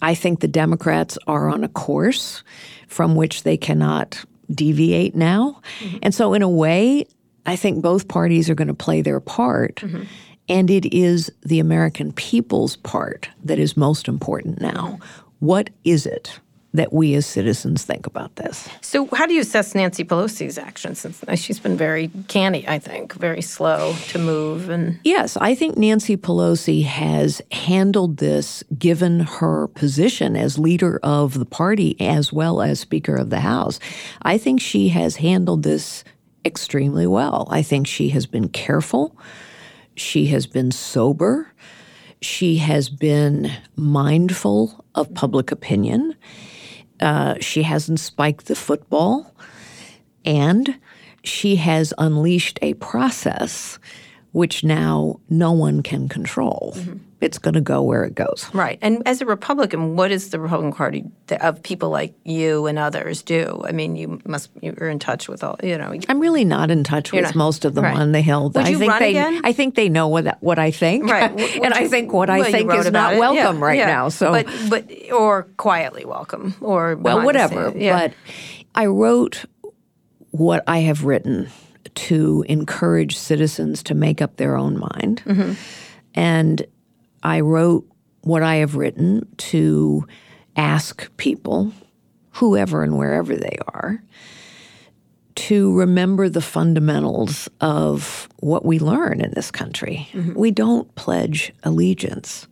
I 0.00 0.14
think 0.14 0.40
the 0.40 0.48
Democrats 0.48 1.18
are 1.26 1.48
on 1.48 1.62
a 1.62 1.68
course 1.68 2.42
from 2.88 3.14
which 3.14 3.42
they 3.42 3.58
cannot 3.58 4.24
deviate 4.50 5.14
now. 5.14 5.60
Mm-hmm. 5.80 5.98
And 6.02 6.14
so, 6.14 6.32
in 6.32 6.40
a 6.40 6.48
way, 6.48 7.06
I 7.44 7.54
think 7.56 7.82
both 7.82 8.08
parties 8.08 8.48
are 8.48 8.54
going 8.54 8.68
to 8.68 8.74
play 8.74 9.02
their 9.02 9.20
part. 9.20 9.76
Mm-hmm. 9.76 10.04
And 10.48 10.70
it 10.70 10.94
is 10.94 11.30
the 11.42 11.58
American 11.58 12.12
people's 12.12 12.76
part 12.76 13.28
that 13.44 13.58
is 13.58 13.76
most 13.76 14.06
important 14.06 14.60
now. 14.60 15.00
What 15.46 15.70
is 15.84 16.06
it 16.06 16.40
that 16.74 16.92
we 16.92 17.14
as 17.14 17.24
citizens 17.24 17.84
think 17.84 18.04
about 18.04 18.34
this? 18.34 18.68
So, 18.80 19.06
how 19.12 19.26
do 19.26 19.32
you 19.32 19.42
assess 19.42 19.76
Nancy 19.76 20.02
Pelosi's 20.02 20.58
actions? 20.58 20.98
Since 20.98 21.22
she's 21.38 21.60
been 21.60 21.76
very 21.76 22.10
canny, 22.26 22.66
I 22.66 22.80
think, 22.80 23.12
very 23.12 23.42
slow 23.42 23.94
to 24.08 24.18
move, 24.18 24.68
and 24.68 24.98
Yes, 25.04 25.36
I 25.36 25.54
think 25.54 25.76
Nancy 25.76 26.16
Pelosi 26.16 26.82
has 26.82 27.40
handled 27.52 28.16
this, 28.16 28.64
given 28.76 29.20
her 29.20 29.68
position 29.68 30.34
as 30.34 30.58
leader 30.58 30.98
of 31.04 31.38
the 31.38 31.46
party 31.46 31.94
as 32.00 32.32
well 32.32 32.60
as 32.60 32.80
Speaker 32.80 33.14
of 33.14 33.30
the 33.30 33.38
House. 33.38 33.78
I 34.22 34.38
think 34.38 34.60
she 34.60 34.88
has 34.88 35.14
handled 35.14 35.62
this 35.62 36.02
extremely 36.44 37.06
well. 37.06 37.46
I 37.52 37.62
think 37.62 37.86
she 37.86 38.08
has 38.08 38.26
been 38.26 38.48
careful, 38.48 39.16
she 39.94 40.26
has 40.26 40.48
been 40.48 40.72
sober, 40.72 41.52
she 42.20 42.56
has 42.56 42.88
been 42.88 43.50
mindful 43.76 44.84
of 44.94 45.12
public 45.14 45.52
opinion. 45.52 46.14
Uh, 47.00 47.34
she 47.40 47.62
hasn't 47.62 48.00
spiked 48.00 48.46
the 48.46 48.54
football. 48.54 49.34
And 50.24 50.78
she 51.22 51.56
has 51.56 51.92
unleashed 51.98 52.58
a 52.62 52.74
process 52.74 53.78
which 54.32 54.64
now 54.64 55.20
no 55.28 55.52
one 55.52 55.82
can 55.82 56.08
control. 56.08 56.76
It's 57.18 57.38
going 57.38 57.54
to 57.54 57.62
go 57.62 57.82
where 57.82 58.04
it 58.04 58.14
goes. 58.14 58.46
right. 58.52 58.78
And 58.82 59.02
as 59.06 59.22
a 59.22 59.26
Republican, 59.26 59.96
what 59.96 60.08
does 60.08 60.28
the 60.30 60.38
Republican 60.38 60.72
Party 60.74 61.04
of 61.40 61.62
people 61.62 61.88
like 61.88 62.14
you 62.24 62.66
and 62.66 62.78
others 62.78 63.22
do? 63.22 63.62
I 63.66 63.72
mean, 63.72 63.96
you 63.96 64.20
must 64.26 64.50
you're 64.60 64.90
in 64.90 64.98
touch 64.98 65.26
with 65.26 65.42
all 65.42 65.56
you 65.62 65.78
know. 65.78 65.94
I'm 66.08 66.20
really 66.20 66.44
not 66.44 66.70
in 66.70 66.84
touch 66.84 67.12
with 67.12 67.22
not- 67.24 67.34
most 67.34 67.64
of 67.64 67.74
them 67.74 67.84
right. 67.84 67.96
on 67.96 68.12
the 68.12 68.20
Hill. 68.20 68.50
Would 68.50 68.66
I 68.66 68.68
you 68.68 68.78
think 68.78 68.92
run 68.92 69.00
they, 69.00 69.10
again? 69.10 69.40
I 69.44 69.52
think 69.52 69.76
they 69.76 69.88
know 69.88 70.08
what 70.08 70.36
what 70.42 70.58
I 70.58 70.70
think, 70.70 71.10
Right. 71.10 71.34
Would 71.34 71.64
and 71.64 71.72
I 71.72 71.88
think 71.88 72.12
what 72.12 72.28
I 72.28 72.40
well, 72.40 72.50
think 72.50 72.74
is 72.74 72.90
not 72.90 73.14
it. 73.14 73.18
welcome 73.18 73.58
Yeah, 73.60 73.64
right 73.64 73.78
yeah. 73.78 73.86
now. 73.86 74.08
So, 74.10 74.30
but 74.32 74.46
but 74.68 74.90
or 75.10 75.44
quietly 75.56 76.04
welcome 76.04 76.54
or 76.60 76.96
well, 76.96 77.24
whatever. 77.24 77.72
Yeah. 77.74 78.08
But 78.08 78.14
I 78.74 78.86
wrote 78.86 79.46
what 80.32 80.62
I 80.66 80.80
have 80.80 81.04
written 81.04 81.48
to 81.94 82.44
encourage 82.46 83.16
citizens 83.16 83.82
to 83.84 83.94
make 83.94 84.20
up 84.20 84.36
their 84.36 84.54
own 84.54 84.78
mind. 84.78 85.22
Mm-hmm. 85.24 85.52
And 86.14 86.66
I 87.26 87.40
wrote 87.40 87.84
what 88.20 88.44
I 88.44 88.56
have 88.56 88.76
written 88.76 89.26
to 89.38 90.06
ask 90.54 91.14
people, 91.16 91.72
whoever 92.30 92.84
and 92.84 92.96
wherever 92.96 93.34
they 93.34 93.58
are, 93.66 94.00
to 95.34 95.76
remember 95.76 96.28
the 96.28 96.40
fundamentals 96.40 97.48
of 97.60 98.28
what 98.38 98.64
we 98.64 98.78
learn 98.78 99.20
in 99.20 99.32
this 99.34 99.50
country. 99.50 100.08
Mm-hmm. 100.12 100.34
We 100.34 100.52
don't 100.52 100.94
pledge 100.94 101.52
allegiance. 101.64 102.46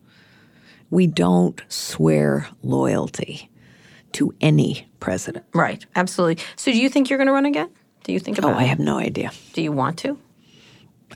We 0.91 1.07
don't 1.07 1.63
swear 1.69 2.49
loyalty 2.65 3.49
to 4.13 4.35
any 4.41 4.89
president. 4.99 5.45
right, 5.55 5.87
absolutely. 5.95 6.43
So, 6.57 6.73
do 6.73 6.81
you 6.81 6.89
think 6.89 7.11
you're 7.11 7.19
going 7.19 7.29
to 7.29 7.33
run 7.33 7.47
again? 7.47 7.71
Do 8.03 8.13
you 8.13 8.19
think 8.19 8.39
Oh. 8.43 8.53
I 8.53 8.65
have 8.65 8.81
no 8.81 8.99
idea. 8.99 9.31
Do 9.53 9.63
you 9.63 9.73
want 9.73 9.99
to? 10.01 10.19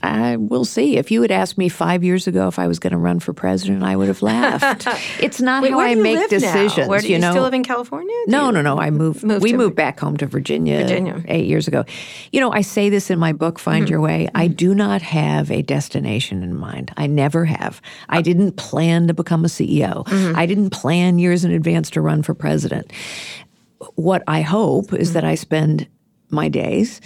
I 0.03 0.35
will 0.37 0.65
see. 0.65 0.97
If 0.97 1.11
you 1.11 1.21
had 1.21 1.31
asked 1.31 1.57
me 1.57 1.69
five 1.69 2.03
years 2.03 2.27
ago 2.27 2.47
if 2.47 2.59
I 2.59 2.67
was 2.67 2.79
going 2.79 2.91
to 2.91 2.97
run 2.97 3.19
for 3.19 3.33
president, 3.33 3.83
I 3.83 3.95
would 3.95 4.07
have 4.07 4.21
laughed. 4.21 4.87
it's 5.21 5.41
not 5.41 5.63
Wait, 5.63 5.71
how 5.71 5.79
I 5.79 5.89
you 5.91 6.03
make 6.03 6.29
decisions. 6.29 6.77
Now? 6.77 6.87
Where 6.87 7.01
do 7.01 7.09
you, 7.09 7.19
know, 7.19 7.31
still 7.31 7.43
live 7.43 7.53
in 7.53 7.63
California? 7.63 8.15
Do 8.25 8.31
No, 8.31 8.51
no, 8.51 8.61
no. 8.61 8.79
I 8.79 8.89
moved. 8.89 9.23
Moved 9.23 9.43
we 9.43 9.53
moved 9.53 9.75
back 9.75 9.99
home 9.99 10.17
to 10.17 10.25
Virginia, 10.25 10.79
Virginia. 10.79 11.23
eight 11.27 11.45
years 11.45 11.67
ago. 11.67 11.85
You 12.31 12.39
know, 12.39 12.51
I 12.51 12.61
say 12.61 12.89
this 12.89 13.09
in 13.09 13.19
my 13.19 13.33
book, 13.33 13.59
Find 13.59 13.85
Mm-hmm. 13.85 13.91
Your 13.91 14.01
Way. 14.01 14.29
I 14.35 14.47
do 14.47 14.75
not 14.75 15.01
have 15.01 15.51
a 15.51 15.61
destination 15.61 16.43
in 16.43 16.55
mind. 16.55 16.91
I 16.97 17.07
never 17.07 17.45
have. 17.45 17.81
I 18.09 18.21
didn't 18.21 18.53
plan 18.53 19.07
to 19.07 19.13
become 19.13 19.45
a 19.45 19.47
CEO. 19.47 20.05
Mm-hmm. 20.05 20.37
I 20.37 20.45
didn't 20.45 20.71
plan 20.71 21.19
years 21.19 21.45
in 21.45 21.51
advance 21.51 21.89
to 21.91 22.01
run 22.01 22.23
for 22.23 22.33
president. 22.33 22.91
What 23.95 24.23
I 24.27 24.41
hope 24.41 24.93
is 24.93 25.13
that 25.13 25.23
I 25.23 25.35
spend 25.35 25.87
my 26.29 26.49
days 26.49 26.99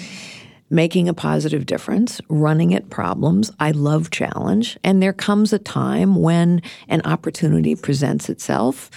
making 0.74 1.08
a 1.08 1.14
positive 1.14 1.66
difference, 1.68 2.20
running 2.30 2.74
at 2.74 2.90
problems. 2.90 3.52
I 3.60 3.72
love 3.72 4.10
challenge. 4.10 4.78
And 4.84 5.02
there 5.02 5.14
comes 5.14 5.54
a 5.54 5.60
time 5.60 6.16
when 6.16 6.62
an 6.88 7.02
opportunity 7.06 7.76
presents 7.76 8.28
itself. 8.28 8.90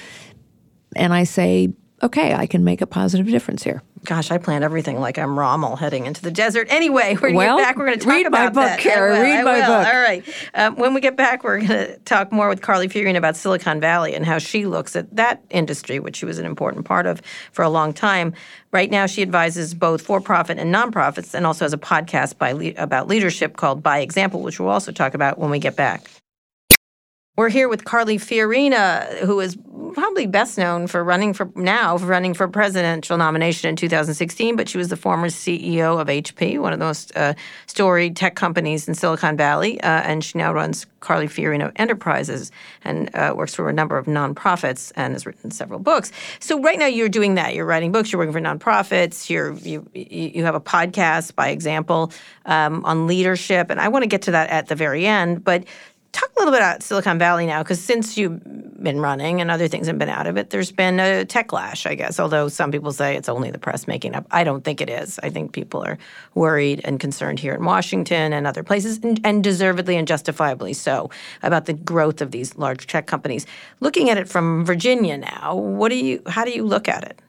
And 0.97 1.13
I 1.13 1.25
say, 1.25 1.75
okay, 2.03 2.35
I 2.35 2.47
can 2.47 2.65
make 2.65 2.81
a 2.81 2.87
positive 2.87 3.27
difference 3.27 3.63
here. 3.63 3.83
Gosh, 4.05 4.31
I 4.31 4.39
plan 4.39 4.63
everything 4.63 5.01
like 5.01 5.19
I'm 5.19 5.37
Rommel 5.37 5.75
heading 5.75 6.07
into 6.07 6.23
the 6.23 6.31
desert. 6.31 6.69
Anyway, 6.71 7.15
we're 7.15 7.21
going 7.23 7.33
to 7.33 7.37
Well, 7.39 7.57
get 7.59 7.65
back. 7.65 7.77
We're 7.77 7.87
going 7.87 7.99
to 7.99 8.05
talk 8.05 8.27
about 8.27 8.53
that. 8.55 8.55
read 8.55 8.55
my 8.55 8.63
book, 8.63 8.71
that. 8.71 8.79
Kara, 8.79 9.17
I 9.17 9.19
will, 9.19 9.25
read 9.25 9.41
I 9.41 9.43
my 9.43 9.55
will. 9.55 9.67
book. 9.67 9.87
All 9.89 10.01
right. 10.01 10.25
Um, 10.55 10.77
when 10.77 10.95
we 10.95 11.01
get 11.01 11.17
back, 11.17 11.43
we're 11.43 11.57
going 11.59 11.69
to 11.69 11.99
talk 12.05 12.31
more 12.31 12.49
with 12.49 12.63
Carly 12.63 12.87
Fiorina 12.89 13.17
about 13.17 13.35
Silicon 13.35 13.81
Valley 13.81 14.15
and 14.15 14.25
how 14.25 14.39
she 14.39 14.67
looks 14.67 14.95
at 14.95 15.15
that 15.17 15.43
industry, 15.51 15.99
which 15.99 16.17
she 16.17 16.25
was 16.25 16.39
an 16.39 16.47
important 16.47 16.85
part 16.85 17.07
of 17.07 17.21
for 17.51 17.63
a 17.65 17.69
long 17.69 17.93
time. 17.93 18.33
Right 18.71 18.91
now, 18.91 19.07
she 19.07 19.23
advises 19.23 19.75
both 19.75 20.03
for-profit 20.03 20.59
and 20.59 20.73
nonprofits, 20.73 21.35
and 21.35 21.45
also 21.45 21.65
has 21.65 21.73
a 21.73 21.79
podcast 21.79 22.39
by 22.39 22.51
about 22.77 23.09
leadership 23.09 23.57
called 23.57 23.83
By 23.83 23.99
Example, 24.01 24.43
which 24.43 24.61
we'll 24.61 24.69
also 24.69 24.93
talk 24.93 25.15
about 25.15 25.39
when 25.39 25.51
we 25.51 25.59
get 25.59 25.75
back. 25.75 26.09
We're 27.37 27.51
here 27.51 27.69
with 27.69 27.85
Carly 27.85 28.17
Fiorina, 28.17 29.19
who 29.19 29.41
is 29.41 29.59
probably 29.93 30.27
best 30.27 30.57
known 30.57 30.87
for 30.87 31.05
running 31.05 31.35
for 31.35 31.51
now 31.55 31.99
for 31.99 32.07
running 32.07 32.33
for 32.33 32.49
presidential 32.49 33.19
nomination 33.19 33.69
in 33.69 33.77
2016, 33.77 34.57
but 34.57 34.71
she 34.71 34.79
was 34.79 34.89
the 34.89 34.97
former 34.97 35.29
CEO 35.29 36.01
of 36.01 36.09
HP, 36.09 36.59
one 36.59 36.73
of 36.73 36.79
the 36.79 36.85
most 36.85 37.15
uh, 37.15 37.35
storied 37.67 38.17
tech 38.17 38.37
companies 38.37 38.89
in 38.89 38.95
Silicon 38.95 39.37
Valley, 39.37 39.79
uh, 39.83 39.87
and 39.87 40.25
she 40.25 40.39
now 40.39 40.51
runs 40.51 40.87
Carly 41.01 41.29
Fiorina 41.29 41.73
Enterprises 41.77 42.51
and 42.85 43.15
uh, 43.15 43.35
works 43.37 43.55
for 43.55 43.69
a 43.69 43.73
number 43.73 43.99
of 43.99 44.07
nonprofits 44.07 44.91
and 44.97 45.13
has 45.13 45.27
written 45.27 45.51
several 45.51 45.79
books. 45.79 46.13
So 46.41 46.59
right 46.63 46.79
now 46.79 46.87
you're 46.87 47.11
doing 47.11 47.35
that. 47.35 47.55
You're 47.55 47.67
writing 47.67 47.93
books. 47.93 48.13
You're 48.13 48.19
working 48.19 48.33
for 48.33 48.41
nonprofits. 48.41 49.29
You're 49.29 49.53
you 49.53 49.87
you 49.93 50.43
have 50.45 50.55
a 50.55 50.61
podcast, 50.61 51.35
by 51.35 51.49
example, 51.49 52.13
um, 52.47 52.83
on 52.87 53.07
leadership, 53.07 53.69
and 53.69 53.79
I 53.79 53.89
want 53.89 54.05
to 54.05 54.09
get 54.09 54.23
to 54.23 54.31
that 54.31 54.49
at 54.49 54.69
the 54.69 54.75
very 54.75 55.07
end, 55.07 55.45
but 55.45 55.65
talk 56.17 56.31
a 56.35 56.39
little 56.39 56.53
bit 56.53 56.61
about 56.61 56.83
Silicon 56.83 57.19
Valley 57.19 57.47
now, 57.47 57.63
because 57.63 57.81
since 57.81 58.17
you've 58.17 58.43
been 58.83 59.01
running 59.01 59.41
and 59.41 59.51
other 59.51 59.69
things 59.69 59.87
have 59.87 59.99
been 59.99 60.09
out 60.09 60.27
of 60.27 60.37
it, 60.37 60.51
there's 60.51 60.73
been 60.73 60.99
a 60.99 61.25
tech 61.25 61.53
lash, 61.53 61.87
I 61.87 61.95
guess. 61.95 62.19
Although 62.19 62.49
some 62.49 62.73
people 62.73 62.93
say 62.93 63.17
it's 63.17 63.29
only 63.29 63.51
the 63.51 63.59
press 63.59 63.87
making 63.87 64.15
up. 64.15 64.27
I 64.31 64.43
don't 64.43 64.65
think 64.65 64.81
it 64.81 64.89
is. 64.89 65.21
I 65.23 65.29
think 65.31 65.53
people 65.53 65.85
are 65.85 65.99
worried 66.35 66.81
and 66.85 66.99
concerned 66.99 67.39
here 67.39 67.55
in 67.55 67.65
Washington 67.65 68.33
and 68.33 68.47
other 68.47 68.63
places, 68.63 68.99
and, 69.03 69.21
and 69.25 69.45
deservedly 69.45 69.97
and 69.97 70.09
justifiably 70.09 70.73
so, 70.73 71.11
about 71.43 71.67
the 71.67 71.75
growth 71.75 72.23
of 72.23 72.31
these 72.31 72.57
large 72.57 72.87
tech 72.87 73.07
companies. 73.07 73.47
Looking 73.81 74.09
at 74.09 74.17
it 74.17 74.29
from 74.29 74.65
Virginia 74.65 75.19
now, 75.19 75.55
what 75.55 75.91
do 75.91 75.97
you? 75.97 76.23
How 76.27 76.45
do 76.45 76.51
you 76.51 76.65
look 76.65 76.89
at 76.89 77.05
it? 77.05 77.21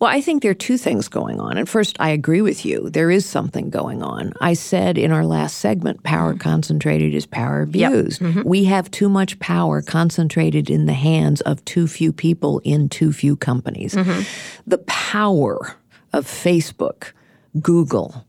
Well, 0.00 0.10
I 0.10 0.20
think 0.20 0.42
there 0.42 0.50
are 0.50 0.54
two 0.54 0.76
things 0.76 1.08
going 1.08 1.40
on. 1.40 1.56
And 1.56 1.68
first, 1.68 1.96
I 2.00 2.10
agree 2.10 2.42
with 2.42 2.64
you. 2.66 2.90
There 2.90 3.10
is 3.10 3.24
something 3.24 3.70
going 3.70 4.02
on. 4.02 4.32
I 4.40 4.54
said 4.54 4.98
in 4.98 5.12
our 5.12 5.24
last 5.24 5.58
segment, 5.58 6.02
power 6.02 6.32
Mm-hmm. 6.34 6.40
concentrated 6.40 7.14
is 7.14 7.26
power 7.26 7.62
abused. 7.62 8.20
We 8.44 8.64
have 8.64 8.90
too 8.90 9.08
much 9.08 9.38
power 9.38 9.80
concentrated 9.82 10.68
in 10.68 10.86
the 10.86 10.92
hands 10.94 11.40
of 11.42 11.64
too 11.64 11.86
few 11.86 12.12
people 12.12 12.60
in 12.64 12.88
too 12.88 13.12
few 13.12 13.36
companies. 13.36 13.94
Mm-hmm. 13.94 14.22
The 14.66 14.78
power 14.78 15.76
of 16.12 16.26
Facebook, 16.26 17.12
Google, 17.60 18.26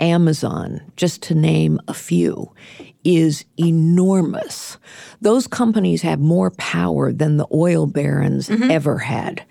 Amazon, 0.00 0.80
just 0.96 1.22
to 1.22 1.34
name 1.34 1.78
a 1.88 1.94
few, 1.94 2.52
is 3.04 3.44
enormous. 3.58 4.78
Those 5.20 5.46
companies 5.46 6.02
have 6.02 6.18
more 6.20 6.50
power 6.52 7.12
than 7.12 7.36
the 7.36 7.46
oil 7.52 7.86
barons 7.86 8.50
ever 8.50 8.98
had 8.98 9.44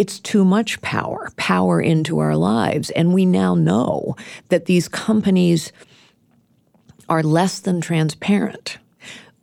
it's 0.00 0.18
too 0.18 0.46
much 0.46 0.80
power, 0.80 1.30
power 1.36 1.78
into 1.78 2.20
our 2.20 2.34
lives. 2.34 2.88
And 2.92 3.12
we 3.12 3.26
now 3.26 3.54
know 3.54 4.16
that 4.48 4.64
these 4.64 4.88
companies 4.88 5.72
are 7.10 7.22
less 7.22 7.60
than 7.60 7.82
transparent. 7.82 8.78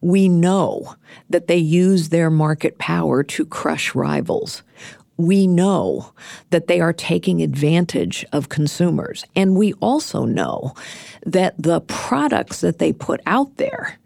We 0.02 0.28
know 0.28 0.96
that 1.30 1.46
they 1.46 1.58
use 1.58 2.10
their 2.10 2.32
market 2.32 2.80
power 2.80 3.22
to 3.22 3.46
crush 3.46 3.94
rivals. 3.94 4.64
We 5.16 5.46
know 5.46 6.12
that 6.50 6.66
they 6.66 6.82
are 6.82 6.92
taking 6.92 7.44
advantage 7.44 8.26
of 8.34 8.50
consumers. 8.50 9.26
And 9.36 9.56
we 9.56 9.74
also 9.74 10.26
know 10.26 10.74
that 11.24 11.54
the 11.62 11.82
products 11.82 12.62
that 12.62 12.80
they 12.80 12.94
put 12.94 13.22
out 13.28 13.58
there 13.58 14.00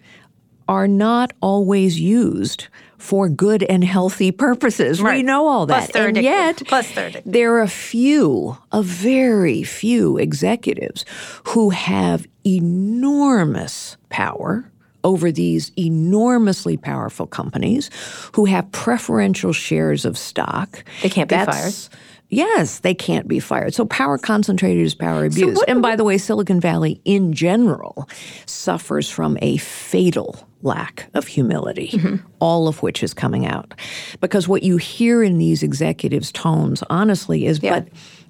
are 0.68 0.88
not 0.90 1.32
always 1.40 1.98
used 1.98 2.68
for 3.02 3.28
good 3.28 3.64
and 3.64 3.84
healthy 3.84 4.32
purposes. 4.32 5.02
Right. 5.02 5.18
We 5.18 5.24
know 5.24 5.48
all 5.48 5.66
that. 5.66 5.96
and 5.96 6.16
addictive. 6.18 6.22
yet, 6.24 6.62
Plus 6.68 6.92
they're 6.94 7.10
addictive. 7.10 7.24
there 7.26 7.54
are 7.56 7.62
a 7.62 7.68
few, 7.68 8.58
a 8.72 8.82
very 8.84 9.64
few 9.64 10.18
executives 10.18 11.04
who 11.48 11.72
have 11.72 12.28
enormous 12.46 13.98
power 14.10 14.72
over 15.04 15.32
these 15.32 15.72
enormously 15.78 16.78
powerful 16.78 17.26
companies 17.26 17.90
who 18.34 18.46
have 18.46 18.72
preferential 18.72 19.52
shares 19.52 20.06
of 20.06 20.18
stock. 20.18 20.84
They 21.02 21.10
can't 21.10 21.28
be 21.30 21.36
That's- 21.36 21.90
Yes, 22.34 22.80
they 22.80 22.94
can't 22.94 23.28
be 23.28 23.42
fired. 23.42 23.74
So 23.74 23.84
power 23.86 24.18
concentrated 24.18 24.86
is 24.86 24.96
power 24.96 25.26
abuse. 25.26 25.58
what- 25.58 25.68
and 25.68 25.82
by 25.82 25.98
the 25.98 26.06
way, 26.06 26.18
Silicon 26.18 26.62
Valley 26.62 27.02
in 27.04 27.34
general 27.34 28.08
suffers 28.46 29.10
from 29.10 29.38
a 29.42 29.58
fatal 29.58 30.48
lack 30.64 31.10
of 31.14 31.28
humility, 31.28 31.90
Mm-hmm. 31.94 32.16
all 32.40 32.68
of 32.68 32.82
which 32.84 33.04
is 33.04 33.14
coming 33.14 33.46
out. 33.46 33.74
Because 34.20 34.48
what 34.48 34.64
you 34.64 34.78
hear 34.78 35.24
in 35.24 35.38
these 35.38 35.64
executives' 35.64 36.32
tones, 36.32 36.84
honestly, 36.90 37.46
is 37.46 37.60
Yeah. 37.62 37.80
but 37.82 37.90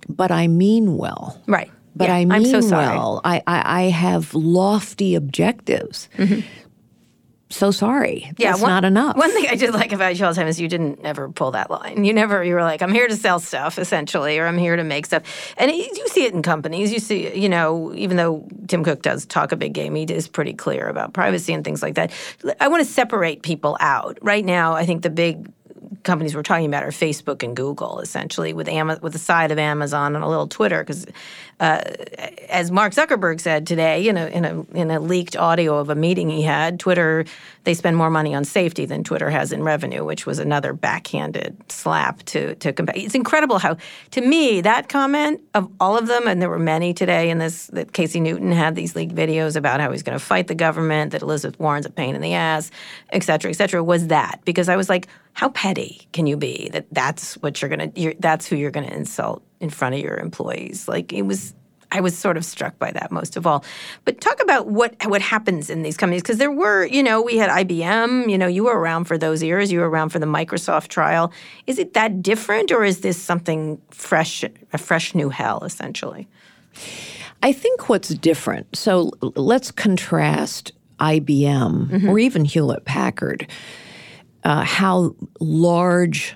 but 0.09 0.32
I 0.32 0.47
mean 0.47 0.97
well. 0.97 1.39
Right. 1.47 1.71
But 1.95 2.07
Yeah, 2.07 2.15
I 2.15 2.25
mean 2.25 2.32
I'm 2.32 2.45
so 2.45 2.61
sorry. 2.61 2.88
well. 2.88 3.21
I, 3.23 3.41
I, 3.47 3.84
I 3.84 3.89
have 3.89 4.34
lofty 4.34 5.13
objectives. 5.15 6.07
So 7.52 7.72
sorry. 7.72 8.32
Yeah, 8.38 8.52
That's 8.52 8.62
one, 8.62 8.70
not 8.70 8.86
enough. 8.86 9.18
One 9.18 9.32
thing 9.32 9.45
I 9.49 9.56
did 9.56 9.74
like 9.74 9.91
about 9.91 10.18
you 10.18 10.26
all 10.26 10.32
the 10.32 10.36
time 10.39 10.47
is 10.47 10.60
you 10.60 10.68
didn't 10.68 11.02
ever 11.04 11.30
pull 11.30 11.52
that 11.52 11.70
line. 11.70 12.04
You 12.04 12.14
never, 12.14 12.43
you 12.43 12.54
were 12.54 12.64
like, 12.64 12.82
I'm 12.82 12.93
here 12.93 13.08
to 13.08 13.16
sell 13.16 13.39
stuff, 13.39 13.78
essentially, 13.78 14.39
or 14.39 14.47
I'm 14.47 14.58
here 14.58 14.76
to 14.76 14.84
make 14.84 15.06
stuff. 15.06 15.54
And 15.58 15.70
it, 15.70 15.97
you 15.97 16.08
see 16.08 16.26
it 16.26 16.34
in 16.34 16.41
companies. 16.41 16.91
You 16.93 16.99
see, 16.99 17.38
you 17.38 17.49
know, 17.49 17.93
even 17.93 18.18
though 18.18 18.47
Tim 18.68 18.84
Cook 18.84 19.02
does 19.02 19.26
talk 19.26 19.52
a 19.52 19.56
big 19.56 19.74
game, 19.74 19.95
he 19.95 20.04
is 20.04 20.28
pretty 20.28 20.54
clear 20.54 20.88
about 20.88 21.14
privacy 21.14 21.54
and 21.54 21.64
things 21.64 21.82
like 21.82 21.95
that. 21.95 22.12
I 22.60 22.70
want 22.70 22.86
to 22.86 22.91
separate 22.91 23.43
people 23.43 23.78
out. 23.80 24.18
Right 24.22 24.45
now, 24.45 24.74
I 24.74 24.86
think 24.86 25.02
the 25.02 25.10
big 25.10 25.52
companies 26.04 26.36
we're 26.36 26.43
talking 26.43 26.66
about 26.66 26.84
are 26.84 26.91
Facebook 26.91 27.43
and 27.43 27.56
Google, 27.56 27.99
essentially, 27.99 28.54
with 28.54 28.68
Ama- 28.68 28.99
with 29.02 29.14
the 29.14 29.20
side 29.20 29.52
of 29.52 29.60
Amazon 29.60 30.16
and 30.16 30.24
a 30.24 30.28
little 30.28 30.47
Twitter, 30.47 30.84
because 30.84 31.06
uh, 31.60 31.82
as 32.49 32.72
Mark 32.72 32.93
Zuckerberg 32.93 33.39
said 33.39 33.68
today 33.68 34.08
in 34.08 34.18
a, 34.18 34.26
in 34.28 34.45
a 34.45 34.62
in 34.74 34.91
a 34.91 34.99
leaked 34.99 35.36
audio 35.36 35.78
of 35.78 35.89
a 35.89 35.95
meeting 35.95 36.30
he 36.30 36.41
had, 36.41 36.80
Twitter 36.80 37.26
they 37.64 37.74
spend 37.76 37.95
more 37.95 38.10
money 38.10 38.34
on 38.34 38.43
safety 38.43 38.86
than 38.86 39.04
Twitter 39.04 39.30
has 39.30 39.52
in 39.52 39.64
revenue, 39.64 40.04
which 40.04 40.26
was 40.26 40.39
another 40.39 40.74
backhanded 40.74 41.56
slap 41.72 42.24
to 42.24 42.56
to 42.56 42.74
compare. 42.74 42.95
It's 42.97 43.16
incredible 43.16 43.60
how, 43.60 43.78
to 44.12 44.22
me, 44.22 44.62
that 44.62 44.89
comment 44.89 45.41
of 45.54 45.70
all 45.80 45.97
of 45.97 46.08
them, 46.08 46.28
and 46.28 46.41
there 46.41 46.49
were 46.49 46.60
many 46.60 46.93
today 46.93 47.30
in 47.30 47.38
this 47.38 47.68
that 47.68 47.93
Casey 47.93 48.20
Newton 48.20 48.52
had 48.52 48.76
these 48.76 48.95
leaked 48.95 49.14
videos 49.14 49.56
about 49.56 49.80
how 49.80 49.91
he's 49.91 50.04
going 50.04 50.18
to 50.18 50.24
fight 50.24 50.47
the 50.47 50.56
government, 50.56 51.12
that 51.12 51.22
Elizabeth 51.22 51.60
Warren's 51.60 51.86
a 51.86 51.89
pain 51.89 52.16
in 52.16 52.22
the 52.22 52.34
ass, 52.34 52.72
et 53.12 53.24
cetera, 53.24 53.52
et 53.52 53.56
cetera, 53.56 53.84
was 53.84 54.08
that 54.08 54.39
because 54.45 54.68
I 54.68 54.76
was 54.76 54.89
like, 54.89 55.08
how 55.34 55.49
petty 55.49 56.07
can 56.11 56.27
you 56.27 56.38
be 56.38 56.69
that 56.73 56.88
that's 56.91 57.36
what 57.36 57.61
you're 57.61 57.69
gonna, 57.69 57.91
you're, 57.95 58.13
that's 58.19 58.45
who 58.47 58.55
you're 58.55 58.71
going 58.71 58.88
to 58.88 58.93
insult 58.93 59.43
in 59.59 59.69
front 59.69 59.95
of 59.95 60.01
your 60.01 60.17
employees? 60.17 60.88
Like 60.88 61.13
it 61.13 61.23
was. 61.23 61.53
I 61.93 61.99
was 61.99 62.17
sort 62.17 62.38
of 62.38 62.45
struck 62.45 62.79
by 62.79 62.91
that 62.91 63.11
most 63.11 63.36
of 63.36 63.45
all. 63.45 63.65
But 64.05 64.21
talk 64.21 64.41
about 64.41 64.67
what 64.67 64.95
what 65.07 65.21
happens 65.21 65.69
in 65.69 65.84
these 65.84 65.97
companies 65.97 66.21
because 66.21 66.38
there 66.38 66.49
were, 66.49 66.86
you 66.86 67.03
know, 67.03 67.21
we 67.21 67.36
had 67.36 67.49
IBM. 67.49 68.32
You 68.32 68.38
know, 68.38 68.47
you 68.47 68.63
were 68.63 68.79
around 68.79 69.05
for 69.05 69.17
those 69.17 69.43
years. 69.43 69.73
You 69.73 69.82
were 69.82 69.89
around 69.89 70.07
for 70.07 70.17
the 70.19 70.25
Microsoft 70.25 70.88
trial. 70.88 71.34
Is 71.67 71.77
it 71.77 71.93
that 71.93 72.21
different, 72.21 72.71
or 72.71 72.86
is 72.86 73.01
this 73.01 73.21
something 73.21 73.82
fresh, 73.89 74.45
a 74.71 74.77
fresh 74.77 75.13
new 75.13 75.27
hell, 75.27 75.65
essentially? 75.65 76.29
I 77.43 77.51
think 77.51 77.89
what's 77.89 78.09
different, 78.09 78.75
so 78.75 79.11
let's 79.21 79.71
contrast 79.71 80.71
IBM 80.99 81.89
mm-hmm. 81.89 82.09
or 82.09 82.19
even 82.19 82.45
Hewlett 82.45 82.86
Packard, 82.86 83.47
uh, 84.43 84.63
how 84.63 85.15
large 85.39 86.35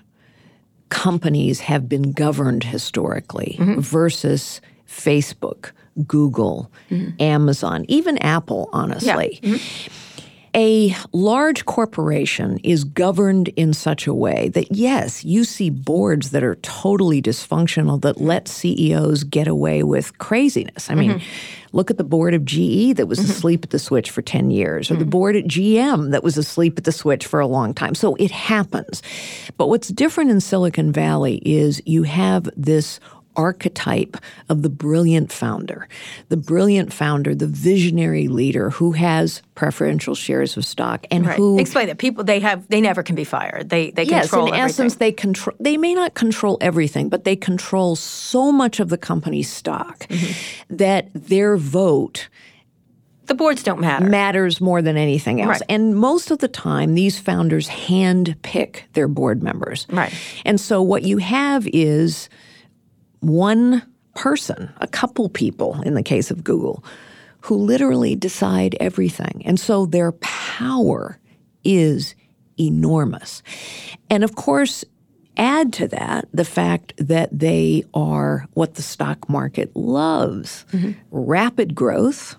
companies 0.89 1.59
have 1.59 1.89
been 1.89 2.11
governed 2.11 2.63
historically 2.63 3.57
mm-hmm. 3.59 3.79
versus 3.79 4.61
Facebook, 4.87 5.71
Google, 6.07 6.71
mm-hmm. 6.89 7.21
Amazon, 7.21 7.85
even 7.87 8.17
Apple, 8.19 8.69
honestly. 8.71 9.39
Mm-hmm. 9.41 10.14
A 10.55 10.95
large 11.11 11.65
corporation 11.65 12.59
is 12.63 12.85
governed 12.85 13.49
in 13.49 13.73
such 13.73 14.07
a 14.07 14.13
way 14.13 14.47
that, 14.49 14.71
yes, 14.71 15.25
you 15.25 15.43
see 15.43 15.69
boards 15.69 16.31
that 16.31 16.45
are 16.45 16.55
totally 16.55 17.21
dysfunctional 17.21 17.99
that 18.03 18.21
let 18.21 18.47
CEOs 18.47 19.25
get 19.25 19.49
away 19.49 19.83
with 19.83 20.17
craziness. 20.17 20.89
I 20.89 20.95
mean, 20.95 21.11
mm-hmm. 21.15 21.67
look 21.73 21.91
at 21.91 21.97
the 21.97 22.05
board 22.05 22.33
of 22.33 22.45
GE 22.45 22.95
that 22.95 23.07
was 23.07 23.19
mm-hmm. 23.19 23.31
asleep 23.31 23.65
at 23.65 23.71
the 23.71 23.79
switch 23.79 24.09
for 24.09 24.21
10 24.21 24.49
years, 24.49 24.89
or 24.89 24.93
the 24.93 25.01
mm-hmm. 25.01 25.09
board 25.09 25.35
at 25.35 25.43
GM 25.43 26.11
that 26.11 26.23
was 26.23 26.37
asleep 26.37 26.77
at 26.77 26.85
the 26.85 26.93
switch 26.93 27.27
for 27.27 27.41
a 27.41 27.47
long 27.47 27.73
time. 27.73 27.93
So 27.93 28.15
it 28.15 28.31
happens. 28.31 29.03
But 29.57 29.67
what's 29.67 29.89
different 29.89 30.31
in 30.31 30.39
Silicon 30.39 30.93
Valley 30.93 31.41
is 31.43 31.81
you 31.85 32.03
have 32.03 32.49
this 32.55 33.01
archetype 33.35 34.17
of 34.49 34.61
the 34.61 34.69
brilliant 34.69 35.31
founder, 35.31 35.87
the 36.29 36.37
brilliant 36.37 36.93
founder, 36.93 37.35
the 37.35 37.47
visionary 37.47 38.27
leader 38.27 38.69
who 38.69 38.93
has 38.93 39.41
preferential 39.55 40.15
shares 40.15 40.57
of 40.57 40.65
stock 40.65 41.05
and 41.11 41.25
Right. 41.25 41.37
who 41.37 41.59
Explain 41.59 41.87
that 41.87 41.97
people 41.97 42.23
they 42.23 42.39
have 42.39 42.67
they 42.67 42.81
never 42.81 43.03
can 43.03 43.15
be 43.15 43.23
fired. 43.23 43.69
They 43.69 43.91
they 43.91 44.03
yes, 44.03 44.29
control 44.29 44.47
in 44.47 44.53
everything. 44.53 44.69
essence, 44.69 44.95
they 44.95 45.11
control. 45.11 45.55
They 45.59 45.77
may 45.77 45.93
not 45.93 46.13
control 46.13 46.57
everything, 46.61 47.09
but 47.09 47.23
they 47.23 47.35
control 47.35 47.95
so 47.95 48.51
much 48.51 48.79
of 48.79 48.89
the 48.89 48.97
company's 48.97 49.49
stock 49.51 50.05
Mm-hmm. 50.09 50.75
that 50.77 51.09
their 51.13 51.57
vote 51.57 52.29
the 53.27 53.33
boards 53.33 53.63
don't 53.63 53.79
matter. 53.79 54.05
matters 54.05 54.61
more 54.61 54.83
than 54.83 54.97
anything 54.97 55.41
else. 55.41 55.49
Right. 55.49 55.61
And 55.67 55.95
most 55.95 56.29
of 56.29 56.37
the 56.37 56.47
time, 56.47 56.93
these 56.93 57.17
founders 57.17 57.67
hand 57.67 58.35
pick 58.43 58.85
their 58.93 59.07
board 59.07 59.41
members. 59.41 59.87
Right. 59.89 60.13
And 60.45 60.61
so 60.61 60.79
what 60.83 61.01
you 61.01 61.17
have 61.17 61.67
is 61.73 62.29
one 63.19 63.81
person, 64.15 64.71
a 64.77 64.87
couple 64.87 65.29
people 65.29 65.81
in 65.81 65.93
the 65.93 66.03
case 66.03 66.31
of 66.31 66.43
Google, 66.43 66.83
who 67.41 67.55
literally 67.55 68.15
decide 68.15 68.75
everything. 68.79 69.41
And 69.45 69.59
so 69.59 69.85
their 69.85 70.13
power 70.13 71.19
is 71.63 72.15
enormous. 72.59 73.43
And 74.09 74.23
of 74.23 74.35
course, 74.35 74.83
add 75.37 75.73
to 75.73 75.87
that 75.89 76.27
the 76.33 76.45
fact 76.45 76.93
that 76.97 77.29
they 77.37 77.83
are 77.93 78.47
what 78.53 78.75
the 78.75 78.81
stock 78.81 79.27
market 79.29 79.75
loves 79.75 80.65
rapid 81.11 81.75
growth 81.75 82.35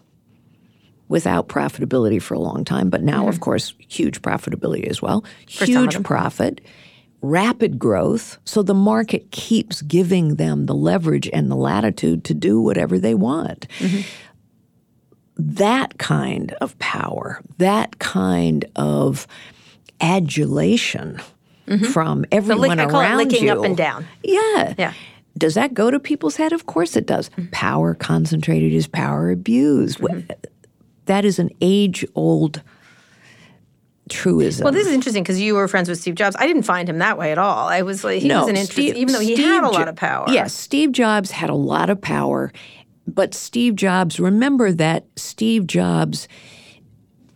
without 1.09 1.49
profitability 1.49 2.21
for 2.21 2.35
a 2.35 2.39
long 2.39 2.65
time, 2.65 2.91
but 2.91 3.03
now, 3.03 3.29
of 3.29 3.41
course, 3.41 3.75
huge 3.79 4.23
profitability 4.23 4.87
as 4.89 5.01
well. 5.01 5.25
of 5.47 5.69
Huge 5.93 6.03
profit, 6.03 6.61
rapid 7.23 7.79
growth. 7.79 8.39
So 8.45 8.63
the 8.63 8.75
market 8.75 9.31
keeps 9.31 9.83
giving 9.83 10.37
them 10.37 10.67
the 10.67 10.75
leverage 10.75 11.29
and 11.33 11.51
the 11.51 11.57
latitude 11.57 12.25
to 12.25 12.35
do 12.35 12.61
whatever 12.61 12.99
they 12.99 13.15
want. 13.15 13.69
Mm-hmm. 13.79 14.03
That 15.39 15.99
kind 15.99 16.53
of 16.61 16.79
power, 16.79 17.43
that 17.59 17.99
kind 17.99 18.65
of 18.77 19.27
adulation 20.01 21.21
mm-hmm. 21.67 21.85
from 21.87 22.25
everyone 22.33 22.79
it 22.79 22.91
around 22.91 23.19
licking 23.19 23.45
you. 23.45 23.53
up 23.53 23.65
and 23.65 23.77
down. 23.77 24.07
Yeah. 24.23 24.75
Yeah. 24.79 24.93
Does 25.37 25.55
that 25.55 25.75
go 25.75 25.91
to 25.91 26.01
people's 26.01 26.37
head? 26.37 26.53
Of 26.53 26.67
course 26.67 26.97
it 26.97 27.07
does. 27.07 27.29
Mm-hmm. 27.31 27.51
Power 27.51 27.95
concentrated 27.95 28.73
is 28.73 28.87
power 28.87 29.31
abused. 29.31 29.99
Mm-hmm. 29.99 30.31
That 31.07 31.25
is 31.25 31.39
an 31.39 31.51
age 31.61 32.05
old 32.15 32.63
truism. 34.09 34.65
Well, 34.65 34.73
this 34.73 34.87
is 34.87 34.93
interesting 34.93 35.23
because 35.23 35.41
you 35.41 35.55
were 35.55 35.67
friends 35.69 35.89
with 35.89 35.99
Steve 35.99 36.15
Jobs. 36.15 36.37
I 36.39 36.47
didn't 36.47 36.63
find 36.63 36.89
him 36.89 36.99
that 36.99 37.19
way 37.19 37.33
at 37.33 37.39
all. 37.39 37.69
I 37.69 37.83
was 37.83 38.05
like, 38.05 38.23
he 38.23 38.29
no, 38.29 38.41
was 38.41 38.49
an 38.49 38.57
interesting, 38.57 38.97
even 38.97 39.13
though 39.13 39.21
he 39.21 39.35
Steve 39.35 39.47
had 39.47 39.65
a 39.65 39.69
lot 39.69 39.89
of 39.89 39.97
power. 39.97 40.27
Yes, 40.29 40.55
Steve 40.55 40.93
Jobs 40.93 41.31
had 41.31 41.51
a 41.51 41.55
lot 41.55 41.91
of 41.91 42.01
power, 42.01 42.53
but 43.07 43.35
Steve 43.35 43.75
Jobs, 43.77 44.21
remember 44.21 44.73
that 44.73 45.07
Steve 45.17 45.67
Jobs, 45.67 46.29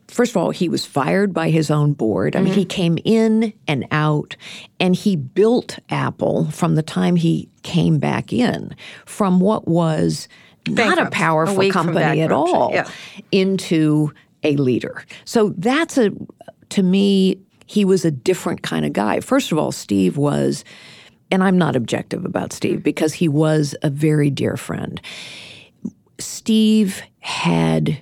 first 0.09 0.33
of 0.33 0.37
all, 0.37 0.51
he 0.51 0.69
was 0.69 0.87
fired 0.87 1.33
by 1.33 1.51
his 1.51 1.71
own 1.71 1.93
board. 1.93 2.37
I 2.37 2.41
mean, 2.41 2.53
Mm-hmm. 2.53 2.59
he 2.59 2.65
came 2.65 2.99
in 3.05 3.53
and 3.67 3.87
out, 3.91 4.37
and 4.79 4.95
he 4.95 5.17
built 5.17 5.79
Apple 5.89 6.51
from 6.51 6.75
the 6.75 6.83
time 6.83 7.17
he 7.17 7.49
came 7.63 7.99
back 7.99 8.33
in 8.33 8.75
from 9.07 9.41
what 9.41 9.67
was 9.69 10.29
not 10.69 10.99
a 10.99 11.11
powerful 11.11 11.71
company 11.71 12.21
at 12.21 12.33
all 12.33 12.71
yeah. 12.73 12.89
into 13.33 14.13
a 14.43 14.57
leader. 14.57 15.05
So 15.25 15.51
that's 15.59 15.99
a, 15.99 16.11
to 16.71 16.83
me, 16.83 17.39
he 17.67 17.85
was 17.85 18.05
a 18.05 18.11
different 18.11 18.63
kind 18.63 18.85
of 18.85 18.93
guy. 18.93 19.21
First 19.21 19.53
of 19.53 19.59
all, 19.59 19.71
Steve 19.73 20.17
was, 20.17 20.65
and 21.31 21.43
I'm 21.45 21.57
not 21.59 21.77
objective 21.77 22.25
about 22.25 22.53
Steve 22.53 22.83
because 22.83 23.15
he 23.15 23.29
was 23.29 23.75
a 23.83 23.91
very 23.91 24.31
dear 24.31 24.57
friend. 24.57 25.01
Steve 26.19 27.03
had 27.21 28.01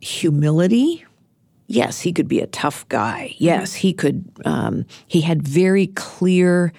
humility. 0.00 1.04
Yes, 1.66 2.00
he 2.00 2.12
could 2.12 2.28
be 2.28 2.40
a 2.40 2.46
tough 2.46 2.86
guy. 2.88 3.34
Yes, 3.38 3.74
he 3.74 3.92
could. 3.92 4.24
Um, 4.44 4.84
he 5.06 5.22
had 5.22 5.42
very 5.42 5.86
clear 5.88 6.72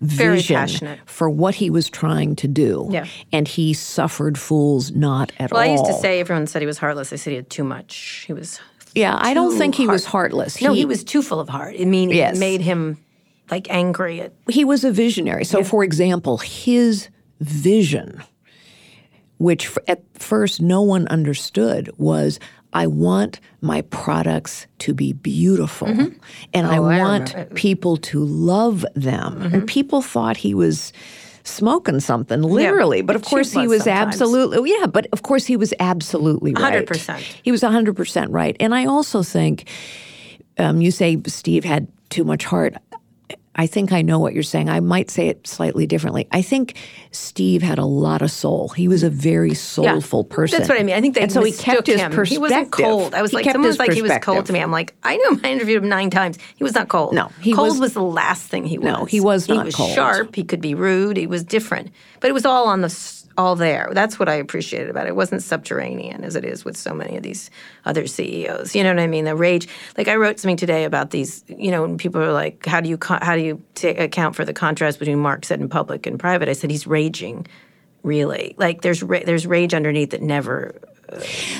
Very 0.00 0.36
vision 0.36 0.56
passionate. 0.56 0.98
for 1.06 1.28
what 1.28 1.56
he 1.56 1.68
was 1.68 1.90
trying 1.90 2.36
to 2.36 2.48
do. 2.48 2.88
Yeah. 2.90 3.06
and 3.32 3.48
he 3.48 3.74
suffered 3.74 4.38
fools 4.38 4.92
not 4.92 5.32
at 5.38 5.50
Well, 5.50 5.60
all. 5.60 5.66
Well, 5.66 5.76
I 5.78 5.80
used 5.82 5.86
to 5.86 6.00
say 6.00 6.20
everyone 6.20 6.46
said 6.46 6.62
he 6.62 6.66
was 6.66 6.78
heartless. 6.78 7.12
I 7.12 7.16
said 7.16 7.30
he 7.30 7.36
had 7.36 7.50
too 7.50 7.64
much. 7.64 8.24
He 8.26 8.32
was. 8.32 8.60
Yeah, 8.94 9.16
I 9.18 9.34
don't 9.34 9.56
think 9.56 9.74
he 9.74 9.86
was 9.86 10.04
heartless. 10.04 10.60
No, 10.60 10.72
he 10.72 10.84
was 10.84 11.04
too 11.04 11.22
full 11.22 11.40
of 11.40 11.48
heart. 11.48 11.76
I 11.80 11.84
mean, 11.84 12.10
Yes. 12.10 12.36
it 12.36 12.40
made 12.40 12.60
him 12.60 12.96
like 13.50 13.68
angry 13.70 14.20
at. 14.20 14.32
he 14.48 14.64
was 14.64 14.84
a 14.84 14.90
visionary. 14.92 15.44
So, 15.44 15.62
for 15.64 15.82
example, 15.84 16.38
his 16.38 17.08
vision, 17.40 18.22
which 19.38 19.66
f- 19.66 19.78
at 19.88 20.02
first 20.14 20.60
no 20.60 20.82
one 20.82 21.06
understood, 21.08 21.90
was 21.98 22.38
I 22.72 22.86
want 22.86 23.40
my 23.60 23.82
products 23.82 24.66
to 24.80 24.94
be 24.94 25.12
beautiful 25.12 25.88
mm-hmm. 25.88 26.16
and 26.54 26.66
I 26.66 26.78
Oh, 26.78 26.84
I 26.84 26.98
want 27.00 27.30
remember. 27.32 27.54
people 27.54 27.96
to 27.96 28.24
love 28.24 28.84
them. 28.94 29.42
And 29.42 29.52
mm-hmm. 29.52 29.64
people 29.66 30.02
thought 30.02 30.36
he 30.36 30.54
was 30.54 30.92
smoking 31.44 32.00
something 32.00 32.42
literally 32.42 33.02
but 33.02 33.16
of 33.16 33.22
course 33.24 33.52
he 33.52 33.60
was 33.60 33.70
was 33.70 33.84
sometimes. 33.84 34.14
absolutely 34.14 34.70
yeah 34.70 34.86
but 34.86 35.06
of 35.12 35.22
course 35.22 35.46
he 35.46 35.56
was 35.56 35.72
absolutely 35.80 36.52
right 36.54 36.86
100%. 36.86 37.18
he 37.42 37.50
was 37.50 37.62
100% 37.62 38.26
right 38.30 38.56
and 38.60 38.74
i 38.74 38.84
also 38.84 39.22
think 39.22 39.68
um, 40.58 40.80
you 40.80 40.90
say 40.90 41.18
Steve 41.26 41.64
had 41.64 41.88
too 42.10 42.24
much 42.24 42.44
heart. 42.44 42.74
I 43.60 43.66
think 43.66 43.92
I 43.92 44.00
know 44.00 44.18
what 44.18 44.32
you're 44.32 44.42
saying. 44.42 44.70
I 44.70 44.80
might 44.80 45.10
say 45.10 45.28
it 45.28 45.46
slightly 45.46 45.86
differently. 45.86 46.26
I 46.32 46.40
think 46.40 46.76
Steve 47.12 47.60
had 47.60 47.78
a 47.78 47.84
lot 47.84 48.22
of 48.22 48.30
soul. 48.30 48.70
He 48.70 48.88
was 48.88 49.02
a 49.02 49.10
very 49.10 49.52
soulful 49.52 50.24
person. 50.24 50.58
That's 50.58 50.70
what 50.70 50.80
I 50.80 50.82
mean. 50.82 50.94
I 50.94 51.02
think 51.02 51.14
they 51.14 51.20
and 51.20 51.30
so 51.30 51.44
he 51.44 51.52
kept 51.52 51.86
his 51.86 52.00
him. 52.00 52.10
perspective. 52.10 52.28
He 52.30 52.38
wasn't 52.38 52.72
cold. 52.72 53.14
I 53.14 53.20
was 53.20 53.32
He 53.32 53.36
like, 53.36 53.44
someone 53.44 53.68
was 53.68 53.78
like 53.78 53.92
he 53.92 54.00
was 54.00 54.12
cold 54.22 54.46
to 54.46 54.54
me. 54.54 54.60
I'm 54.60 54.70
like, 54.70 54.94
I 55.02 55.18
know 55.18 55.32
him. 55.32 55.40
I 55.44 55.50
interviewed 55.52 55.82
him 55.82 55.90
nine 55.90 56.08
times. 56.08 56.38
He 56.56 56.64
was 56.64 56.72
not 56.74 56.88
cold. 56.88 57.12
No, 57.12 57.26
he 57.42 57.52
cold 57.52 57.68
was- 57.68 57.80
was, 57.80 57.92
the 57.92 58.02
last 58.02 58.44
thing 58.48 58.64
he 58.64 58.78
was. 58.78 58.86
No, 58.86 59.04
he 59.04 59.20
was 59.20 59.46
not. 59.46 59.58
He 59.58 59.64
was 59.66 59.74
cold. 59.74 59.94
sharp. 59.94 60.34
He 60.34 60.42
could 60.42 60.62
be 60.62 60.74
rude. 60.74 61.18
He 61.18 61.26
was 61.26 61.44
different, 61.44 61.90
but 62.20 62.30
it 62.30 62.32
was 62.32 62.46
all 62.46 62.66
on 62.66 62.80
the 62.80 62.88
all 63.40 63.56
there. 63.56 63.88
That's 63.92 64.18
what 64.18 64.28
I 64.28 64.34
appreciated 64.34 64.90
about 64.90 65.06
it. 65.06 65.10
It 65.10 65.16
wasn't 65.16 65.42
subterranean 65.42 66.22
as 66.22 66.36
it 66.36 66.44
is 66.44 66.64
with 66.64 66.76
so 66.76 66.92
many 66.94 67.16
of 67.16 67.22
these 67.22 67.50
other 67.84 68.06
CEOs. 68.06 68.74
You 68.76 68.84
know 68.84 68.90
what 68.90 69.00
I 69.00 69.06
mean? 69.06 69.24
The 69.24 69.34
rage. 69.34 69.66
Like 69.96 70.08
I 70.08 70.16
wrote 70.16 70.38
something 70.38 70.56
today 70.56 70.84
about 70.84 71.10
these. 71.10 71.42
You 71.48 71.70
know, 71.70 71.96
people 71.96 72.20
are 72.22 72.32
like, 72.32 72.66
how 72.66 72.80
do 72.80 72.88
you 72.88 72.98
how 73.02 73.34
do 73.34 73.42
you 73.42 73.62
account 73.82 74.36
for 74.36 74.44
the 74.44 74.52
contrast 74.52 74.98
between 74.98 75.18
Mark 75.18 75.44
said 75.44 75.60
in 75.60 75.68
public 75.68 76.06
and 76.06 76.18
private? 76.18 76.48
I 76.48 76.52
said 76.52 76.70
he's 76.70 76.86
raging. 76.86 77.46
Really, 78.02 78.54
like 78.56 78.80
there's 78.80 79.02
ra- 79.02 79.24
there's 79.26 79.46
rage 79.46 79.74
underneath 79.74 80.10
that 80.10 80.22
never 80.22 80.74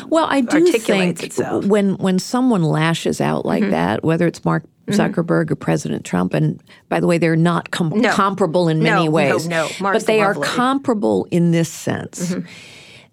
Well, 0.08 0.26
I 0.28 0.40
do 0.40 0.72
think 0.72 1.22
itself. 1.22 1.62
Mm-hmm. 1.62 1.70
when 1.70 1.94
when 1.96 2.18
someone 2.18 2.62
lashes 2.62 3.20
out 3.20 3.44
like 3.44 3.68
that, 3.70 4.02
whether 4.04 4.26
it's 4.26 4.44
Mark 4.44 4.64
Zuckerberg 4.90 5.50
or 5.50 5.56
President 5.56 6.04
Trump, 6.04 6.34
and 6.34 6.62
by 6.88 7.00
the 7.00 7.06
way, 7.06 7.18
they're 7.18 7.36
not 7.36 7.70
com- 7.70 7.90
No. 7.94 8.10
comparable 8.12 8.68
in 8.68 8.78
No, 8.80 8.90
many 8.90 9.04
no, 9.06 9.10
ways. 9.10 9.48
no. 9.48 9.68
Mark's 9.80 10.04
but 10.04 10.06
they 10.06 10.20
are 10.20 10.34
lovely. 10.34 10.46
Mm-hmm. 10.48 10.56
comparable 10.56 11.26
in 11.30 11.50
this 11.50 11.68
sense. 11.70 12.34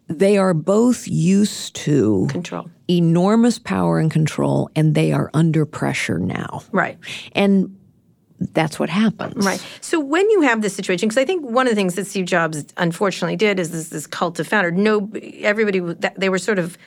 They 0.09 0.37
are 0.37 0.53
both 0.53 1.05
used 1.07 1.75
to 1.77 2.27
control. 2.29 2.69
enormous 2.89 3.59
power 3.59 3.99
and 3.99 4.09
control, 4.09 4.69
and 4.75 4.95
they 4.95 5.11
are 5.11 5.29
under 5.33 5.65
pressure 5.65 6.17
now. 6.17 6.63
Right. 6.71 6.97
And 7.33 7.75
that's 8.39 8.79
what 8.79 8.89
happens. 8.89 9.45
Right. 9.45 9.61
So 9.81 9.99
when 9.99 10.29
you 10.29 10.41
have 10.41 10.61
this 10.61 10.75
situation, 10.75 11.09
because 11.09 11.21
I 11.21 11.25
think 11.25 11.43
one 11.43 11.65
of 11.67 11.71
the 11.71 11.75
things 11.75 11.95
that 11.95 12.05
Steve 12.07 12.25
Jobs 12.25 12.65
unfortunately 12.77 13.35
did 13.35 13.59
is 13.59 13.71
this, 13.71 13.89
this 13.89 14.07
cult 14.07 14.39
of 14.39 14.47
founder. 14.47 14.71
No, 14.71 15.11
everybody 15.41 15.81
they 16.17 16.29
were 16.29 16.37
sort 16.37 16.59
of 16.59 16.77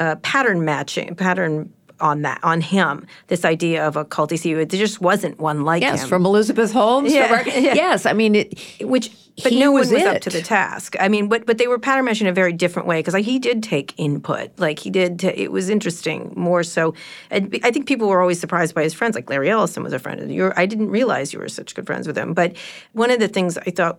uh, 0.00 0.16
pattern 0.16 0.64
matching, 0.64 1.14
pattern 1.14 1.72
on 2.04 2.22
that 2.22 2.38
on 2.44 2.60
him. 2.60 3.06
This 3.28 3.44
idea 3.44 3.84
of 3.88 3.96
a 3.96 4.04
culty 4.04 4.34
CEO, 4.34 4.56
there 4.56 4.78
just 4.78 5.00
wasn't 5.00 5.40
one 5.40 5.64
like 5.64 5.82
Yes, 5.82 6.02
him. 6.02 6.08
from 6.10 6.26
Elizabeth 6.26 6.70
Holmes. 6.70 7.12
Yeah, 7.12 7.42
yeah. 7.46 7.74
Yes, 7.74 8.04
I 8.06 8.12
mean 8.12 8.34
it. 8.36 8.58
which 8.82 9.10
but 9.42 9.50
he 9.50 9.58
no 9.58 9.72
was 9.72 9.88
one 9.88 9.96
was 9.96 10.04
up 10.04 10.20
to 10.22 10.30
the 10.30 10.42
task. 10.42 10.94
I 11.00 11.08
mean, 11.08 11.28
but 11.28 11.46
but 11.46 11.58
they 11.58 11.66
were 11.66 11.78
pattern 11.78 12.04
matching 12.04 12.26
in 12.26 12.30
a 12.30 12.34
very 12.34 12.52
different 12.52 12.86
way 12.86 13.00
because 13.00 13.14
like, 13.14 13.24
he 13.24 13.38
did 13.38 13.62
take 13.62 13.94
input. 13.96 14.50
Like 14.60 14.78
he 14.78 14.90
did. 14.90 15.18
T- 15.20 15.28
it 15.28 15.50
was 15.50 15.70
interesting 15.70 16.32
more 16.36 16.62
so. 16.62 16.94
And 17.30 17.58
I 17.64 17.70
think 17.72 17.88
people 17.88 18.06
were 18.08 18.20
always 18.20 18.38
surprised 18.38 18.74
by 18.74 18.82
his 18.82 18.94
friends. 18.94 19.14
Like 19.16 19.28
Larry 19.30 19.50
Ellison 19.50 19.82
was 19.82 19.92
a 19.94 19.98
friend. 19.98 20.20
of 20.20 20.52
I 20.56 20.66
didn't 20.66 20.90
realize 20.90 21.32
you 21.32 21.38
were 21.40 21.48
such 21.48 21.74
good 21.74 21.86
friends 21.86 22.06
with 22.06 22.16
him. 22.18 22.34
But 22.34 22.54
one 22.92 23.10
of 23.10 23.18
the 23.18 23.28
things 23.28 23.56
I 23.58 23.70
thought 23.70 23.98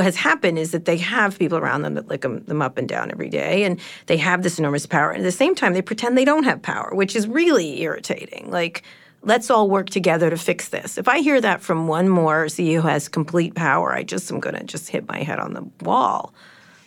has 0.00 0.16
happened 0.16 0.58
is 0.58 0.70
that 0.70 0.84
they 0.84 0.96
have 0.98 1.38
people 1.38 1.58
around 1.58 1.82
them 1.82 1.94
that 1.94 2.08
lick 2.08 2.20
them, 2.20 2.44
them 2.44 2.62
up 2.62 2.78
and 2.78 2.88
down 2.88 3.10
every 3.10 3.28
day, 3.28 3.64
and 3.64 3.80
they 4.06 4.16
have 4.16 4.42
this 4.42 4.58
enormous 4.58 4.86
power. 4.86 5.10
And 5.10 5.20
at 5.20 5.24
the 5.24 5.32
same 5.32 5.54
time, 5.54 5.72
they 5.74 5.82
pretend 5.82 6.16
they 6.16 6.24
don't 6.24 6.44
have 6.44 6.62
power, 6.62 6.90
which 6.92 7.16
is 7.16 7.26
really 7.26 7.82
irritating. 7.82 8.50
Like 8.50 8.84
let's 9.24 9.50
all 9.50 9.68
work 9.68 9.90
together 9.90 10.30
to 10.30 10.36
fix 10.36 10.68
this. 10.68 10.98
If 10.98 11.08
I 11.08 11.20
hear 11.20 11.40
that 11.40 11.62
from 11.62 11.88
one 11.88 12.08
more 12.08 12.46
CEO 12.46 12.82
who 12.82 12.88
has 12.88 13.08
complete 13.08 13.54
power, 13.54 13.92
I 13.92 14.02
just 14.02 14.30
am 14.30 14.40
going 14.40 14.54
to 14.54 14.64
just 14.64 14.88
hit 14.88 15.08
my 15.08 15.22
head 15.22 15.38
on 15.38 15.54
the 15.54 15.66
wall. 15.84 16.34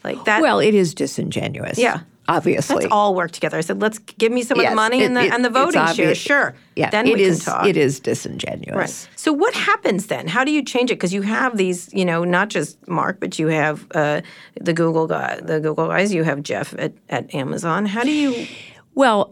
Like 0.04 0.24
that. 0.26 0.42
Well, 0.42 0.60
it 0.60 0.74
is 0.74 0.94
disingenuous. 0.94 1.78
Yeah. 1.78 2.02
Obviously. 2.28 2.76
Let's 2.76 2.88
all 2.92 3.16
work 3.16 3.32
together. 3.32 3.58
I 3.58 3.62
said, 3.62 3.82
let's 3.82 4.00
give 4.00 4.32
me 4.32 4.44
some 4.44 4.60
of 4.60 4.66
the 4.70 4.76
money 4.76 5.02
it- 5.02 5.06
and 5.06 5.16
the 5.18 5.26
it- 5.26 5.32
and 5.34 5.44
the 5.46 5.50
voting 5.50 5.86
share. 5.94 6.16
Sure. 6.16 6.56
Yeah, 6.76 6.90
Then 6.90 7.08
it 7.08 7.20
is-. 7.20 7.48
It 7.66 7.78
is 7.78 8.00
disingenuous. 8.00 8.76
Right. 8.76 9.10
So 9.16 9.32
what 9.34 9.54
happens 9.54 10.08
then? 10.08 10.28
How 10.28 10.44
do 10.44 10.52
you 10.52 10.64
change 10.64 10.92
it? 10.92 10.96
Because 10.96 11.14
you 11.14 11.22
have 11.24 11.58
these, 11.58 11.92
you 11.94 12.06
know, 12.06 12.24
not 12.24 12.50
just 12.50 12.88
Mark, 12.88 13.20
but 13.20 13.40
you 13.40 13.48
have 13.48 13.86
uh, 13.96 14.22
the 14.60 14.74
Google 14.74 15.08
guy, 15.08 15.40
the 15.42 15.60
Google 15.60 15.88
guys. 15.88 16.14
You 16.14 16.24
have 16.24 16.44
Jeff 16.44 16.74
at, 16.78 16.94
at 17.10 17.34
Amazon. 17.34 17.86
How 17.86 18.04
do 18.04 18.12
you? 18.12 18.48
Well, 18.94 19.30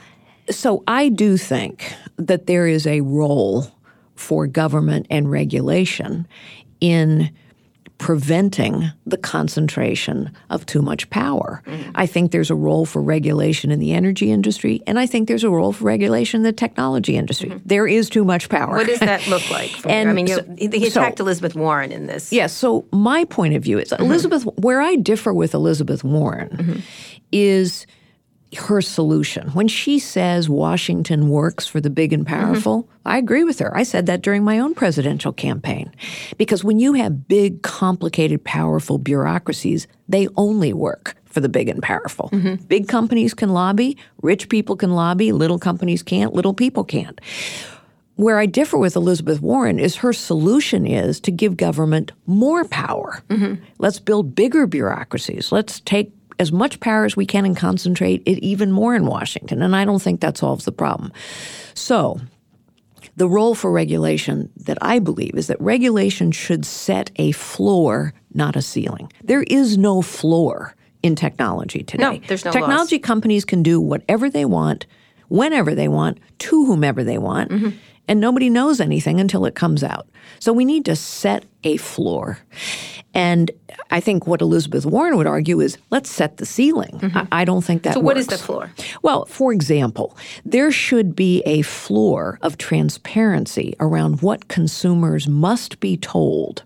so 0.50 0.82
I 0.86 1.10
do 1.10 1.36
think 1.36 1.92
that 2.16 2.46
there 2.46 2.66
is 2.66 2.86
a 2.86 3.02
role 3.02 3.66
for 4.14 4.46
government 4.46 5.06
and 5.10 5.30
regulation 5.30 6.26
in 6.80 7.30
preventing 8.02 8.90
the 9.06 9.16
concentration 9.16 10.28
of 10.50 10.66
too 10.66 10.82
much 10.82 11.08
power. 11.08 11.62
Mm-hmm. 11.66 11.92
I 11.94 12.04
think 12.04 12.32
there's 12.32 12.50
a 12.50 12.54
role 12.56 12.84
for 12.84 13.00
regulation 13.00 13.70
in 13.70 13.78
the 13.78 13.92
energy 13.92 14.32
industry, 14.32 14.82
and 14.88 14.98
I 14.98 15.06
think 15.06 15.28
there's 15.28 15.44
a 15.44 15.50
role 15.50 15.72
for 15.72 15.84
regulation 15.84 16.38
in 16.40 16.42
the 16.42 16.52
technology 16.52 17.16
industry. 17.16 17.52
There 17.64 17.86
is 17.86 18.10
too 18.10 18.24
much 18.24 18.48
power. 18.48 18.66
Mm-hmm. 18.66 18.76
What 18.76 18.86
does 18.88 18.98
that 18.98 19.28
look 19.28 19.48
like? 19.52 19.70
For, 19.70 19.88
And 19.88 20.10
I 20.10 20.12
mean, 20.14 20.26
so- 20.26 20.42
he 20.58 20.90
so- 20.90 21.00
attacked 21.00 21.20
Elizabeth 21.20 21.54
Warren 21.54 21.92
in 21.92 22.06
this. 22.08 22.32
Yes. 22.32 22.52
So 22.52 22.84
my 22.92 23.24
point 23.26 23.54
of 23.54 23.62
view 23.62 23.78
is 23.78 23.92
Elizabeth. 23.92 24.42
Where 24.58 24.80
I 24.80 24.96
differ 24.96 25.32
with 25.32 25.54
Elizabeth 25.54 26.02
Warren 26.02 26.82
is 27.30 27.86
her 28.56 28.80
solution. 28.80 29.48
When 29.50 29.68
she 29.68 29.98
says 29.98 30.48
Washington 30.48 31.28
works 31.28 31.66
for 31.66 31.80
the 31.80 31.90
big 31.90 32.12
and 32.12 32.26
powerful, 32.26 32.88
I 33.04 33.18
agree 33.18 33.44
with 33.44 33.58
her. 33.60 33.74
I 33.76 33.82
said 33.82 34.06
that 34.06 34.22
during 34.22 34.44
my 34.44 34.58
own 34.58 34.74
presidential 34.74 35.32
campaign, 35.32 35.90
because 36.36 36.62
when 36.62 36.78
you 36.78 36.92
have 36.94 37.28
big, 37.28 37.62
complicated, 37.62 38.44
powerful 38.44 38.98
bureaucracies, 38.98 39.86
they 40.08 40.28
only 40.36 40.72
work 40.72 41.16
for 41.24 41.40
the 41.40 41.48
big 41.48 41.68
and 41.70 41.82
powerful. 41.82 42.28
Big 42.68 42.88
companies 42.88 43.32
can 43.32 43.48
lobby, 43.48 43.96
rich 44.20 44.50
people 44.50 44.76
can 44.76 44.92
lobby, 44.92 45.32
little 45.32 45.58
companies 45.58 46.02
can't, 46.02 46.34
little 46.34 46.52
people 46.54 46.84
can't. 46.84 47.20
Where 48.16 48.38
I 48.38 48.44
differ 48.44 48.76
with 48.76 48.94
Elizabeth 48.94 49.40
Warren 49.40 49.78
is 49.78 49.96
her 49.96 50.12
solution 50.12 50.86
is 50.86 51.18
to 51.20 51.30
give 51.30 51.56
government 51.56 52.12
more 52.26 52.64
power. 52.66 53.22
Let's 53.78 53.98
build 53.98 54.34
bigger 54.34 54.66
bureaucracies. 54.66 55.50
Let's 55.50 55.80
take 55.80 56.12
as 56.42 56.50
much 56.50 56.80
power 56.80 57.04
as 57.04 57.16
we 57.16 57.24
can 57.24 57.46
and 57.46 57.56
concentrate 57.56 58.20
it 58.26 58.38
even 58.40 58.72
more 58.72 58.96
in 58.96 59.06
Washington. 59.06 59.62
And 59.62 59.76
I 59.76 59.84
don't 59.84 60.02
think 60.02 60.20
that 60.20 60.36
solves 60.36 60.64
the 60.64 60.72
problem. 60.72 61.12
So, 61.74 62.20
the 63.16 63.28
role 63.28 63.54
for 63.54 63.70
regulation 63.70 64.50
that 64.56 64.78
I 64.82 64.98
believe 64.98 65.34
is 65.36 65.46
that 65.46 65.60
regulation 65.60 66.32
should 66.32 66.64
set 66.66 67.12
a 67.16 67.30
floor, 67.32 68.12
not 68.34 68.56
a 68.56 68.62
ceiling. 68.62 69.12
There 69.22 69.44
is 69.44 69.78
no 69.78 70.02
floor 70.02 70.74
in 71.02 71.14
technology 71.14 71.84
today. 71.84 72.18
No, 72.18 72.26
there's 72.26 72.44
no 72.44 72.50
laws. 72.50 72.60
Technology 72.60 72.98
companies 72.98 73.44
can 73.44 73.62
do 73.62 73.80
whatever 73.80 74.28
they 74.28 74.44
want, 74.44 74.86
whenever 75.28 75.74
they 75.74 75.88
want, 75.88 76.18
to 76.38 76.64
whomever 76.66 77.04
they 77.04 77.18
want, 77.18 77.50
Mm-hmm. 77.50 77.76
And 78.12 78.20
nobody 78.20 78.50
knows 78.50 78.78
anything 78.78 79.18
until 79.18 79.46
it 79.46 79.54
comes 79.54 79.82
out. 79.82 80.06
So 80.38 80.52
we 80.52 80.66
need 80.66 80.84
to 80.84 80.94
set 80.94 81.46
a 81.64 81.78
floor. 81.78 82.36
And 83.14 83.50
I 83.90 84.00
think 84.00 84.26
what 84.26 84.42
Elizabeth 84.42 84.84
Warren 84.84 85.16
would 85.16 85.26
argue 85.26 85.60
is 85.60 85.78
let's 85.88 86.10
set 86.10 86.36
the 86.36 86.44
ceiling. 86.44 87.00
I, 87.14 87.26
I 87.40 87.44
don't 87.46 87.62
think 87.64 87.84
that 87.84 87.92
Mm-hmm. 87.92 88.00
So 88.00 88.04
what 88.04 88.18
is 88.18 88.26
works. 88.28 88.38
the 88.40 88.44
floor? 88.46 88.70
Well, 89.00 89.24
for 89.24 89.50
example, 89.50 90.14
there 90.44 90.70
should 90.70 91.16
be 91.16 91.42
a 91.46 91.62
floor 91.62 92.38
of 92.42 92.58
transparency 92.58 93.74
around 93.80 94.20
what 94.20 94.48
consumers 94.48 95.26
must 95.26 95.80
be 95.80 95.96
told, 95.96 96.64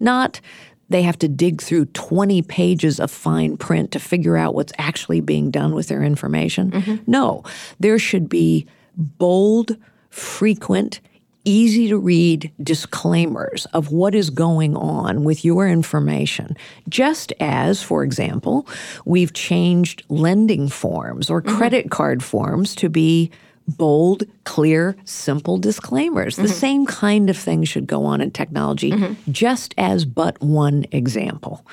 not 0.00 0.40
they 0.88 1.02
have 1.02 1.18
to 1.20 1.28
dig 1.28 1.62
through 1.62 1.84
20 1.86 2.42
pages 2.42 2.98
of 2.98 3.12
fine 3.12 3.56
print 3.56 3.92
to 3.92 4.00
figure 4.00 4.36
out 4.36 4.56
what's 4.56 4.72
actually 4.76 5.20
being 5.20 5.52
done 5.52 5.72
with 5.72 5.86
their 5.86 6.02
information. 6.02 7.00
No, 7.06 7.44
there 7.78 7.96
should 8.00 8.28
be 8.28 8.66
bold, 8.96 9.76
frequent, 10.10 11.00
easy 11.44 11.88
to 11.88 11.96
read 11.96 12.52
disclaimers 12.62 13.66
of 13.72 13.92
what 13.92 14.14
is 14.14 14.30
going 14.30 14.76
on 14.76 15.24
with 15.24 15.44
your 15.44 15.68
information. 15.68 16.56
Just 16.88 17.32
as, 17.40 17.82
for 17.82 18.02
example, 18.02 18.66
we've 19.04 19.32
changed 19.32 20.04
lending 20.08 20.68
forms 20.68 21.30
or 21.30 21.40
mm-hmm. 21.40 21.56
credit 21.56 21.90
card 21.90 22.22
forms 22.22 22.74
to 22.76 22.88
be 22.88 23.30
bold, 23.76 24.24
clear, 24.44 24.96
simple 25.04 25.56
disclaimers. 25.56 26.36
The 26.36 26.42
mm-hmm. 26.42 26.52
same 26.52 26.86
kind 26.86 27.30
of 27.30 27.36
thing 27.36 27.64
should 27.64 27.86
go 27.86 28.04
on 28.04 28.20
in 28.20 28.30
technology, 28.30 28.90
mm-hmm. 28.90 29.30
just 29.30 29.74
as 29.78 30.04
but 30.04 30.40
one 30.42 30.84
example. 30.92 31.64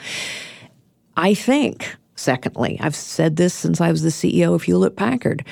I 1.15 1.33
think, 1.33 1.95
secondly, 2.15 2.77
I've 2.79 2.95
said 2.95 3.35
this 3.35 3.53
since 3.53 3.81
I 3.81 3.91
was 3.91 4.03
the 4.03 4.09
CEO 4.09 4.53
of 4.53 4.63
Hewlett 4.63 4.95
Packard. 4.95 5.43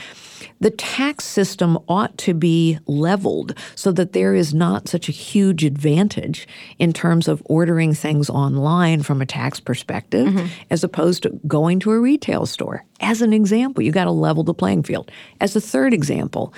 The 0.60 0.72
tax 0.72 1.26
system 1.26 1.78
ought 1.88 2.18
to 2.20 2.34
be 2.34 2.80
leveled 2.88 3.58
so 3.76 3.92
that 3.94 4.14
there 4.14 4.34
is 4.34 4.54
not 4.54 4.88
such 4.88 5.10
a 5.10 5.12
huge 5.12 5.64
advantage 5.64 6.48
in 6.80 6.94
terms 6.94 7.28
of 7.28 7.42
ordering 7.46 7.94
things 7.94 8.30
online 8.30 9.04
from 9.04 9.22
a 9.22 9.26
tax 9.26 9.60
perspective 9.60 10.28
mm-hmm. 10.28 10.48
as 10.70 10.84
opposed 10.84 11.24
to 11.24 11.30
going 11.48 11.80
to 11.82 11.92
a 11.92 12.00
retail 12.00 12.46
store. 12.46 12.84
As 13.00 13.22
an 13.22 13.34
example, 13.34 13.84
you 13.84 13.92
got 13.92 14.06
to 14.06 14.12
level 14.12 14.44
the 14.44 14.54
playing 14.54 14.84
field. 14.84 15.12
As 15.42 15.56
a 15.56 15.62
third 15.62 15.94
example, 15.94 16.54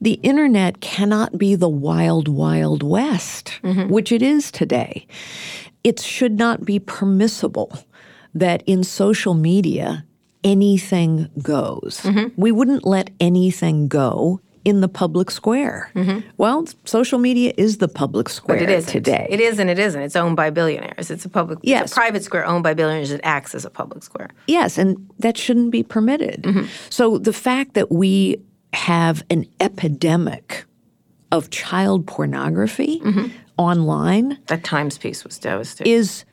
the 0.00 0.14
internet 0.22 0.80
cannot 0.80 1.38
be 1.38 1.54
the 1.54 1.68
wild, 1.68 2.28
wild 2.28 2.82
west, 2.82 3.58
mm-hmm. 3.62 3.88
which 3.88 4.12
it 4.12 4.22
is 4.22 4.50
today. 4.52 5.06
It 5.82 6.00
should 6.00 6.38
not 6.38 6.64
be 6.64 6.78
permissible 6.78 7.78
that 8.34 8.62
in 8.66 8.84
social 8.84 9.34
media 9.34 10.04
anything 10.44 11.28
goes. 11.42 12.00
Mm-hmm. 12.02 12.40
We 12.40 12.52
wouldn't 12.52 12.86
let 12.86 13.10
anything 13.20 13.88
go 13.88 14.40
in 14.64 14.80
the 14.80 14.88
public 14.88 15.30
square. 15.30 15.90
Mm-hmm. 15.94 16.28
Well, 16.36 16.66
social 16.84 17.18
media 17.18 17.52
is 17.56 17.78
the 17.78 17.88
public 17.88 18.28
square 18.28 18.58
But 18.58 18.62
it 18.64 18.70
isn't. 18.70 18.92
today. 18.92 19.26
It 19.30 19.40
is 19.40 19.58
and 19.58 19.70
it 19.70 19.78
isn't. 19.78 20.00
It's 20.02 20.16
owned 20.16 20.36
by 20.36 20.50
billionaires. 20.50 21.10
It's 21.10 21.24
a 21.24 21.28
public, 21.28 21.60
it's 21.60 21.68
Yes. 21.68 21.92
a 21.92 21.94
private 21.94 22.22
square 22.24 22.44
owned 22.44 22.64
by 22.64 22.74
billionaires 22.74 23.10
that 23.10 23.20
acts 23.24 23.54
as 23.54 23.64
a 23.64 23.70
public 23.70 24.02
square. 24.02 24.28
Yes, 24.46 24.76
and 24.76 25.08
that 25.20 25.38
shouldn't 25.38 25.70
be 25.70 25.82
permitted. 25.82 26.42
Mm-hmm. 26.42 26.66
So 26.90 27.18
the 27.18 27.32
fact 27.32 27.74
that 27.74 27.90
we 27.90 28.40
have 28.74 29.24
an 29.30 29.46
epidemic 29.60 30.66
of 31.32 31.48
child 31.50 32.06
pornography 32.06 33.00
online 33.58 34.38
That 34.48 34.64
Times 34.64 34.98
piece 34.98 35.24
was 35.24 35.38
devastating. 35.38 35.92
is 35.92 36.24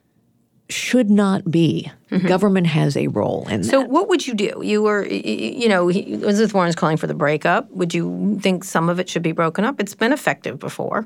should 0.69 1.09
not 1.09 1.49
be. 1.51 1.91
Government 2.27 2.65
has 2.67 2.95
a 2.95 3.07
role 3.07 3.45
in 3.49 3.63
So 3.63 3.79
that. 3.81 3.85
So, 3.87 3.89
what 3.91 4.07
would 4.07 4.25
you 4.25 4.33
do? 4.33 4.61
You 4.63 4.81
were, 4.83 5.05
you 5.05 5.67
know, 5.67 5.89
he- 5.89 6.13
Elizabeth 6.13 6.53
Warren's 6.53 6.75
calling 6.75 6.95
for 6.97 7.07
the 7.07 7.13
breakup. 7.13 7.69
Would 7.71 7.93
you 7.93 8.39
think 8.41 8.63
some 8.63 8.87
of 8.89 8.99
it 8.99 9.09
should 9.09 9.21
be 9.21 9.33
broken 9.33 9.65
up? 9.65 9.79
It's 9.81 9.93
been 9.95 10.13
effective 10.13 10.57
before. 10.57 11.05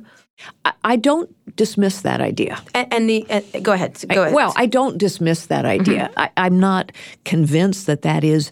I, 0.66 0.74
I 0.84 0.96
don't 0.98 1.30
dismiss 1.56 2.02
that 2.02 2.22
idea. 2.22 2.62
And, 2.76 2.94
and 2.94 3.10
the 3.10 3.26
uh, 3.30 3.42
go 3.62 3.72
ahead, 3.74 3.98
go 4.08 4.22
ahead. 4.22 4.34
Well, 4.36 4.54
I 4.56 4.68
don't 4.68 4.98
dismiss 5.00 5.48
that 5.48 5.66
idea. 5.66 6.12
I, 6.16 6.30
I'm 6.38 6.60
not 6.60 6.92
convinced 7.26 7.88
that 7.88 8.04
that 8.04 8.24
is 8.24 8.52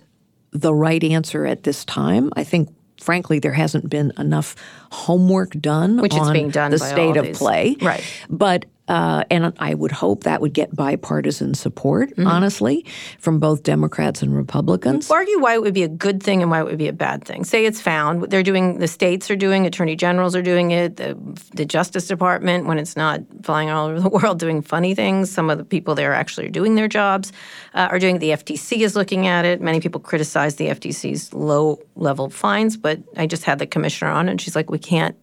the 0.51 0.74
right 0.74 1.03
answer 1.03 1.45
at 1.45 1.62
this 1.64 1.86
time. 1.86 2.32
I 2.36 2.43
think, 2.43 2.70
frankly, 2.99 3.38
there 3.39 3.53
hasn't 3.53 3.88
been 3.89 4.12
enough 4.18 4.55
homework 4.91 5.51
done 5.51 5.97
Which 6.01 6.16
is 6.16 6.20
on 6.22 6.34
being 6.34 6.49
done 6.49 6.72
the 6.72 6.80
state 6.80 7.18
of 7.18 7.26
these- 7.26 7.38
play. 7.38 7.76
Right. 7.82 8.03
But 8.30 8.66
uh, 8.88 9.23
and 9.29 9.53
I 9.59 9.73
would 9.73 9.91
hope 9.91 10.23
that 10.23 10.41
would 10.41 10.53
get 10.53 10.75
bipartisan 10.75 11.53
support, 11.53 12.09
Mm-hmm. 12.11 12.27
honestly, 12.27 12.85
from 13.19 13.39
both 13.39 13.63
Democrats 13.63 14.21
and 14.21 14.35
Republicans. 14.35 15.09
argue 15.11 15.39
why 15.39 15.53
it 15.53 15.61
would 15.61 15.73
be 15.73 15.83
a 15.83 15.88
good 15.88 16.21
thing 16.23 16.41
and 16.41 16.49
why 16.51 16.59
it 16.61 16.65
would 16.65 16.77
be 16.77 16.88
a 16.88 16.93
bad 16.93 17.23
thing. 17.23 17.43
Say 17.43 17.65
it's 17.65 17.81
found. 17.81 18.23
They're 18.31 18.43
doing. 18.43 18.79
The 18.79 18.88
states 18.88 19.29
are 19.29 19.35
doing. 19.35 19.65
Attorney 19.65 19.95
generals 19.95 20.35
are 20.35 20.41
doing 20.41 20.71
it. 20.71 20.97
The, 20.97 21.17
the 21.53 21.65
Justice 21.65 22.07
Department, 22.07 22.65
when 22.65 22.77
it's 22.79 22.95
not 22.95 23.21
flying 23.43 23.69
all 23.69 23.88
over 23.88 23.99
the 23.99 24.09
world 24.17 24.39
doing 24.39 24.61
funny 24.61 24.95
things, 24.95 25.29
some 25.31 25.49
of 25.49 25.57
the 25.57 25.65
people 25.65 25.95
there 25.95 26.13
actually 26.13 26.45
are 26.47 26.51
doing 26.51 26.75
their 26.75 26.88
jobs. 26.88 27.31
Uh, 27.73 27.88
are 27.91 27.99
doing. 27.99 28.19
The 28.19 28.29
FTC 28.31 28.79
is 28.79 28.95
looking 28.95 29.27
at 29.27 29.45
it. 29.45 29.61
Many 29.61 29.79
people 29.79 29.99
criticize 30.01 30.55
the 30.55 30.67
FTC's 30.67 31.33
low 31.33 31.79
level 31.95 32.29
fines, 32.29 32.77
but 32.77 32.99
I 33.17 33.27
just 33.27 33.43
had 33.43 33.59
the 33.59 33.67
commissioner 33.67 34.11
on, 34.11 34.29
and 34.29 34.39
she's 34.39 34.55
like, 34.55 34.69
we 34.71 34.79
can't 34.79 35.15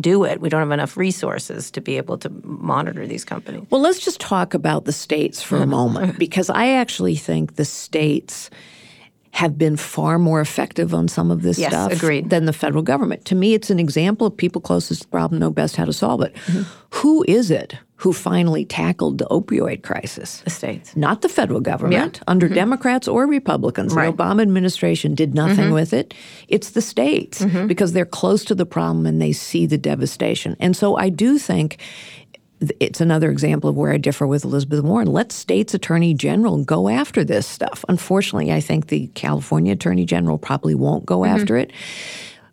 do 0.00 0.24
it. 0.24 0.40
We 0.40 0.48
don't 0.48 0.60
have 0.60 0.70
enough 0.70 0.96
resources 0.96 1.70
to 1.72 1.80
be 1.80 1.96
able 1.96 2.18
to 2.18 2.30
monitor 2.42 3.06
these 3.06 3.24
companies. 3.24 3.66
Well, 3.70 3.80
let's 3.80 4.00
just 4.00 4.20
talk 4.20 4.54
about 4.54 4.84
the 4.84 4.92
states 4.92 5.42
for 5.42 5.56
a 5.58 5.66
moment, 5.66 6.18
because 6.18 6.50
I 6.50 6.70
actually 6.70 7.16
think 7.16 7.56
the 7.56 7.64
states 7.64 8.50
have 9.34 9.58
been 9.58 9.76
far 9.76 10.16
more 10.16 10.40
effective 10.40 10.94
on 10.94 11.08
some 11.08 11.28
of 11.28 11.42
this 11.42 11.58
Yes, 11.58 11.72
stuff 11.72 11.90
agreed. 11.90 12.30
than 12.30 12.44
the 12.44 12.52
federal 12.52 12.84
government. 12.84 13.24
To 13.24 13.34
me, 13.34 13.52
it's 13.52 13.68
an 13.68 13.80
example 13.80 14.28
of 14.28 14.36
people 14.36 14.60
closest 14.60 15.02
to 15.02 15.06
the 15.08 15.10
problem 15.10 15.40
know 15.40 15.50
best 15.50 15.74
how 15.74 15.84
to 15.84 15.92
solve 15.92 16.22
it. 16.22 16.32
Mm-hmm. 16.46 16.62
Who 16.90 17.24
is 17.26 17.50
it 17.50 17.76
who 17.96 18.12
finally 18.12 18.64
tackled 18.64 19.18
the 19.18 19.24
opioid 19.26 19.82
crisis? 19.82 20.40
The 20.42 20.50
states. 20.50 20.94
Not 20.94 21.22
the 21.22 21.28
federal 21.28 21.60
government, 21.60 22.20
under 22.28 22.46
mm-hmm. 22.46 22.54
Democrats 22.54 23.08
or 23.08 23.26
Republicans. 23.26 23.92
Right. 23.92 24.16
The 24.16 24.22
Obama 24.22 24.42
administration 24.42 25.16
did 25.16 25.34
nothing 25.34 25.66
mm-hmm. 25.66 25.74
with 25.74 25.92
it. 25.92 26.14
It's 26.46 26.70
the 26.70 26.82
states 26.82 27.44
because 27.66 27.92
they're 27.92 28.04
close 28.06 28.44
to 28.44 28.54
the 28.54 28.66
problem 28.66 29.04
and 29.04 29.20
they 29.20 29.32
see 29.32 29.66
the 29.66 29.78
devastation. 29.78 30.56
And 30.60 30.76
so 30.76 30.96
I 30.96 31.08
do 31.08 31.38
think 31.38 31.80
it's 32.80 33.00
another 33.00 33.30
example 33.30 33.70
of 33.70 33.76
where 33.76 33.92
I 33.92 33.96
differ 33.98 34.26
with 34.26 34.44
Elizabeth 34.44 34.82
Warren. 34.82 35.08
Let 35.08 35.32
states' 35.32 35.74
attorney 35.74 36.14
general 36.14 36.64
go 36.64 36.88
after 36.88 37.24
this 37.24 37.46
stuff. 37.46 37.84
Unfortunately, 37.88 38.52
I 38.52 38.60
think 38.60 38.88
the 38.88 39.08
California 39.14 39.72
attorney 39.72 40.04
general 40.04 40.38
probably 40.38 40.74
won't 40.74 41.06
go 41.06 41.20
Mm-hmm. 41.20 41.36
after 41.40 41.56
it. 41.56 41.72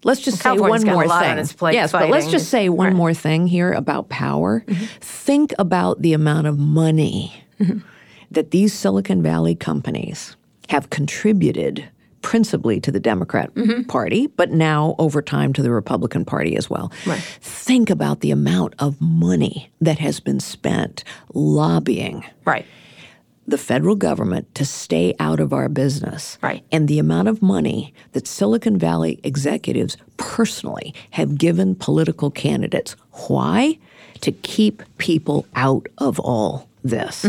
Let's 0.03 0.21
just 0.21 0.37
say 0.37 0.43
California's 0.43 0.83
one 0.85 0.93
more 0.95 1.03
thing. 1.07 1.31
on 1.31 1.37
its 1.39 1.53
plate 1.53 1.73
yes, 1.75 1.91
but 1.91 2.09
let's 2.09 2.31
just 2.31 2.49
say 2.49 2.69
one 2.69 2.77
Right. 2.85 2.89
Mm-hmm. 2.89 2.97
more 2.97 3.13
thing 3.13 3.47
here 3.47 3.71
about 3.71 4.09
power. 4.09 4.63
Think 4.99 5.53
about 5.59 6.01
the 6.01 6.13
amount 6.13 6.47
of 6.47 6.57
money 6.57 7.43
that 8.31 8.49
these 8.51 8.73
Silicon 8.73 9.21
Valley 9.21 9.53
companies 9.53 10.35
have 10.69 10.89
contributed 10.89 11.87
principally 12.21 12.79
to 12.79 12.91
the 12.91 12.99
Democrat 12.99 13.53
Mm-hmm. 13.55 13.83
Party, 13.83 14.27
but 14.27 14.51
now 14.51 14.95
over 14.97 15.21
time 15.21 15.53
to 15.53 15.61
the 15.61 15.71
Republican 15.71 16.25
Party 16.25 16.55
as 16.55 16.69
well. 16.69 16.91
Right. 17.05 17.21
Think 17.41 17.89
about 17.89 18.21
the 18.21 18.31
amount 18.31 18.75
of 18.79 18.99
money 19.01 19.71
that 19.81 19.99
has 19.99 20.19
been 20.19 20.39
spent 20.39 21.03
lobbying 21.33 22.23
Right. 22.45 22.65
the 23.47 23.57
federal 23.57 23.95
government 23.95 24.53
to 24.55 24.65
stay 24.65 25.13
out 25.19 25.39
of 25.39 25.51
our 25.53 25.67
business. 25.69 26.37
Right. 26.41 26.63
And 26.71 26.87
the 26.87 26.99
amount 26.99 27.27
of 27.27 27.41
money 27.41 27.93
that 28.13 28.27
Silicon 28.27 28.77
Valley 28.77 29.19
executives 29.23 29.97
personally 30.17 30.93
have 31.11 31.37
given 31.37 31.75
political 31.75 32.31
candidates. 32.31 32.95
Why? 33.27 33.77
To 34.21 34.31
keep 34.31 34.83
people 34.97 35.45
out 35.55 35.87
of 35.97 36.19
all 36.19 36.69
this. 36.83 37.25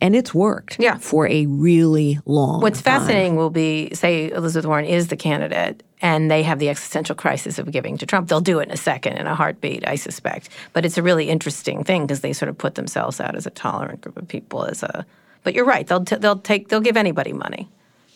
And 0.00 0.14
it's 0.14 0.32
worked. 0.32 0.78
Yeah. 0.78 0.98
for 0.98 1.26
a 1.26 1.46
really 1.46 2.20
long 2.24 2.56
time. 2.56 2.62
What's 2.62 2.82
time. 2.82 3.00
fascinating 3.00 3.36
will 3.36 3.50
be, 3.50 3.92
say, 3.94 4.30
Elizabeth 4.30 4.66
Warren 4.66 4.84
is 4.84 5.08
the 5.08 5.16
candidate, 5.16 5.82
and 6.00 6.30
they 6.30 6.44
have 6.44 6.60
the 6.60 6.68
existential 6.68 7.16
crisis 7.16 7.58
of 7.58 7.70
giving 7.72 7.98
to 7.98 8.06
Trump. 8.06 8.28
They'll 8.28 8.40
do 8.40 8.60
it 8.60 8.68
in 8.68 8.70
a 8.70 8.76
second, 8.76 9.14
in 9.14 9.26
a 9.26 9.34
heartbeat, 9.34 9.86
I 9.88 9.96
suspect. 9.96 10.50
But 10.72 10.84
it's 10.84 10.98
a 10.98 11.02
really 11.02 11.28
interesting 11.28 11.82
thing 11.82 12.06
because 12.06 12.20
they 12.20 12.32
sort 12.32 12.48
of 12.48 12.56
put 12.56 12.76
themselves 12.76 13.20
out 13.20 13.34
as 13.34 13.46
a 13.46 13.50
tolerant 13.50 14.00
group 14.02 14.16
of 14.16 14.28
people. 14.28 14.64
As 14.64 14.84
a, 14.84 15.04
but 15.42 15.54
you're 15.54 15.64
right. 15.64 15.86
They'll 15.86 16.04
t- 16.04 16.16
they'll 16.16 16.38
take 16.38 16.68
they'll 16.68 16.80
give 16.80 16.96
anybody 16.96 17.32
money. 17.32 17.68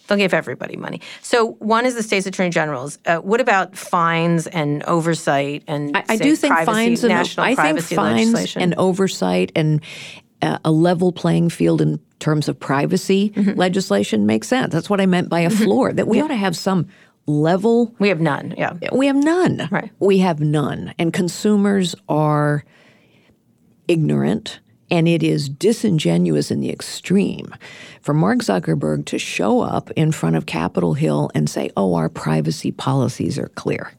They'll 0.06 0.18
give 0.18 0.34
everybody 0.34 0.76
money. 0.76 1.00
So 1.22 1.52
one 1.52 1.86
is 1.86 1.94
the 1.94 2.02
state's 2.02 2.26
attorney 2.26 2.50
generals. 2.50 2.98
Uh, 3.06 3.18
what 3.18 3.40
about 3.40 3.76
fines 3.76 4.46
and 4.46 4.82
oversight 4.84 5.62
and 5.66 5.96
I, 5.96 6.04
I 6.08 6.16
say, 6.16 6.24
do 6.24 6.36
think 6.36 6.52
privacy, 6.52 6.72
fines 6.72 7.04
and 7.04 7.08
national 7.08 7.46
I 7.46 7.54
think 7.54 7.80
fines 7.80 8.32
legislation? 8.32 8.62
and 8.62 8.74
oversight 8.74 9.52
and 9.54 9.80
a 10.42 10.70
level 10.72 11.12
playing 11.12 11.48
field 11.50 11.80
in 11.80 12.00
terms 12.18 12.48
of 12.48 12.58
privacy 12.58 13.30
Mm-hmm. 13.30 13.58
legislation 13.58 14.26
makes 14.26 14.48
sense. 14.48 14.72
That's 14.72 14.90
what 14.90 15.00
I 15.00 15.06
meant 15.06 15.28
by 15.28 15.40
a 15.40 15.50
floor. 15.50 15.92
That 15.92 16.06
we 16.08 16.20
ought 16.20 16.28
to 16.28 16.36
have 16.36 16.56
some 16.56 16.86
level. 17.26 17.94
we 17.98 18.08
have 18.08 18.20
none. 18.20 18.54
Yeah. 18.58 18.74
We 18.92 19.06
have 19.06 19.16
none. 19.16 19.68
Right. 19.70 19.90
We 20.00 20.18
have 20.18 20.40
none, 20.40 20.94
and 20.98 21.12
consumers 21.12 21.94
are 22.08 22.64
ignorant. 23.88 24.60
And 24.90 25.08
it 25.08 25.22
is 25.22 25.48
disingenuous 25.48 26.50
in 26.50 26.60
the 26.60 26.68
extreme 26.70 27.54
for 28.02 28.12
Mark 28.14 28.38
Zuckerberg 28.38 29.06
to 29.06 29.18
show 29.18 29.60
up 29.60 29.90
in 29.92 30.12
front 30.12 30.36
of 30.36 30.46
Capitol 30.46 30.94
Hill 30.94 31.30
and 31.34 31.48
say, 31.48 31.70
oh, 31.76 31.94
our 31.94 32.08
privacy 32.08 32.72
policies 32.72 33.38
are 33.38 33.48
clear. 33.48 33.92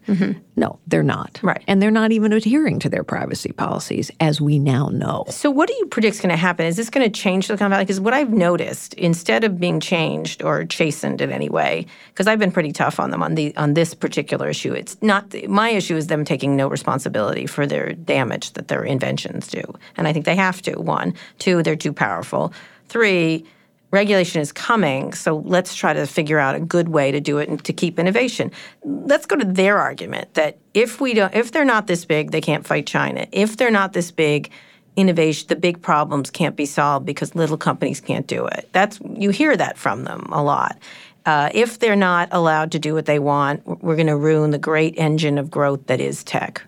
No, 0.56 0.80
they're 0.86 1.02
not. 1.02 1.34
Mm-hmm. 1.34 1.48
Right. 1.48 1.64
And 1.68 1.82
they're 1.82 1.90
not 1.90 2.12
even 2.12 2.32
adhering 2.32 2.80
to 2.80 2.90
their 2.90 3.04
privacy 3.04 3.52
policies, 3.52 4.12
as 4.20 4.40
we 4.40 4.60
now 4.60 4.90
know. 4.90 5.26
So, 5.30 5.50
what 5.50 5.68
do 5.68 5.74
you 5.80 5.88
predict 5.88 6.16
is 6.16 6.22
going 6.22 6.30
to 6.30 6.38
happen? 6.38 6.66
Is 6.66 6.76
this 6.76 6.90
going 6.90 7.10
to 7.10 7.20
change 7.20 7.48
Silicon 7.48 7.72
Valley? 7.72 7.84
Because 7.84 8.00
what 8.00 8.14
I've 8.14 8.32
noticed, 8.32 8.94
instead 8.94 9.44
of 9.44 9.60
being 9.60 9.80
changed 9.80 10.44
or 10.44 10.66
chastened 10.66 11.22
in 11.22 11.32
any 11.32 11.50
way, 11.50 11.88
because 12.10 12.28
I've 12.28 12.40
been 12.40 12.52
pretty 12.52 12.72
tough 12.72 13.00
on 13.00 13.10
them 13.10 13.24
on 13.24 13.36
the 13.36 13.56
on 13.58 13.74
this 13.74 13.96
particular 13.96 14.50
issue, 14.50 14.74
it's 14.74 14.96
not 15.02 15.34
my 15.48 15.70
issue 15.70 15.96
is 15.96 16.08
them 16.08 16.24
taking 16.24 16.56
no 16.56 16.68
responsibility 16.68 17.48
for 17.48 17.66
their 17.66 17.94
damage 17.94 18.54
that 18.54 18.68
their 18.68 18.84
inventions 18.84 19.48
do, 19.48 19.64
and 19.98 20.08
I 20.08 20.14
think 20.14 20.26
they 20.26 20.36
have 20.36 20.62
to. 20.64 20.80
One, 20.80 21.16
two, 21.40 21.64
they're 21.64 21.76
too 21.76 21.94
powerful. 21.94 22.54
Three. 22.90 23.46
Regulation 23.94 24.42
is 24.42 24.52
coming, 24.52 25.14
so 25.14 25.38
let's 25.46 25.76
try 25.76 25.94
to 25.94 26.08
figure 26.08 26.40
out 26.40 26.56
a 26.56 26.60
good 26.60 26.90
way 26.90 27.12
to 27.12 27.22
do 27.22 27.38
it 27.38 27.48
and 27.48 27.64
to 27.64 27.72
keep 27.72 28.00
innovation. 28.00 28.52
Let's 28.84 29.28
go 29.28 29.36
to 29.36 29.46
their 29.46 29.78
argument 29.78 30.34
that 30.34 30.58
if 30.74 31.00
we 31.00 31.14
don't, 31.14 31.32
if 31.36 31.52
they're 31.52 31.64
not 31.64 31.86
this 31.86 32.04
big, 32.04 32.32
they 32.32 32.42
can't 32.42 32.66
fight 32.66 32.88
China. 32.88 33.28
If 33.32 33.58
they're 33.58 33.70
not 33.70 33.94
this 33.94 34.10
big, 34.10 34.50
innovation, 34.96 35.48
the 35.48 35.56
big 35.56 35.80
problems 35.80 36.32
can't 36.32 36.56
be 36.56 36.66
solved 36.66 37.06
because 37.06 37.36
little 37.36 37.56
companies 37.56 38.02
can't 38.02 38.26
do 38.26 38.48
it. 38.48 38.68
That's 38.72 39.00
you 39.14 39.30
hear 39.30 39.56
that 39.56 39.78
from 39.78 40.06
them 40.06 40.28
a 40.32 40.42
lot. 40.42 40.80
Uh, 41.28 41.52
if 41.54 41.78
they're 41.78 41.96
not 41.96 42.30
allowed 42.32 42.72
to 42.72 42.80
do 42.80 42.96
what 42.96 43.06
they 43.06 43.20
want, 43.20 43.84
we're 43.84 43.96
going 43.96 44.08
to 44.08 44.18
ruin 44.18 44.50
the 44.50 44.58
great 44.58 44.98
engine 44.98 45.38
of 45.38 45.52
growth 45.52 45.86
that 45.86 46.02
is 46.02 46.24
tech. 46.24 46.64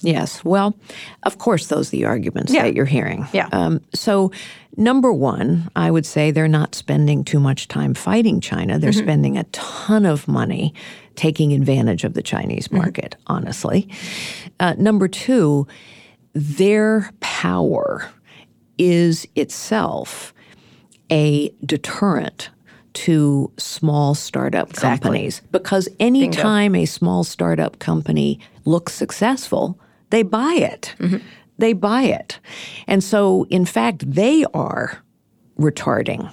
Yes. 0.00 0.44
Well, 0.44 0.76
of 1.24 1.38
course, 1.38 1.66
those 1.66 1.88
are 1.88 1.90
the 1.92 2.04
arguments 2.04 2.52
Yeah. 2.52 2.62
that 2.62 2.74
you're 2.74 2.84
hearing. 2.84 3.26
Yeah. 3.32 3.48
Um, 3.52 3.80
so, 3.94 4.30
number 4.76 5.12
one, 5.12 5.68
I 5.74 5.90
would 5.90 6.06
say 6.06 6.30
they're 6.30 6.48
not 6.48 6.74
spending 6.74 7.24
too 7.24 7.40
much 7.40 7.68
time 7.68 7.94
fighting 7.94 8.40
China. 8.40 8.78
They're 8.78 8.92
spending 8.92 9.36
a 9.36 9.44
ton 9.44 10.06
of 10.06 10.28
money 10.28 10.72
taking 11.16 11.52
advantage 11.52 12.04
of 12.04 12.14
the 12.14 12.22
Chinese 12.22 12.70
market, 12.70 13.16
honestly. 13.26 13.88
Uh, 14.60 14.74
number 14.78 15.08
two, 15.08 15.66
their 16.32 17.10
power 17.20 18.08
is 18.78 19.26
itself 19.34 20.32
a 21.10 21.50
deterrent 21.64 22.50
to 22.94 23.50
small 23.56 24.14
startup 24.14 24.72
companies 24.72 25.40
because 25.50 25.88
anytime 26.00 26.74
a 26.74 26.84
small 26.84 27.24
startup 27.24 27.78
company 27.78 28.38
looks 28.64 28.92
successful, 28.92 29.78
they 30.10 30.22
buy 30.22 30.54
it. 30.54 30.94
Mm-hmm. 30.98 31.18
They 31.58 31.72
buy 31.72 32.02
it. 32.02 32.38
And 32.86 33.02
so, 33.02 33.46
in 33.50 33.64
fact, 33.64 34.10
they 34.10 34.44
are 34.54 35.02
retarding 35.58 36.32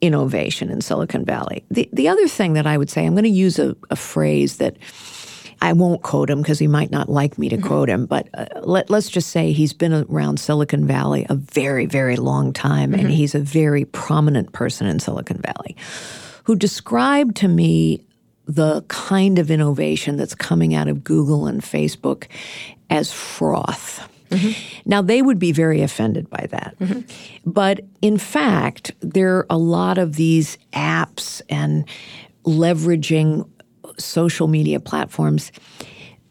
innovation 0.00 0.70
in 0.70 0.80
Silicon 0.80 1.24
Valley. 1.24 1.64
The, 1.70 1.88
the 1.92 2.08
other 2.08 2.28
thing 2.28 2.54
that 2.54 2.66
I 2.66 2.78
would 2.78 2.90
say, 2.90 3.04
I'm 3.04 3.14
going 3.14 3.24
to 3.24 3.30
use 3.30 3.58
a, 3.58 3.76
a 3.90 3.96
phrase 3.96 4.56
that 4.58 4.76
I 5.60 5.72
won't 5.72 6.02
quote 6.02 6.28
him 6.28 6.42
because 6.42 6.58
he 6.58 6.66
might 6.66 6.90
not 6.90 7.08
like 7.08 7.38
me 7.38 7.48
to 7.48 7.56
mm-hmm. 7.56 7.66
quote 7.66 7.88
him, 7.88 8.06
but 8.06 8.28
uh, 8.34 8.46
let, 8.62 8.90
let's 8.90 9.08
just 9.08 9.30
say 9.30 9.52
he's 9.52 9.72
been 9.72 9.92
around 9.92 10.38
Silicon 10.38 10.86
Valley 10.86 11.26
a 11.28 11.34
very, 11.34 11.86
very 11.86 12.16
long 12.16 12.52
time, 12.52 12.92
and 12.92 13.04
mm-hmm. 13.04 13.12
he's 13.12 13.34
a 13.34 13.40
very 13.40 13.84
prominent 13.84 14.52
person 14.52 14.86
in 14.86 14.98
Silicon 14.98 15.40
Valley 15.40 15.76
who 16.44 16.54
described 16.54 17.36
to 17.36 17.48
me 17.48 18.05
the 18.46 18.82
kind 18.88 19.38
of 19.38 19.50
innovation 19.50 20.16
that's 20.16 20.34
coming 20.34 20.74
out 20.74 20.88
of 20.88 21.04
Google 21.04 21.46
and 21.46 21.62
Facebook 21.62 22.26
as 22.88 23.12
froth. 23.12 24.08
Mm-hmm. 24.30 24.88
Now, 24.88 25.02
they 25.02 25.22
would 25.22 25.38
be 25.38 25.52
very 25.52 25.82
offended 25.82 26.28
by 26.30 26.46
that. 26.50 26.76
Mm-hmm. 26.80 27.50
But 27.50 27.80
in 28.02 28.18
fact, 28.18 28.92
there 29.00 29.36
are 29.36 29.46
a 29.50 29.58
lot 29.58 29.98
of 29.98 30.16
these 30.16 30.58
apps 30.72 31.42
and 31.48 31.88
leveraging 32.44 33.48
social 33.98 34.46
media 34.48 34.80
platforms. 34.80 35.52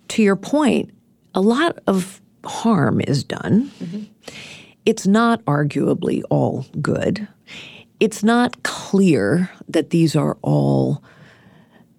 To 0.09 0.23
your 0.23 0.35
point, 0.35 0.91
a 1.33 1.41
lot 1.41 1.79
of 1.87 2.21
harm 2.45 3.01
is 3.01 3.23
done. 3.23 3.71
Mm-hmm. 3.79 4.03
It's 4.85 5.07
not 5.07 5.43
arguably 5.45 6.21
all 6.29 6.65
good. 6.81 7.27
It's 7.99 8.23
not 8.23 8.61
clear 8.63 9.49
that 9.67 9.89
these 9.89 10.15
are 10.15 10.37
all 10.41 11.01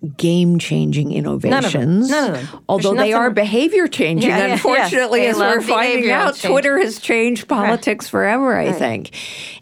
game 0.07 0.59
changing 0.59 1.13
innovations. 1.13 2.11
None 2.11 2.35
of 2.35 2.51
them. 2.51 2.63
Although 2.69 2.95
There's 2.95 3.07
they 3.09 3.13
are 3.13 3.31
behavior 3.31 3.87
changing, 3.87 4.31
Yeah, 4.31 4.47
yeah, 4.47 4.53
unfortunately, 4.55 5.23
yes. 5.23 5.37
as 5.37 5.41
we're 5.41 5.61
finding 5.61 6.11
out, 6.11 6.35
change. 6.35 6.53
Twitter 6.53 6.79
has 6.79 6.99
changed 6.99 7.49
politics 7.49 8.09
forever, 8.09 8.57
I 8.57 8.73
think. 8.73 9.11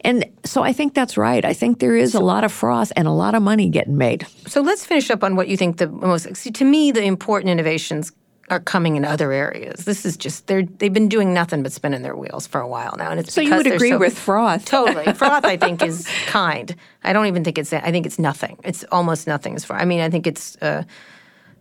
And 0.02 0.24
so 0.44 0.62
I 0.62 0.72
think 0.72 0.94
that's 0.94 1.16
right. 1.16 1.44
I 1.44 1.52
think 1.52 1.78
there 1.78 1.96
is 1.96 2.14
a 2.14 2.20
lot 2.20 2.44
of 2.44 2.52
froth 2.52 2.92
and 2.96 3.08
a 3.08 3.12
lot 3.12 3.34
of 3.34 3.42
money 3.42 3.68
getting 3.70 3.96
made. 3.96 4.26
So 4.46 4.60
let's 4.60 4.84
finish 4.84 5.10
up 5.10 5.24
on 5.24 5.36
what 5.36 5.48
you 5.48 5.56
think 5.56 5.78
the 5.78 5.88
most. 5.88 6.36
See, 6.36 6.50
to 6.50 6.64
me, 6.64 6.92
the 6.92 7.02
important 7.02 7.50
innovations 7.50 8.12
are 8.50 8.60
coming 8.60 8.96
in 8.96 9.04
other 9.04 9.32
areas. 9.32 9.84
This 9.84 10.04
is 10.04 10.16
just 10.16 10.46
they're 10.46 10.62
they've 10.64 10.92
been 10.92 11.08
doing 11.08 11.32
nothing 11.32 11.62
but 11.62 11.72
spinning 11.72 12.02
their 12.02 12.16
wheels 12.16 12.46
for 12.46 12.60
a 12.60 12.68
while 12.68 12.94
now, 12.98 13.10
and 13.10 13.20
it's 13.20 13.32
So 13.32 13.40
you 13.40 13.54
would 13.56 13.66
agree 13.66 13.90
so- 13.90 13.98
with 13.98 14.18
froth? 14.18 14.64
Totally, 14.64 15.12
froth. 15.14 15.44
I 15.44 15.56
think 15.56 15.82
is 15.82 16.06
kind. 16.26 16.74
I 17.02 17.12
don't 17.12 17.26
even 17.26 17.44
think 17.44 17.58
it's. 17.58 17.72
I 17.72 17.90
think 17.90 18.06
it's 18.06 18.18
nothing. 18.18 18.58
It's 18.64 18.84
almost 18.92 19.26
nothing 19.26 19.54
as 19.54 19.64
far. 19.64 19.78
I 19.78 19.84
mean, 19.84 20.00
I 20.00 20.10
think 20.10 20.26
it's. 20.26 20.56
Uh, 20.56 20.84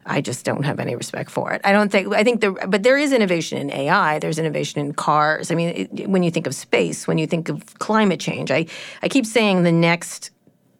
I 0.05 0.19
just 0.19 0.43
don't 0.43 0.63
have 0.63 0.81
any 0.81 0.97
respect 0.97 1.29
for 1.31 1.53
it. 1.53 1.61
I 1.63 1.71
don't 1.71 1.89
think. 1.89 2.13
I 2.13 2.25
think 2.25 2.41
there, 2.41 2.51
but 2.51 2.84
there 2.84 2.97
is 2.97 3.13
innovation 3.13 3.57
in 3.57 3.71
AI. 3.71 4.19
There's 4.19 4.38
innovation 4.38 4.81
in 4.81 4.93
cars. 4.93 5.49
I 5.49 5.55
mean, 5.55 5.69
it, 5.95 6.09
when 6.09 6.23
you 6.23 6.31
think 6.31 6.45
of 6.47 6.53
space, 6.53 7.07
when 7.07 7.17
you 7.17 7.25
think 7.27 7.47
of 7.47 7.79
climate 7.79 8.19
change, 8.19 8.51
I 8.51 8.65
I 9.01 9.07
keep 9.07 9.25
saying 9.25 9.63
the 9.63 9.71
next. 9.71 10.31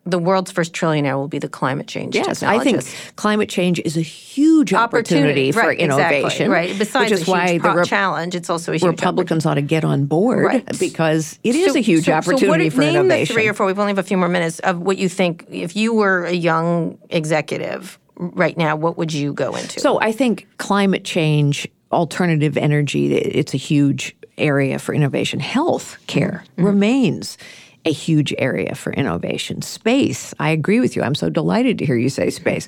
The 0.06 0.20
world's 0.20 0.52
first 0.52 0.74
trillionaire 0.74 1.16
will 1.16 1.30
be 1.30 1.40
the 1.40 1.48
climate 1.48 1.88
change 1.88 2.14
Yes, 2.14 2.44
I 2.44 2.60
think 2.60 2.84
climate 3.16 3.48
change 3.48 3.80
is 3.86 3.96
a 3.96 4.02
huge 4.02 4.74
opportunity, 4.74 5.54
for 5.54 5.62
right, 5.62 5.80
exactly, 5.80 6.18
innovation. 6.18 6.52
right. 6.52 6.78
Besides 6.78 7.12
which 7.12 7.22
is 7.22 7.28
a 7.28 7.32
why 7.32 7.58
pro- 7.60 7.76
the 7.78 7.86
challenge, 7.86 8.36
it's 8.36 8.50
also 8.50 8.74
a 8.74 8.76
huge 8.76 8.84
Republicans 8.84 9.46
ought 9.46 9.54
to 9.54 9.62
get 9.62 9.86
on 9.86 10.04
board 10.06 10.46
Right. 10.46 10.80
because 10.80 11.40
it 11.44 11.56
is 11.56 11.72
So- 11.72 11.80
a 11.80 11.82
huge 11.82 12.04
so- 12.04 12.12
so 12.12 12.18
opportunity 12.18 12.66
what 12.66 12.74
for 12.74 12.82
name 12.82 12.96
innovation. 12.96 13.34
the 13.34 13.42
three 13.42 13.48
or 13.48 13.54
four. 13.54 13.66
We've 13.66 13.80
only 13.80 13.92
have 13.92 13.98
a 13.98 14.04
few 14.04 14.18
more 14.18 14.28
minutes 14.28 14.60
of 14.60 14.82
what 14.82 14.98
you 14.98 15.08
think. 15.08 15.46
If 15.50 15.74
you 15.78 15.94
were 15.94 16.26
a 16.26 16.34
young 16.34 16.98
executive 17.10 17.98
right 18.18 18.58
now, 18.58 18.76
what 18.76 18.98
would 18.98 19.14
you 19.14 19.32
go 19.32 19.56
into? 19.56 19.80
So 19.80 20.02
I 20.02 20.12
think 20.12 20.48
climate 20.58 21.06
change, 21.06 21.66
alternative 21.94 22.58
energy, 22.58 23.16
it's 23.16 23.54
a 23.54 23.58
huge 23.58 24.16
area 24.38 24.80
for 24.80 24.94
innovation. 24.94 25.40
Health 25.40 25.98
care 26.08 26.44
Mm-hmm. 26.58 26.66
remains 26.66 27.38
a 27.86 27.92
huge 27.92 28.34
area 28.38 28.76
for 28.76 28.94
innovation. 28.94 29.62
Space, 29.62 30.34
I 30.40 30.50
agree 30.50 30.80
with 30.80 30.96
you. 30.96 31.04
I'm 31.04 31.16
so 31.16 31.30
delighted 31.30 31.78
to 31.80 31.86
hear 31.86 31.98
you 31.98 32.10
say 32.10 32.30
space. 32.30 32.68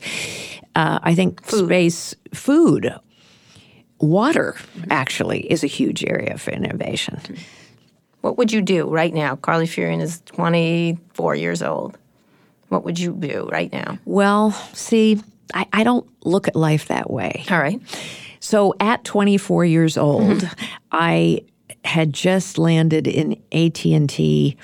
Uh, 0.76 1.00
I 1.02 1.16
think 1.16 1.46
space, 1.46 2.14
food, 2.34 2.94
water 4.00 4.56
actually 4.90 5.50
is 5.52 5.64
a 5.64 5.68
huge 5.68 6.04
area 6.04 6.38
for 6.38 6.52
innovation. 6.52 7.22
What 8.22 8.38
would 8.38 8.52
you 8.52 8.62
do 8.62 8.90
right 8.90 9.14
now? 9.14 9.36
Carly 9.36 9.68
Fiorina 9.68 10.02
is 10.02 10.22
24 10.26 11.36
years 11.36 11.62
old. 11.62 11.98
What 12.70 12.84
would 12.84 13.00
you 13.00 13.14
do 13.14 13.48
right 13.52 13.72
now? 13.72 14.00
Well, 14.06 14.52
see, 14.74 15.22
I, 15.54 15.68
I 15.72 15.84
don't 15.84 16.08
look 16.26 16.48
at 16.48 16.56
life 16.56 16.88
that 16.88 17.10
way. 17.10 17.46
All 17.50 17.60
right. 17.60 17.80
So 18.40 18.74
at 18.80 19.04
24 19.04 19.66
years 19.66 19.98
old, 19.98 20.50
I 20.92 21.42
had 21.86 22.14
just 22.14 22.58
landed 22.58 23.08
in 23.08 23.34
AT&T. 23.52 24.58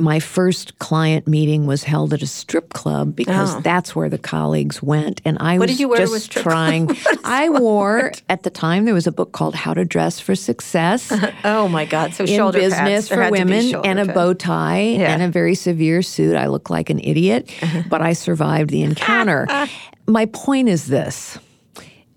My 0.00 0.18
first 0.20 0.78
client 0.78 1.28
meeting 1.28 1.66
was 1.66 1.84
held 1.84 2.12
at 2.14 2.22
a 2.22 2.26
strip 2.26 2.72
club 2.72 3.14
because 3.14 3.54
Oh. 3.54 3.60
that's 3.60 3.94
where 3.94 4.08
the 4.08 4.18
colleagues 4.18 4.82
went, 4.82 5.20
and 5.24 5.36
I 5.40 5.58
What 5.58 5.68
was 5.68 5.70
did 5.76 5.80
you 5.80 5.88
wear 5.88 5.98
just 6.06 6.30
trying. 6.32 6.90
I 7.24 7.48
wore 7.50 8.12
at 8.28 8.42
the 8.42 8.50
time 8.50 8.84
there 8.86 8.94
was 8.94 9.06
a 9.06 9.12
book 9.12 9.32
called 9.32 9.54
How 9.54 9.74
to 9.74 9.84
Dress 9.84 10.18
for 10.18 10.34
Success 10.34 11.12
Oh 11.44 11.68
my 11.68 11.84
God! 11.84 12.14
So 12.14 12.24
in 12.24 12.36
shoulder 12.36 12.60
pads. 12.60 12.74
business 12.74 13.08
There 13.08 13.18
for 13.18 13.22
had 13.24 13.34
to 13.34 13.44
be 13.44 13.54
women 13.72 13.86
and 13.86 13.98
a 14.00 14.06
pads. 14.06 14.14
bow 14.14 14.32
tie 14.34 14.80
Yeah. 14.80 15.02
Uh-huh. 15.04 15.12
and 15.14 15.22
a 15.22 15.28
very 15.28 15.54
severe 15.54 16.02
suit. 16.02 16.34
I 16.36 16.46
look 16.46 16.70
like 16.70 16.90
an 16.90 16.98
idiot, 17.00 17.50
but 17.88 18.00
I 18.02 18.14
survived 18.14 18.70
the 18.70 18.82
encounter. 18.82 19.46
my 20.06 20.26
point 20.26 20.68
is 20.68 20.86
this, 20.86 21.38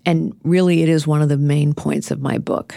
and 0.06 0.34
really 0.44 0.82
it 0.82 0.88
is 0.88 1.06
one 1.06 1.22
of 1.22 1.28
the 1.28 1.36
main 1.38 1.74
points 1.74 2.10
of 2.10 2.20
my 2.20 2.38
book. 2.38 2.74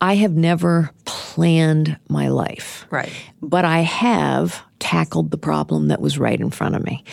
I 0.00 0.16
have 0.16 0.32
never 0.32 0.90
planned 1.04 1.98
my 2.08 2.28
life. 2.28 2.86
Right. 2.90 3.12
But 3.40 3.64
I 3.64 3.80
have 3.80 4.62
tackled 4.78 5.30
the 5.30 5.38
problem 5.38 5.88
that 5.88 6.00
was 6.00 6.18
right 6.18 6.38
in 6.38 6.50
front 6.50 6.74
of 6.74 6.84
me. 6.84 7.04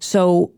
So 0.00 0.52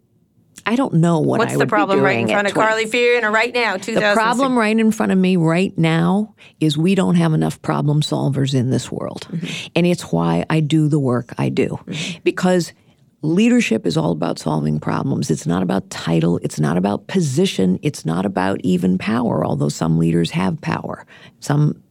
I 0.66 0.76
don't 0.76 0.94
know 0.94 1.20
what 1.20 1.38
What's 1.38 1.52
I 1.52 1.54
the 1.54 1.58
would 1.60 1.68
be 1.68 1.70
problem 1.70 2.00
right 2.02 2.18
in 2.18 2.28
front 2.28 2.46
of 2.46 2.52
20 2.52 2.68
Carly 2.68 2.84
Fiorina 2.84 3.32
right 3.32 3.54
now? 3.54 3.78
the 3.78 4.12
problem 4.12 4.58
right 4.58 4.78
in 4.78 4.90
front 4.90 5.12
of 5.12 5.18
me 5.18 5.36
right 5.36 5.76
now 5.78 6.34
is 6.60 6.76
we 6.76 6.94
don't 6.94 7.14
have 7.14 7.32
enough 7.32 7.62
problem 7.62 8.02
solvers 8.02 8.54
in 8.54 8.68
this 8.68 8.92
world. 8.92 9.28
Mm-hmm. 9.30 9.68
And 9.76 9.86
it's 9.86 10.12
why 10.12 10.44
I 10.50 10.60
do 10.60 10.88
the 10.88 10.98
work 10.98 11.32
I 11.38 11.48
do. 11.48 11.78
Mm-hmm. 11.86 12.18
Because 12.22 12.74
leadership 13.22 13.86
is 13.86 13.96
all 13.96 14.12
about 14.12 14.38
solving 14.38 14.78
problems. 14.78 15.30
It's 15.30 15.46
not 15.46 15.62
about 15.62 15.90
title, 15.90 16.38
it's 16.42 16.60
not 16.60 16.76
about 16.76 17.06
position, 17.06 17.78
it's 17.82 18.06
not 18.06 18.24
about 18.24 18.60
even 18.62 18.98
power, 18.98 19.44
although 19.44 19.68
some 19.68 19.98
leaders 19.98 20.30
have 20.30 20.60
power. 20.60 21.06
Some 21.40 21.82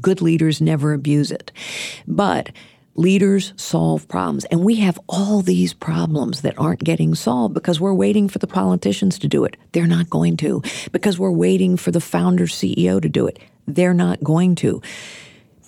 good 0.00 0.22
leaders 0.22 0.60
never 0.60 0.92
abuse 0.92 1.30
it. 1.30 1.52
But 2.06 2.50
leaders 2.94 3.52
solve 3.56 4.06
problems. 4.08 4.44
And 4.46 4.64
we 4.64 4.76
have 4.76 4.98
all 5.08 5.42
these 5.42 5.72
problems 5.72 6.42
that 6.42 6.58
aren't 6.58 6.84
getting 6.84 7.14
solved 7.14 7.54
because 7.54 7.80
we're 7.80 7.94
waiting 7.94 8.28
for 8.28 8.38
the 8.38 8.46
politicians 8.46 9.18
to 9.20 9.28
do 9.28 9.44
it. 9.44 9.56
They're 9.72 9.86
not 9.86 10.10
going 10.10 10.36
to. 10.38 10.62
Because 10.92 11.18
we're 11.18 11.30
waiting 11.30 11.76
for 11.76 11.90
the 11.90 12.00
founder 12.00 12.46
CEO 12.46 13.00
to 13.00 13.08
do 13.08 13.26
it. 13.26 13.38
They're 13.66 13.94
not 13.94 14.22
going 14.22 14.54
to. 14.56 14.82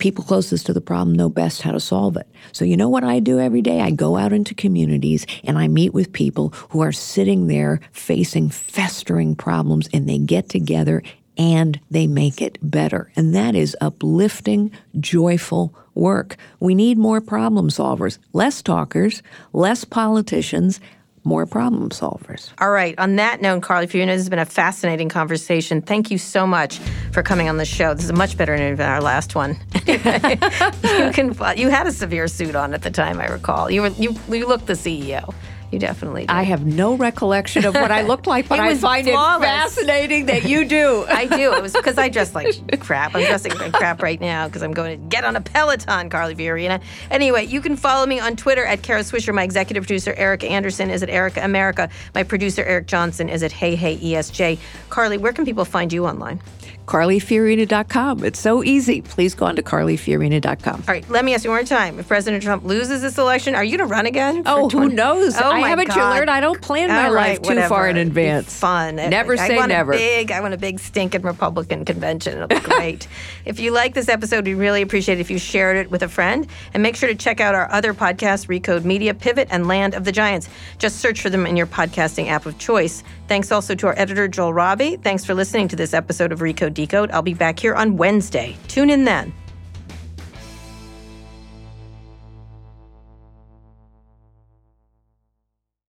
People 0.03 0.25
closest 0.25 0.67
to 0.67 0.73
the 0.73 0.81
problem 0.81 1.15
know 1.15 1.29
best 1.29 1.63
how 1.63 1.71
to 1.71 1.79
solve 1.79 2.17
it. 2.17 2.27
So, 2.51 2.65
you 2.65 2.77
know 2.77 2.89
what 2.89 3.05
I 3.05 3.21
do 3.21 3.39
every 3.39 3.63
day? 3.63 3.81
I 3.81 3.93
go 3.93 4.17
out 4.17 4.33
into 4.33 4.53
communities 4.53 5.25
and 5.45 5.57
I 5.57 5.69
meet 5.69 5.95
with 5.95 6.13
people 6.13 6.49
who 6.71 6.81
are 6.81 6.91
sitting 6.91 7.47
there 7.47 7.79
facing 7.93 8.49
festering 8.49 9.37
problems 9.37 9.89
and 9.93 10.09
they 10.09 10.19
get 10.19 10.49
together 10.49 11.05
and 11.39 11.79
they 11.89 12.09
make 12.09 12.43
it 12.43 12.59
better. 12.61 13.13
And 13.15 13.33
that 13.37 13.55
is 13.55 13.77
uplifting, 13.81 14.73
joyful 14.99 15.73
work. 15.95 16.35
We 16.59 16.75
need 16.75 16.99
more 16.99 17.21
problem 17.21 17.69
solvers, 17.69 18.19
less 18.33 18.61
talkers, 18.61 19.23
less 19.53 19.85
politicians, 19.85 20.81
more 21.25 21.47
problem 21.47 21.91
solvers. 21.91 22.51
All 22.61 22.71
right. 22.71 22.99
On 22.99 23.17
that 23.17 23.41
note, 23.41 23.63
Carly 23.63 23.87
Fiorina, 23.87 24.07
this 24.09 24.23
has 24.23 24.29
been 24.29 24.39
a 24.39 24.45
fascinating 24.45 25.09
conversation. 25.09 25.81
Thank 25.83 26.11
you 26.11 26.19
so 26.19 26.47
much 26.47 26.79
for 27.13 27.23
coming 27.23 27.49
on 27.49 27.57
the 27.57 27.65
show. 27.65 27.95
This 27.95 28.05
is 28.05 28.11
a 28.11 28.15
much 28.15 28.37
better 28.37 28.55
interview 28.55 28.77
than 28.77 28.89
our 28.89 29.01
last 29.01 29.35
one. 29.35 29.57
you 29.87 29.99
can. 29.99 31.37
You 31.57 31.69
had 31.69 31.87
a 31.87 31.93
severe 31.93 32.29
suit 32.29 32.57
on 32.57 32.75
at 32.75 32.83
the 32.83 32.91
time, 32.91 33.21
I 33.21 33.27
recall. 33.27 33.71
You 33.71 33.83
were. 33.83 33.89
You. 33.89 34.17
You 34.29 34.47
looked 34.47 34.67
the 34.67 34.75
CEO. 34.75 35.35
You 35.73 35.79
definitely. 35.79 36.23
Did. 36.23 36.31
I 36.31 36.43
have 36.43 36.67
no 36.67 36.95
recollection 36.95 37.65
of 37.65 37.75
what 37.75 37.91
I 37.91 38.03
looked 38.03 38.27
like, 38.27 38.47
but 38.49 38.61
I 38.61 38.69
was 38.69 38.81
find 38.83 39.09
flawless. 39.09 39.43
it 39.43 39.47
fascinating 39.47 40.27
that 40.27 40.45
you 40.45 40.67
do. 40.67 41.07
I 41.09 41.25
do. 41.25 41.55
It 41.55 41.63
was 41.63 41.73
because 41.73 41.97
I 41.97 42.11
dress 42.11 42.35
like 42.35 42.79
crap. 42.79 43.15
I'm 43.15 43.25
dressing 43.27 43.57
like 43.57 43.73
crap 43.73 44.03
right 44.03 44.21
now 44.21 44.47
because 44.47 44.63
I'm 44.63 44.75
going 44.75 45.01
to 45.01 45.07
get 45.09 45.25
on 45.25 45.35
a 45.35 45.41
Peloton, 45.41 46.11
Carly 46.11 46.35
Fiorina. 46.35 46.83
Anyway, 47.11 47.47
you 47.47 47.63
can 47.63 47.77
follow 47.77 48.05
me 48.05 48.21
on 48.21 48.37
Twitter 48.37 48.67
at 48.67 48.83
Kara 48.83 49.01
Swisher. 49.01 49.35
My 49.35 49.45
executive 49.45 49.85
producer, 49.85 50.13
Erica 50.13 50.47
Anderson, 50.47 50.91
is 50.91 51.03
at 51.03 51.09
Erica 51.09 51.43
America. 51.43 51.89
My 52.15 52.23
producer, 52.23 52.63
Eric 52.63 52.87
Johnson, 52.87 53.31
is 53.31 53.43
at 53.43 53.51
Hey 53.51 53.75
Hey 53.75 53.97
ESJ. 53.97 54.59
Carly, 54.91 55.17
where 55.17 55.33
can 55.33 55.47
people 55.47 55.65
find 55.65 55.91
you 55.91 56.07
online? 56.07 56.39
CarlyFiorina.com. 56.87 58.25
It's 58.25 58.39
so 58.39 58.63
easy. 58.65 59.03
Please 59.03 59.35
go 59.35 59.47
on 59.47 59.57
to 59.57 59.63
CarlyFiorina.com. 59.63 60.75
All 60.75 60.85
right, 60.95 61.09
let 61.09 61.25
me 61.25 61.35
ask 61.35 61.45
you 61.45 61.51
one 61.51 61.61
more 61.61 61.65
time. 61.67 61.99
If 61.99 62.09
President 62.09 62.43
Trump 62.43 62.65
loses 62.65 63.03
this 63.03 63.19
election, 63.19 63.55
are 63.55 63.65
you 63.65 63.77
going 63.77 63.89
to 63.89 63.93
run 63.93 64.07
again? 64.07 64.43
Oh, 64.47 64.69
who 64.69 64.89
knows? 64.89 65.37
Oh, 65.41 65.51
I 65.51 65.61
haven't 65.69 65.89
you 65.89 65.95
God. 65.95 66.17
learned 66.17 66.31
I 66.31 66.41
don't 66.41 66.61
plan 66.61 66.89
my 66.89 67.07
All 67.07 67.13
right, 67.15 67.39
life 67.39 67.43
too 67.43 67.61
far 67.69 67.89
in 67.89 67.97
whatever. 67.97 68.01
It'd 68.01 68.15
be 68.15 68.21
advance. 68.23 68.59
Fun. 68.59 68.97
Never 68.97 69.35
I 69.35 69.49
say 69.49 69.57
want 69.57 69.69
never. 69.69 69.93
A 69.93 69.97
big, 69.97 70.31
I 70.33 70.41
want 70.41 70.55
a 70.55 70.59
big 70.59 70.79
stinking 70.81 71.23
Republican 71.23 71.85
convention. 71.85 72.35
It'll 72.35 72.49
be 72.49 72.59
great. 72.61 73.07
if 73.45 73.61
you 73.61 73.71
like 73.71 73.95
this 73.95 74.09
episode, 74.09 74.45
we 74.47 74.55
really 74.55 74.83
appreciate 74.83 75.19
it 75.19 75.21
if 75.21 75.31
you 75.31 75.39
shared 75.39 75.77
it 75.77 75.91
with 75.91 76.03
a 76.03 76.09
friend. 76.09 76.47
And 76.75 76.83
make 76.83 76.97
sure 76.97 77.09
to 77.09 77.15
check 77.15 77.41
out 77.41 77.55
our 77.55 77.71
other 77.71 77.95
podcasts, 77.95 78.47
Recode 78.49 78.85
Media, 78.85 79.15
Pivot, 79.15 79.49
and 79.51 79.69
Land 79.69 79.95
of 79.95 80.05
the 80.05 80.13
Giants. 80.13 80.49
Just 80.79 81.01
search 81.01 81.21
for 81.21 81.31
them 81.31 81.47
in 81.47 81.57
your 81.57 81.67
podcasting 81.67 82.29
app 82.29 82.47
of 82.47 82.59
choice. 82.59 83.03
Thanks 83.29 83.51
also 83.53 83.75
to 83.75 83.87
our 83.87 83.95
editor, 83.99 84.29
Joel 84.29 84.53
Robbie. 84.53 84.97
Thanks 84.97 85.25
for 85.25 85.35
listening 85.35 85.69
to 85.69 85.77
this 85.77 85.95
episode 85.95 86.33
of 86.33 86.41
Recode 86.41 86.75
Decode. 86.83 87.13
I'll 87.13 87.23
be 87.23 87.35
back 87.35 87.61
here 87.61 87.75
on 87.75 87.97
Wednesday. 87.97 88.57
Tune 88.67 88.91
in 88.91 89.05
then. 89.05 89.33